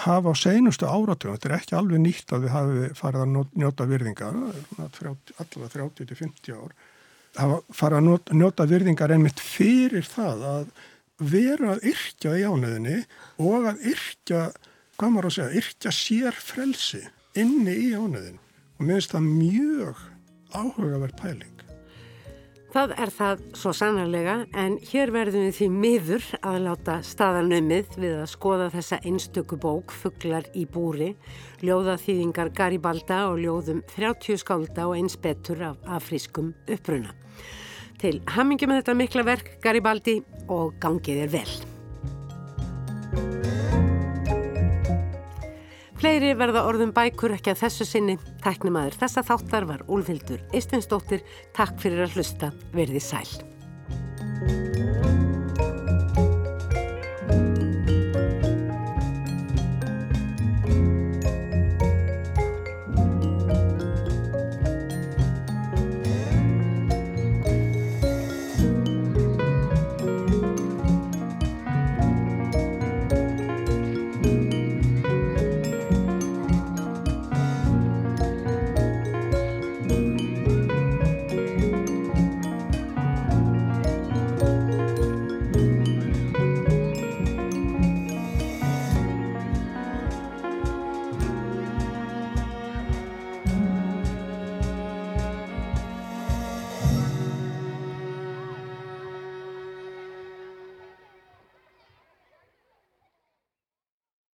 hafa 0.04 0.32
á 0.32 0.34
seinustu 0.36 0.88
áratugum, 0.88 1.36
þetta 1.36 1.48
er 1.48 1.56
ekki 1.58 1.76
alveg 1.78 2.02
nýtt 2.02 2.34
að 2.34 2.44
við 2.46 2.54
hafi 2.54 2.90
farið 2.98 3.24
að 3.24 3.32
njóta 3.62 3.86
virðingar, 3.88 4.36
allavega 4.76 5.70
30-50 5.76 6.56
ár, 6.56 6.76
það 7.36 7.56
fara 7.80 8.00
að 8.00 8.36
njóta 8.36 8.68
virðingar 8.68 9.14
einmitt 9.16 9.42
fyrir 9.42 10.06
það 10.08 10.46
að 10.50 10.70
vera 11.32 11.74
að 11.74 11.90
yrkja 11.92 12.36
í 12.36 12.44
ánöðinni 12.44 12.96
og 13.40 13.68
að 13.72 13.84
yrkja, 13.92 14.42
hvað 14.96 15.14
maður 15.14 15.30
að 15.30 15.36
segja, 15.38 15.62
yrkja 15.62 15.94
sér 15.96 16.40
frelsi 16.40 17.02
inni 17.36 17.76
í 17.88 17.92
ánöðin 17.96 18.40
og 18.76 18.84
mér 18.84 18.98
finnst 19.00 19.14
það 19.16 19.30
mjög 19.30 20.02
áhugaverð 20.56 21.20
pæling. 21.20 21.65
Það 22.76 22.90
er 23.00 23.08
það 23.08 23.42
svo 23.56 23.70
sannarlega 23.72 24.32
en 24.60 24.74
hér 24.90 25.08
verðum 25.14 25.46
við 25.46 25.54
því 25.56 25.66
miður 25.72 26.24
að 26.44 26.56
láta 26.66 26.96
staðanumið 27.08 27.94
við 27.96 28.16
að 28.18 28.26
skoða 28.28 28.66
þessa 28.74 28.98
einstöku 29.08 29.56
bók 29.62 29.94
Fugglar 29.96 30.44
í 30.52 30.66
búri, 30.68 31.14
ljóðaþýðingar 31.64 32.50
Garibalda 32.58 33.22
og 33.30 33.40
ljóðum 33.40 33.80
30 33.94 34.42
skálda 34.42 34.90
og 34.90 34.98
eins 34.98 35.16
betur 35.16 35.62
af 35.70 35.88
afrískum 35.96 36.52
uppruna. 36.68 37.16
Til 37.96 38.20
hamingi 38.36 38.68
með 38.68 38.82
þetta 38.82 38.98
mikla 39.00 39.24
verk 39.30 39.48
Garibaldi 39.64 40.18
og 40.52 40.76
gangið 40.84 41.24
er 41.24 41.32
vel. 41.38 41.56
Fleiri 46.06 46.36
verða 46.38 46.60
orðum 46.68 46.92
bækur 46.94 47.32
ekki 47.34 47.50
að 47.50 47.64
þessu 47.64 47.84
sinni. 47.88 48.14
Tæknumæður 48.44 48.94
þessa 49.00 49.24
þáttar 49.26 49.66
var 49.66 49.82
Úlfildur 49.90 50.38
Eistinsdóttir. 50.54 51.26
Takk 51.58 51.82
fyrir 51.82 52.04
að 52.06 52.14
hlusta. 52.14 52.52
Verði 52.78 53.02
sæl. 53.02 53.26